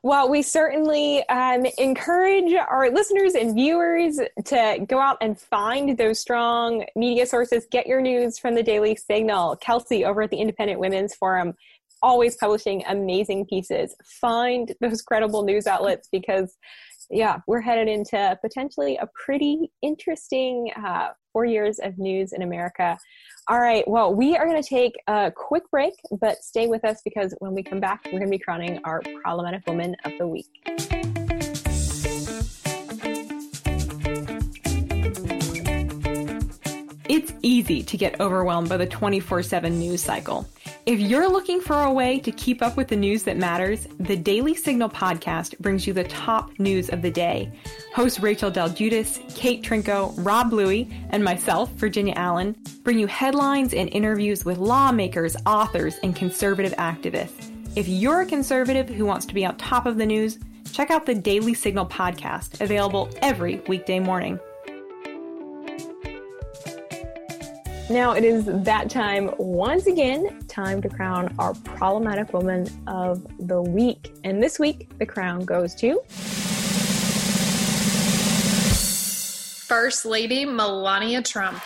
Well, 0.06 0.30
we 0.30 0.44
certainly 0.44 1.28
um, 1.30 1.66
encourage 1.80 2.54
our 2.54 2.92
listeners 2.92 3.34
and 3.34 3.56
viewers 3.56 4.20
to 4.46 4.86
go 4.88 5.00
out 5.00 5.18
and 5.20 5.40
find 5.40 5.98
those 5.98 6.20
strong 6.20 6.86
media 6.96 7.26
sources. 7.26 7.66
Get 7.72 7.88
your 7.88 8.02
news 8.02 8.38
from 8.38 8.54
the 8.54 8.62
Daily 8.62 8.96
Signal. 8.96 9.56
Kelsey 9.56 10.06
over 10.06 10.22
at 10.22 10.30
the 10.30 10.38
Independent 10.38 10.80
Women's 10.80 11.16
Forum, 11.16 11.56
always 12.04 12.36
publishing 12.36 12.84
amazing 12.88 13.48
pieces. 13.48 13.96
Find 14.04 14.76
those 14.80 15.02
credible 15.02 15.42
news 15.42 15.66
outlets 15.66 16.08
because 16.12 16.56
yeah, 17.10 17.40
we're 17.48 17.62
headed 17.62 17.88
into 17.88 18.38
potentially 18.42 18.98
a 18.98 19.08
pretty 19.14 19.72
interesting 19.82 20.72
uh, 20.84 21.10
four 21.32 21.46
years 21.46 21.80
of 21.80 21.98
news 21.98 22.34
in 22.34 22.42
America. 22.42 22.98
All 23.48 23.60
right, 23.60 23.88
well, 23.88 24.14
we 24.14 24.36
are 24.36 24.48
going 24.48 24.62
to 24.62 24.68
take 24.68 24.94
a 25.08 25.32
quick 25.36 25.64
break, 25.70 25.94
but 26.20 26.38
stay 26.44 26.68
with 26.68 26.84
us 26.86 27.02
because 27.04 27.36
when 27.40 27.54
we 27.54 27.62
come 27.62 27.80
back, 27.80 28.06
we're 28.06 28.20
going 28.20 28.32
to 28.32 28.38
be 28.38 28.44
crowning 28.44 28.80
our 28.86 29.02
Problematic 29.22 29.68
Woman 29.68 29.96
of 30.06 30.14
the 30.18 30.28
Week. 30.28 31.05
It's 37.26 37.34
easy 37.42 37.82
to 37.82 37.98
get 37.98 38.22
overwhelmed 38.22 38.70
by 38.70 38.78
the 38.78 38.86
24 38.86 39.42
7 39.42 39.80
news 39.80 40.04
cycle. 40.04 40.48
If 40.86 41.00
you're 41.00 41.28
looking 41.28 41.60
for 41.60 41.82
a 41.82 41.92
way 41.92 42.20
to 42.20 42.32
keep 42.32 42.62
up 42.62 42.78
with 42.78 42.88
the 42.88 42.96
news 42.96 43.24
that 43.24 43.36
matters, 43.36 43.88
the 44.00 44.16
Daily 44.16 44.54
Signal 44.54 44.90
podcast 44.90 45.58
brings 45.58 45.88
you 45.88 45.94
the 45.94 46.04
top 46.04 46.52
news 46.60 46.90
of 46.90 47.02
the 47.02 47.10
day. 47.10 47.52
Hosts 47.96 48.20
Rachel 48.20 48.52
Del 48.52 48.70
Guidice, 48.70 49.20
Kate 49.34 49.64
Trinko, 49.64 50.14
Rob 50.24 50.52
Bluey, 50.52 50.88
and 51.10 51.24
myself, 51.24 51.72
Virginia 51.72 52.14
Allen, 52.16 52.56
bring 52.84 53.00
you 53.00 53.08
headlines 53.08 53.74
and 53.74 53.90
interviews 53.90 54.46
with 54.46 54.60
lawmakers, 54.60 55.36
authors, 55.48 55.96
and 56.04 56.16
conservative 56.16 56.74
activists. 56.74 57.50
If 57.76 57.88
you're 57.88 58.22
a 58.22 58.28
conservative 58.28 58.88
who 58.88 59.06
wants 59.06 59.26
to 59.26 59.34
be 59.34 59.48
on 59.48 59.58
top 59.58 59.88
of 59.88 59.98
the 59.98 60.06
news, 60.06 60.38
check 60.72 60.92
out 60.92 61.08
the 61.08 61.16
Daily 61.16 61.56
Signal 61.56 61.88
podcast, 61.88 62.62
available 62.62 63.10
every 63.24 63.64
weekday 63.68 64.00
morning. 64.00 64.40
Now 67.88 68.14
it 68.14 68.24
is 68.24 68.46
that 68.46 68.90
time 68.90 69.30
once 69.38 69.86
again, 69.86 70.40
time 70.48 70.82
to 70.82 70.90
crown 70.90 71.36
our 71.38 71.54
problematic 71.54 72.34
woman 72.34 72.68
of 72.88 73.24
the 73.48 73.62
week. 73.62 74.12
And 74.24 74.42
this 74.42 74.58
week, 74.58 74.90
the 74.98 75.06
crown 75.06 75.46
goes 75.46 75.76
to 75.76 76.02
First 79.68 80.04
Lady 80.04 80.46
Melania 80.46 81.22
Trump. 81.22 81.62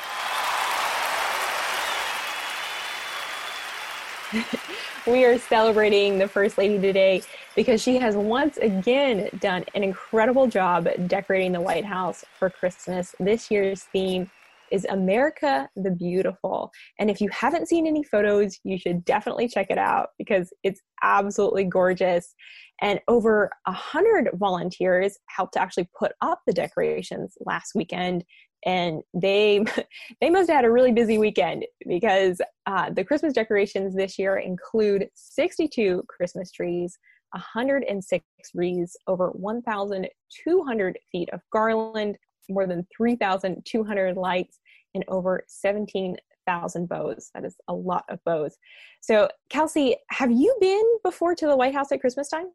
we 5.07 5.23
are 5.23 5.37
celebrating 5.39 6.19
the 6.19 6.27
First 6.27 6.57
Lady 6.57 6.81
today 6.81 7.21
because 7.55 7.81
she 7.81 7.95
has 7.95 8.17
once 8.17 8.57
again 8.57 9.29
done 9.39 9.63
an 9.73 9.85
incredible 9.85 10.47
job 10.47 10.89
decorating 11.07 11.53
the 11.53 11.61
White 11.61 11.85
House 11.85 12.25
for 12.37 12.49
Christmas. 12.49 13.15
This 13.21 13.49
year's 13.49 13.83
theme 13.83 14.29
is 14.71 14.85
America 14.89 15.69
the 15.75 15.91
Beautiful. 15.91 16.71
And 16.99 17.09
if 17.09 17.21
you 17.21 17.29
haven't 17.29 17.67
seen 17.67 17.87
any 17.87 18.03
photos, 18.03 18.59
you 18.63 18.77
should 18.77 19.05
definitely 19.05 19.47
check 19.47 19.67
it 19.69 19.77
out 19.77 20.09
because 20.17 20.53
it's 20.63 20.81
absolutely 21.03 21.65
gorgeous. 21.65 22.33
And 22.81 22.99
over 23.07 23.49
a 23.67 23.71
hundred 23.71 24.29
volunteers 24.35 25.17
helped 25.27 25.53
to 25.53 25.61
actually 25.61 25.89
put 25.97 26.13
up 26.21 26.41
the 26.45 26.53
decorations 26.53 27.37
last 27.45 27.73
weekend. 27.75 28.23
And 28.65 29.01
they 29.13 29.63
they 30.21 30.29
must 30.29 30.49
have 30.49 30.57
had 30.57 30.65
a 30.65 30.71
really 30.71 30.91
busy 30.91 31.17
weekend 31.17 31.65
because 31.87 32.41
uh, 32.65 32.89
the 32.91 33.03
Christmas 33.03 33.33
decorations 33.33 33.95
this 33.95 34.19
year 34.19 34.37
include 34.37 35.09
62 35.15 36.03
Christmas 36.07 36.51
trees, 36.51 36.97
106 37.31 38.25
wreaths, 38.53 38.97
over 39.07 39.29
1,200 39.29 40.99
feet 41.11 41.29
of 41.31 41.41
garland, 41.51 42.17
more 42.49 42.67
than 42.67 42.85
3,200 42.95 44.17
lights 44.17 44.59
and 44.93 45.03
over 45.07 45.43
17,000 45.47 46.89
bows. 46.89 47.29
That 47.33 47.45
is 47.45 47.55
a 47.67 47.73
lot 47.73 48.05
of 48.09 48.19
bows. 48.25 48.57
So, 49.01 49.29
Kelsey, 49.49 49.95
have 50.09 50.31
you 50.31 50.55
been 50.59 50.85
before 51.03 51.35
to 51.35 51.47
the 51.47 51.55
White 51.55 51.73
House 51.73 51.91
at 51.91 52.01
Christmas 52.01 52.29
time? 52.29 52.47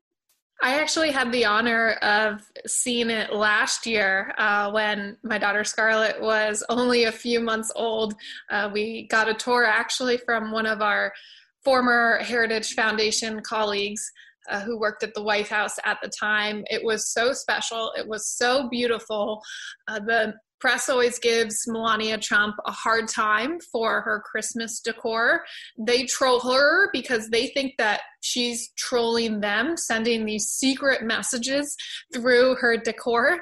I 0.63 0.81
actually 0.81 1.11
had 1.11 1.33
the 1.33 1.45
honor 1.45 1.93
of 2.03 2.43
seeing 2.67 3.11
it 3.11 3.33
last 3.33 3.87
year 3.87 4.33
uh, 4.39 4.71
when 4.71 5.17
my 5.23 5.37
daughter 5.37 5.65
Scarlett 5.65 6.21
was 6.21 6.63
only 6.69 7.05
a 7.05 7.13
few 7.13 7.41
months 7.41 7.73
old. 7.75 8.15
Uh, 8.51 8.71
we 8.73 9.09
got 9.09 9.29
a 9.29 9.35
tour 9.35 9.65
actually 9.65 10.17
from 10.17 10.53
one 10.53 10.67
of 10.67 10.81
our 10.81 11.13
former 11.65 12.19
Heritage 12.23 12.75
Foundation 12.75 13.41
colleagues 13.41 14.11
uh, 14.49 14.61
who 14.61 14.79
worked 14.79 15.03
at 15.03 15.15
the 15.15 15.23
White 15.23 15.49
House 15.49 15.77
at 15.85 15.99
the 16.03 16.09
time. 16.09 16.65
It 16.71 16.85
was 16.85 17.13
so 17.13 17.33
special. 17.33 17.93
It 17.97 18.07
was 18.07 18.27
so 18.29 18.69
beautiful. 18.69 19.43
Uh, 19.89 20.01
the 20.01 20.35
press 20.65 20.89
always 20.89 21.19
gives 21.19 21.65
Melania 21.67 22.17
Trump 22.17 22.57
a 22.65 22.71
hard 22.71 23.07
time 23.07 23.59
for 23.71 24.01
her 24.01 24.23
Christmas 24.25 24.81
decor. 24.81 25.45
They 25.79 26.05
troll 26.05 26.41
her 26.41 26.89
because 26.91 27.29
they 27.29 27.49
think 27.49 27.75
that 27.77 28.01
she's 28.23 28.73
trolling 28.79 29.41
them, 29.41 29.77
sending 29.77 30.25
these 30.25 30.47
secret 30.47 31.03
messages 31.03 31.77
through 32.15 32.55
her 32.55 32.79
decor. 32.79 33.41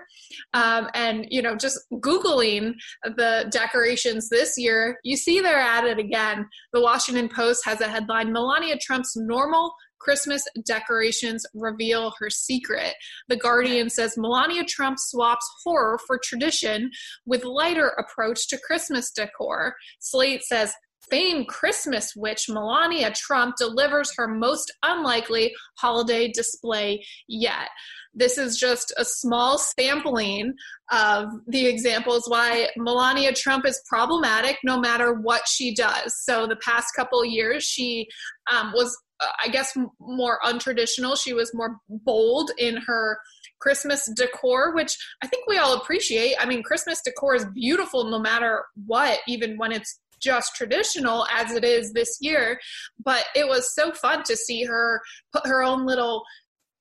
Um, 0.52 0.88
and, 0.94 1.26
you 1.30 1.42
know, 1.42 1.54
just 1.54 1.78
Googling 1.92 2.74
the 3.04 3.46
decorations 3.52 4.28
this 4.28 4.58
year, 4.58 4.98
you 5.04 5.16
see 5.16 5.40
they're 5.40 5.56
at 5.56 5.84
it 5.84 6.00
again. 6.00 6.48
The 6.72 6.80
Washington 6.80 7.28
Post 7.28 7.64
has 7.64 7.80
a 7.80 7.88
headline 7.88 8.32
Melania 8.32 8.78
Trump's 8.78 9.14
normal 9.14 9.72
Christmas 10.02 10.42
decorations 10.64 11.46
reveal 11.54 12.12
her 12.18 12.28
secret. 12.28 12.94
The 13.28 13.36
Guardian 13.36 13.88
says 13.88 14.16
Melania 14.16 14.64
Trump 14.64 14.98
swaps 14.98 15.48
horror 15.62 15.98
for 16.06 16.18
tradition 16.22 16.90
with 17.26 17.44
lighter 17.44 17.88
approach 17.98 18.48
to 18.48 18.58
Christmas 18.58 19.10
decor. 19.10 19.74
Slate 20.00 20.42
says 20.42 20.72
famed 21.10 21.48
Christmas 21.48 22.14
witch 22.16 22.48
Melania 22.48 23.12
Trump 23.12 23.56
delivers 23.56 24.12
her 24.16 24.28
most 24.28 24.72
unlikely 24.82 25.54
holiday 25.76 26.28
display 26.28 27.04
yet. 27.28 27.68
This 28.14 28.36
is 28.36 28.58
just 28.58 28.92
a 28.98 29.04
small 29.04 29.56
sampling 29.56 30.52
of 30.90 31.28
the 31.46 31.66
examples 31.66 32.28
why 32.28 32.68
Melania 32.76 33.32
Trump 33.32 33.66
is 33.66 33.82
problematic 33.88 34.58
no 34.62 34.78
matter 34.78 35.14
what 35.14 35.48
she 35.48 35.74
does. 35.74 36.14
So, 36.22 36.46
the 36.46 36.56
past 36.56 36.88
couple 36.94 37.24
years, 37.24 37.64
she 37.64 38.08
um, 38.50 38.72
was 38.74 38.96
I 39.42 39.48
guess, 39.48 39.76
more 40.00 40.38
untraditional. 40.44 41.20
She 41.20 41.32
was 41.32 41.54
more 41.54 41.78
bold 41.88 42.50
in 42.58 42.76
her 42.76 43.18
Christmas 43.60 44.10
decor, 44.16 44.74
which 44.74 44.96
I 45.22 45.26
think 45.26 45.46
we 45.46 45.58
all 45.58 45.76
appreciate. 45.76 46.34
I 46.40 46.46
mean, 46.46 46.62
Christmas 46.62 47.00
decor 47.02 47.34
is 47.34 47.44
beautiful 47.54 48.04
no 48.04 48.18
matter 48.18 48.64
what, 48.86 49.20
even 49.28 49.56
when 49.56 49.72
it's 49.72 50.00
just 50.22 50.54
traditional 50.54 51.26
as 51.32 51.52
it 51.52 51.64
is 51.64 51.92
this 51.92 52.18
year. 52.20 52.58
But 53.04 53.24
it 53.34 53.48
was 53.48 53.74
so 53.74 53.92
fun 53.92 54.22
to 54.24 54.36
see 54.36 54.64
her 54.64 55.00
put 55.32 55.46
her 55.46 55.62
own 55.62 55.86
little 55.86 56.22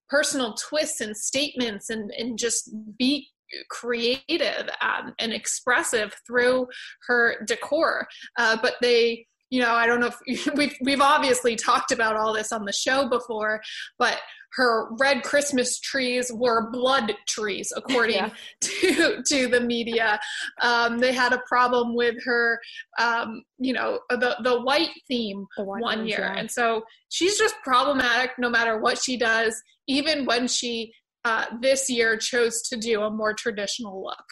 personal 0.09 0.53
twists 0.55 1.01
and 1.01 1.15
statements 1.15 1.89
and, 1.89 2.11
and 2.17 2.37
just 2.37 2.69
be 2.97 3.27
creative 3.69 4.69
um, 4.81 5.13
and 5.19 5.33
expressive 5.33 6.13
through 6.25 6.67
her 7.07 7.43
decor. 7.45 8.07
Uh, 8.37 8.57
but 8.61 8.75
they 8.81 9.25
you 9.51 9.61
know, 9.61 9.73
I 9.73 9.85
don't 9.85 9.99
know 9.99 10.09
if 10.25 10.47
we've 10.55 10.75
we've 10.81 11.01
obviously 11.01 11.55
talked 11.55 11.91
about 11.91 12.15
all 12.15 12.33
this 12.33 12.51
on 12.51 12.65
the 12.65 12.73
show 12.73 13.07
before, 13.07 13.61
but 13.99 14.19
her 14.53 14.89
red 14.99 15.23
Christmas 15.23 15.79
trees 15.79 16.31
were 16.33 16.71
blood 16.71 17.13
trees, 17.27 17.71
according 17.77 18.15
yeah. 18.15 18.29
to 18.61 19.21
to 19.23 19.47
the 19.47 19.61
media. 19.61 20.19
Um, 20.61 20.97
they 20.97 21.13
had 21.13 21.33
a 21.33 21.41
problem 21.47 21.95
with 21.95 22.15
her, 22.23 22.59
um, 22.97 23.43
you 23.59 23.73
know, 23.73 23.99
the 24.09 24.37
the 24.43 24.61
white 24.61 24.89
theme 25.07 25.45
the 25.57 25.63
white 25.63 25.81
one 25.81 25.99
ones, 25.99 26.09
year, 26.09 26.31
yeah. 26.33 26.39
and 26.39 26.49
so 26.49 26.81
she's 27.09 27.37
just 27.37 27.55
problematic 27.63 28.31
no 28.39 28.49
matter 28.49 28.79
what 28.79 28.97
she 28.97 29.17
does, 29.17 29.61
even 29.87 30.25
when 30.25 30.47
she 30.47 30.93
uh, 31.25 31.45
this 31.61 31.89
year 31.89 32.17
chose 32.17 32.61
to 32.63 32.77
do 32.77 33.01
a 33.01 33.11
more 33.11 33.33
traditional 33.33 34.03
look. 34.03 34.23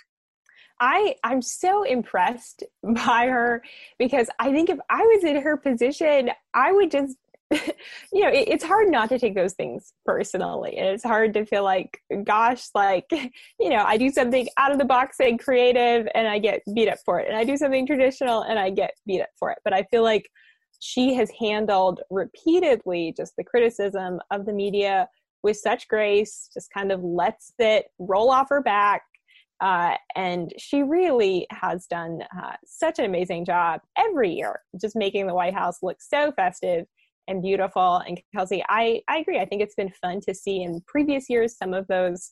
I 0.80 1.16
I'm 1.24 1.42
so 1.42 1.84
impressed 1.84 2.64
by 2.84 3.28
her 3.28 3.64
because 3.98 4.30
I 4.40 4.52
think 4.52 4.70
if 4.70 4.80
I 4.90 5.02
was 5.02 5.24
in 5.24 5.42
her 5.42 5.58
position, 5.58 6.32
I 6.54 6.72
would 6.72 6.92
just 6.92 7.16
you 8.14 8.22
know, 8.24 8.30
it, 8.30 8.48
it's 8.48 8.64
hard 8.64 8.90
not 8.90 9.10
to 9.10 9.18
take 9.18 9.34
those 9.34 9.54
things 9.54 9.94
personally. 10.06 10.78
And 10.78 10.88
it's 10.88 11.04
hard 11.04 11.34
to 11.34 11.46
feel 11.46 11.64
like, 11.64 12.00
gosh, 12.24 12.68
like, 12.76 13.06
you 13.12 13.70
know, 13.70 13.84
I 13.86 13.98
do 13.98 14.12
something 14.12 14.48
out 14.58 14.72
of 14.72 14.78
the 14.78 14.86
box 14.86 15.18
and 15.20 15.40
creative 15.40 16.08
and 16.14 16.28
I 16.28 16.38
get 16.38 16.62
beat 16.76 16.90
up 16.90 17.00
for 17.04 17.20
it. 17.20 17.28
And 17.28 17.36
I 17.36 17.44
do 17.44 17.58
something 17.58 17.88
traditional 17.88 18.44
and 18.44 18.60
I 18.60 18.70
get 18.70 18.92
beat 19.08 19.22
up 19.22 19.30
for 19.40 19.50
it. 19.52 19.58
But 19.64 19.74
I 19.74 19.84
feel 19.84 20.04
like 20.04 20.30
she 20.80 21.16
has 21.16 21.32
handled 21.40 22.02
repeatedly 22.12 23.14
just 23.18 23.36
the 23.36 23.44
criticism 23.44 24.20
of 24.30 24.46
the 24.46 24.54
media 24.54 25.10
with 25.42 25.58
such 25.58 25.88
grace, 25.88 26.50
just 26.54 26.72
kind 26.72 26.92
of 26.92 27.04
lets 27.04 27.54
it 27.58 27.86
roll 27.98 28.30
off 28.30 28.50
her 28.50 28.62
back. 28.62 29.04
Uh, 29.62 29.96
and 30.16 30.54
she 30.58 30.84
really 30.84 31.46
has 31.52 31.86
done 31.88 32.22
uh, 32.42 32.54
such 32.66 33.00
an 33.00 33.06
amazing 33.06 33.46
job 33.46 33.82
every 33.98 34.32
year, 34.32 34.62
just 34.80 34.96
making 34.96 35.28
the 35.28 35.34
White 35.34 35.54
House 35.54 35.78
look 35.82 35.98
so 36.02 36.32
festive 36.32 36.86
and 37.28 37.42
beautiful. 37.42 37.98
And 38.08 38.20
Kelsey, 38.36 38.64
I, 38.70 39.02
I 39.08 39.18
agree. 39.20 39.40
I 39.40 39.46
think 39.46 39.62
it's 39.62 39.76
been 39.76 39.92
fun 40.02 40.22
to 40.22 40.34
see 40.34 40.64
in 40.64 40.82
previous 40.88 41.30
years 41.30 41.58
some 41.58 41.74
of 41.74 41.88
those 41.88 42.32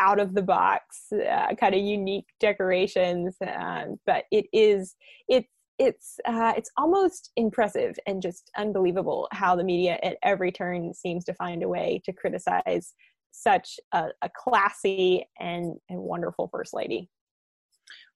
out 0.00 0.18
of 0.18 0.34
the 0.34 0.42
box 0.42 1.06
uh, 1.12 1.54
kind 1.54 1.74
of 1.74 1.80
unique 1.80 2.26
decorations. 2.40 3.36
Um, 3.40 3.96
but 4.06 4.24
it 4.32 4.46
is 4.52 4.96
it's 5.28 5.48
it's 5.78 6.18
uh, 6.26 6.52
it's 6.56 6.70
almost 6.76 7.32
impressive 7.36 7.96
and 8.06 8.22
just 8.22 8.50
unbelievable 8.56 9.28
how 9.32 9.56
the 9.56 9.64
media 9.64 9.98
at 10.02 10.18
every 10.22 10.52
turn 10.52 10.94
seems 10.94 11.24
to 11.24 11.34
find 11.34 11.62
a 11.62 11.68
way 11.68 12.00
to 12.04 12.12
criticize 12.12 12.94
such 13.34 13.80
a, 13.92 14.06
a 14.22 14.30
classy 14.34 15.28
and, 15.38 15.76
and 15.88 16.00
wonderful 16.00 16.48
first 16.48 16.72
lady. 16.72 17.10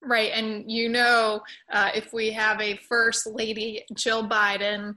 Right. 0.00 0.30
And 0.32 0.70
you 0.70 0.88
know, 0.88 1.40
uh, 1.72 1.90
if 1.94 2.12
we 2.12 2.30
have 2.30 2.60
a 2.60 2.78
first 2.88 3.26
lady, 3.26 3.84
Jill 3.96 4.28
Biden, 4.28 4.94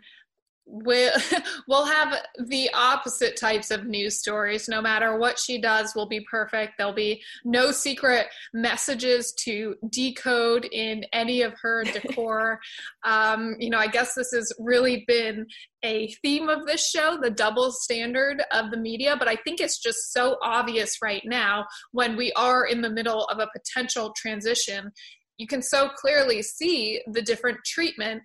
we'll, 0.66 1.12
we'll 1.68 1.86
have 1.86 2.16
the 2.46 2.70
opposite 2.74 3.38
types 3.38 3.72
of 3.72 3.86
news 3.86 4.20
stories. 4.20 4.68
No 4.68 4.82
matter 4.82 5.18
what 5.18 5.40
she 5.40 5.60
does, 5.60 5.96
will 5.96 6.08
be 6.08 6.26
perfect. 6.30 6.74
There'll 6.78 6.94
be 6.94 7.22
no 7.44 7.72
secret 7.72 8.28
messages 8.54 9.34
to 9.44 9.76
decode 9.90 10.66
in 10.72 11.06
any 11.14 11.42
of 11.42 11.54
her 11.62 11.84
decor. 11.94 12.60
um, 13.04 13.56
you 13.60 13.70
know, 13.70 13.80
I 13.80 13.88
guess 13.88 14.14
this 14.16 14.32
has 14.32 14.52
really 14.60 15.04
been 15.08 15.46
a 15.84 16.14
theme 16.22 16.48
of 16.48 16.66
this 16.66 16.88
show 16.88 17.18
the 17.22 17.30
double 17.30 17.72
standard 17.72 18.44
of 18.52 18.70
the 18.70 18.78
media 18.78 19.16
but 19.18 19.28
i 19.28 19.36
think 19.36 19.60
it's 19.60 19.80
just 19.80 20.14
so 20.14 20.38
obvious 20.44 20.98
right 21.02 21.24
now 21.26 21.66
when 21.92 22.16
we 22.16 22.32
are 22.34 22.66
in 22.66 22.82
the 22.82 22.90
middle 22.90 23.26
of 23.26 23.40
a 23.40 23.50
potential 23.52 24.14
transition 24.16 24.92
you 25.38 25.48
can 25.48 25.62
so 25.62 25.90
clearly 25.90 26.42
see 26.42 27.02
the 27.08 27.22
different 27.22 27.58
treatment 27.66 28.22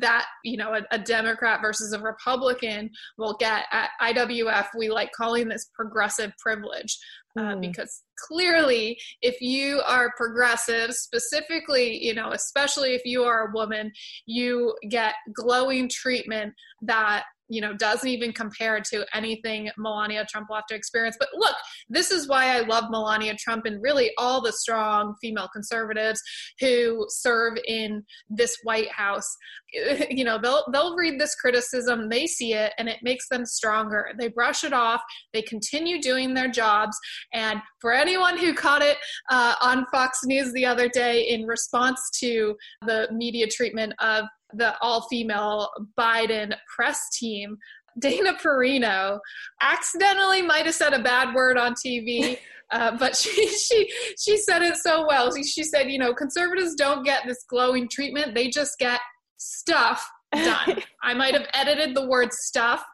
that 0.00 0.26
you 0.44 0.56
know 0.56 0.74
a, 0.74 0.82
a, 0.90 0.98
democrat 0.98 1.60
versus 1.62 1.92
a 1.92 2.00
republican 2.00 2.90
will 3.16 3.36
get 3.38 3.64
at 3.72 3.90
iwf 4.02 4.66
we 4.76 4.90
like 4.90 5.10
calling 5.12 5.48
this 5.48 5.70
progressive 5.74 6.32
privilege 6.38 6.98
uh, 7.38 7.54
mm. 7.54 7.60
because 7.60 8.02
clearly 8.26 8.98
if 9.22 9.40
you 9.40 9.80
are 9.86 10.12
progressive 10.16 10.92
specifically 10.92 12.02
you 12.04 12.14
know 12.14 12.32
especially 12.32 12.94
if 12.94 13.02
you 13.04 13.22
are 13.22 13.48
a 13.48 13.52
woman 13.52 13.90
you 14.26 14.74
get 14.88 15.14
glowing 15.34 15.88
treatment 15.88 16.52
that 16.82 17.24
you 17.48 17.60
know 17.60 17.74
doesn't 17.74 18.08
even 18.08 18.32
compare 18.32 18.80
to 18.80 19.04
anything 19.14 19.70
Melania 19.78 20.26
Trump 20.28 20.48
will 20.48 20.56
have 20.56 20.66
to 20.66 20.74
experience. 20.74 21.16
But 21.18 21.28
look, 21.34 21.56
this 21.88 22.10
is 22.10 22.28
why 22.28 22.56
I 22.56 22.60
love 22.60 22.90
Melania 22.90 23.34
Trump 23.36 23.64
and 23.64 23.82
really 23.82 24.10
all 24.18 24.40
the 24.40 24.52
strong 24.52 25.14
female 25.20 25.48
conservatives 25.52 26.20
who 26.60 27.06
serve 27.08 27.58
in 27.66 28.04
this 28.28 28.58
White 28.62 28.90
House. 28.90 29.28
You 30.10 30.24
know, 30.24 30.38
they'll 30.38 30.64
they'll 30.72 30.96
read 30.96 31.20
this 31.20 31.34
criticism, 31.34 32.08
they 32.08 32.26
see 32.26 32.54
it, 32.54 32.72
and 32.78 32.88
it 32.88 32.98
makes 33.02 33.28
them 33.28 33.44
stronger. 33.44 34.10
They 34.18 34.28
brush 34.28 34.64
it 34.64 34.72
off. 34.72 35.02
They 35.32 35.42
continue 35.42 36.00
doing 36.00 36.34
their 36.34 36.48
jobs. 36.48 36.96
And 37.32 37.60
for 37.80 37.92
anyone 37.92 38.38
who 38.38 38.54
caught 38.54 38.82
it 38.82 38.96
uh, 39.30 39.54
on 39.60 39.86
Fox 39.92 40.20
News 40.24 40.52
the 40.52 40.66
other 40.66 40.88
day 40.88 41.28
in 41.28 41.46
response 41.46 42.10
to 42.20 42.56
the 42.86 43.08
media 43.12 43.46
treatment 43.46 43.92
of 44.00 44.24
the 44.54 44.76
all 44.80 45.06
female 45.08 45.68
Biden 45.98 46.54
press 46.74 47.00
team, 47.18 47.58
Dana 47.98 48.34
Perino 48.34 49.18
accidentally 49.60 50.42
might 50.42 50.66
have 50.66 50.74
said 50.74 50.94
a 50.94 51.02
bad 51.02 51.34
word 51.34 51.58
on 51.58 51.74
TV. 51.74 52.38
Uh, 52.70 52.94
but 52.98 53.16
she 53.16 53.48
she 53.48 53.90
she 54.18 54.36
said 54.36 54.60
it 54.60 54.76
so 54.76 55.06
well. 55.08 55.34
She, 55.34 55.42
she 55.42 55.62
said, 55.62 55.90
you 55.90 55.98
know, 55.98 56.12
conservatives 56.12 56.74
don't 56.74 57.02
get 57.02 57.22
this 57.26 57.42
glowing 57.48 57.88
treatment; 57.88 58.34
they 58.34 58.50
just 58.50 58.78
get 58.78 59.00
stuff 59.38 60.08
done. 60.32 60.82
I 61.02 61.14
might 61.14 61.34
have 61.34 61.48
edited 61.54 61.96
the 61.96 62.06
word 62.06 62.32
stuff, 62.32 62.84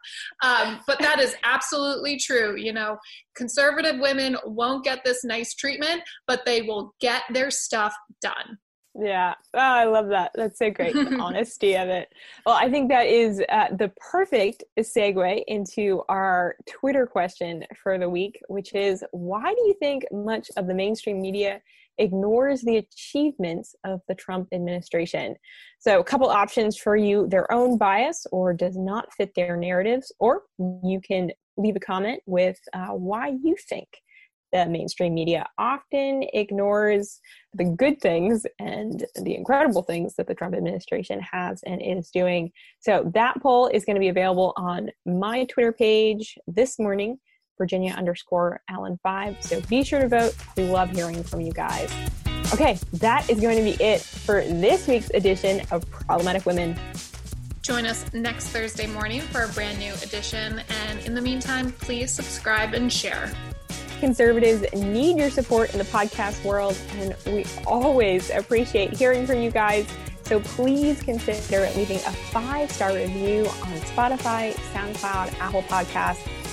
um, 0.43 0.79
but 0.87 0.99
that 0.99 1.19
is 1.19 1.35
absolutely 1.43 2.17
true. 2.17 2.55
You 2.57 2.73
know, 2.73 2.97
conservative 3.35 3.99
women 3.99 4.37
won't 4.45 4.83
get 4.83 5.03
this 5.03 5.23
nice 5.23 5.53
treatment, 5.53 6.01
but 6.27 6.45
they 6.45 6.61
will 6.61 6.93
get 7.01 7.23
their 7.31 7.51
stuff 7.51 7.93
done. 8.21 8.57
Yeah. 8.97 9.33
Oh, 9.53 9.59
I 9.59 9.83
love 9.83 10.07
that. 10.09 10.31
That's 10.35 10.57
so 10.57 10.71
great. 10.71 10.93
The 10.93 11.17
honesty 11.19 11.75
of 11.75 11.89
it. 11.89 12.07
Well, 12.45 12.55
I 12.55 12.69
think 12.69 12.89
that 12.89 13.07
is 13.07 13.43
uh, 13.49 13.67
the 13.75 13.91
perfect 13.97 14.63
segue 14.79 15.43
into 15.47 16.03
our 16.07 16.55
Twitter 16.65 17.05
question 17.05 17.65
for 17.83 17.97
the 17.97 18.09
week, 18.09 18.39
which 18.47 18.73
is 18.73 19.03
why 19.11 19.53
do 19.53 19.61
you 19.67 19.75
think 19.79 20.05
much 20.13 20.49
of 20.55 20.67
the 20.67 20.73
mainstream 20.73 21.19
media 21.19 21.61
ignores 21.97 22.61
the 22.61 22.77
achievements 22.77 23.75
of 23.83 24.01
the 24.07 24.15
Trump 24.15 24.49
administration? 24.53 25.35
So, 25.79 25.99
a 25.99 26.03
couple 26.03 26.29
options 26.29 26.77
for 26.77 26.95
you 26.95 27.27
their 27.27 27.51
own 27.51 27.77
bias 27.77 28.25
or 28.31 28.53
does 28.53 28.77
not 28.77 29.13
fit 29.13 29.31
their 29.35 29.57
narratives, 29.57 30.11
or 30.19 30.43
you 30.57 30.99
can 31.05 31.31
leave 31.57 31.75
a 31.75 31.79
comment 31.79 32.21
with 32.25 32.57
uh, 32.73 32.87
why 32.87 33.33
you 33.43 33.55
think 33.69 33.87
the 34.55 34.65
mainstream 34.67 35.13
media 35.13 35.45
often 35.57 36.23
ignores 36.33 37.19
the 37.53 37.65
good 37.65 37.99
things 37.99 38.45
and 38.59 39.05
the 39.21 39.35
incredible 39.35 39.81
things 39.81 40.15
that 40.15 40.27
the 40.27 40.33
Trump 40.33 40.55
administration 40.55 41.19
has 41.19 41.61
and 41.63 41.81
is 41.81 42.09
doing. 42.09 42.51
So 42.79 43.11
that 43.13 43.41
poll 43.41 43.67
is 43.67 43.83
going 43.83 43.95
to 43.95 43.99
be 43.99 44.07
available 44.07 44.53
on 44.55 44.91
my 45.05 45.45
Twitter 45.45 45.73
page 45.73 46.37
this 46.47 46.79
morning, 46.79 47.19
Virginia 47.57 47.93
underscore 47.93 48.61
Allen 48.69 48.99
five. 49.01 49.41
So 49.41 49.61
be 49.61 49.83
sure 49.83 50.01
to 50.01 50.07
vote. 50.07 50.35
We 50.57 50.69
love 50.69 50.91
hearing 50.91 51.23
from 51.23 51.41
you 51.41 51.51
guys. 51.51 51.91
Okay, 52.53 52.77
that 52.93 53.29
is 53.29 53.39
going 53.39 53.57
to 53.57 53.63
be 53.63 53.83
it 53.83 54.01
for 54.01 54.41
this 54.41 54.87
week's 54.87 55.09
edition 55.11 55.61
of 55.71 55.89
Problematic 55.89 56.45
Women. 56.45 56.77
Join 57.63 57.87
us 57.87 58.13
next 58.13 58.49
Thursday 58.49 58.85
morning 58.85 59.21
for 59.21 59.43
a 59.43 59.47
brand 59.49 59.79
new 59.79 59.91
edition. 59.95 60.61
And 60.69 60.99
in 60.99 61.15
the 61.15 61.21
meantime, 61.21 61.71
please 61.71 62.11
subscribe 62.11 62.75
and 62.75 62.93
share. 62.93 63.31
Conservatives 63.99 64.71
need 64.73 65.17
your 65.17 65.31
support 65.31 65.71
in 65.73 65.79
the 65.79 65.85
podcast 65.85 66.43
world, 66.45 66.77
and 66.97 67.15
we 67.25 67.45
always 67.65 68.29
appreciate 68.29 68.95
hearing 68.95 69.25
from 69.25 69.39
you 69.39 69.49
guys. 69.49 69.87
So 70.25 70.39
please 70.39 71.01
consider 71.01 71.69
leaving 71.75 71.97
a 71.97 72.11
five 72.11 72.71
star 72.71 72.93
review 72.93 73.47
on 73.47 73.73
Spotify, 73.79 74.53
SoundCloud, 74.73 75.39
Apple 75.39 75.63
Podcasts, 75.63 76.27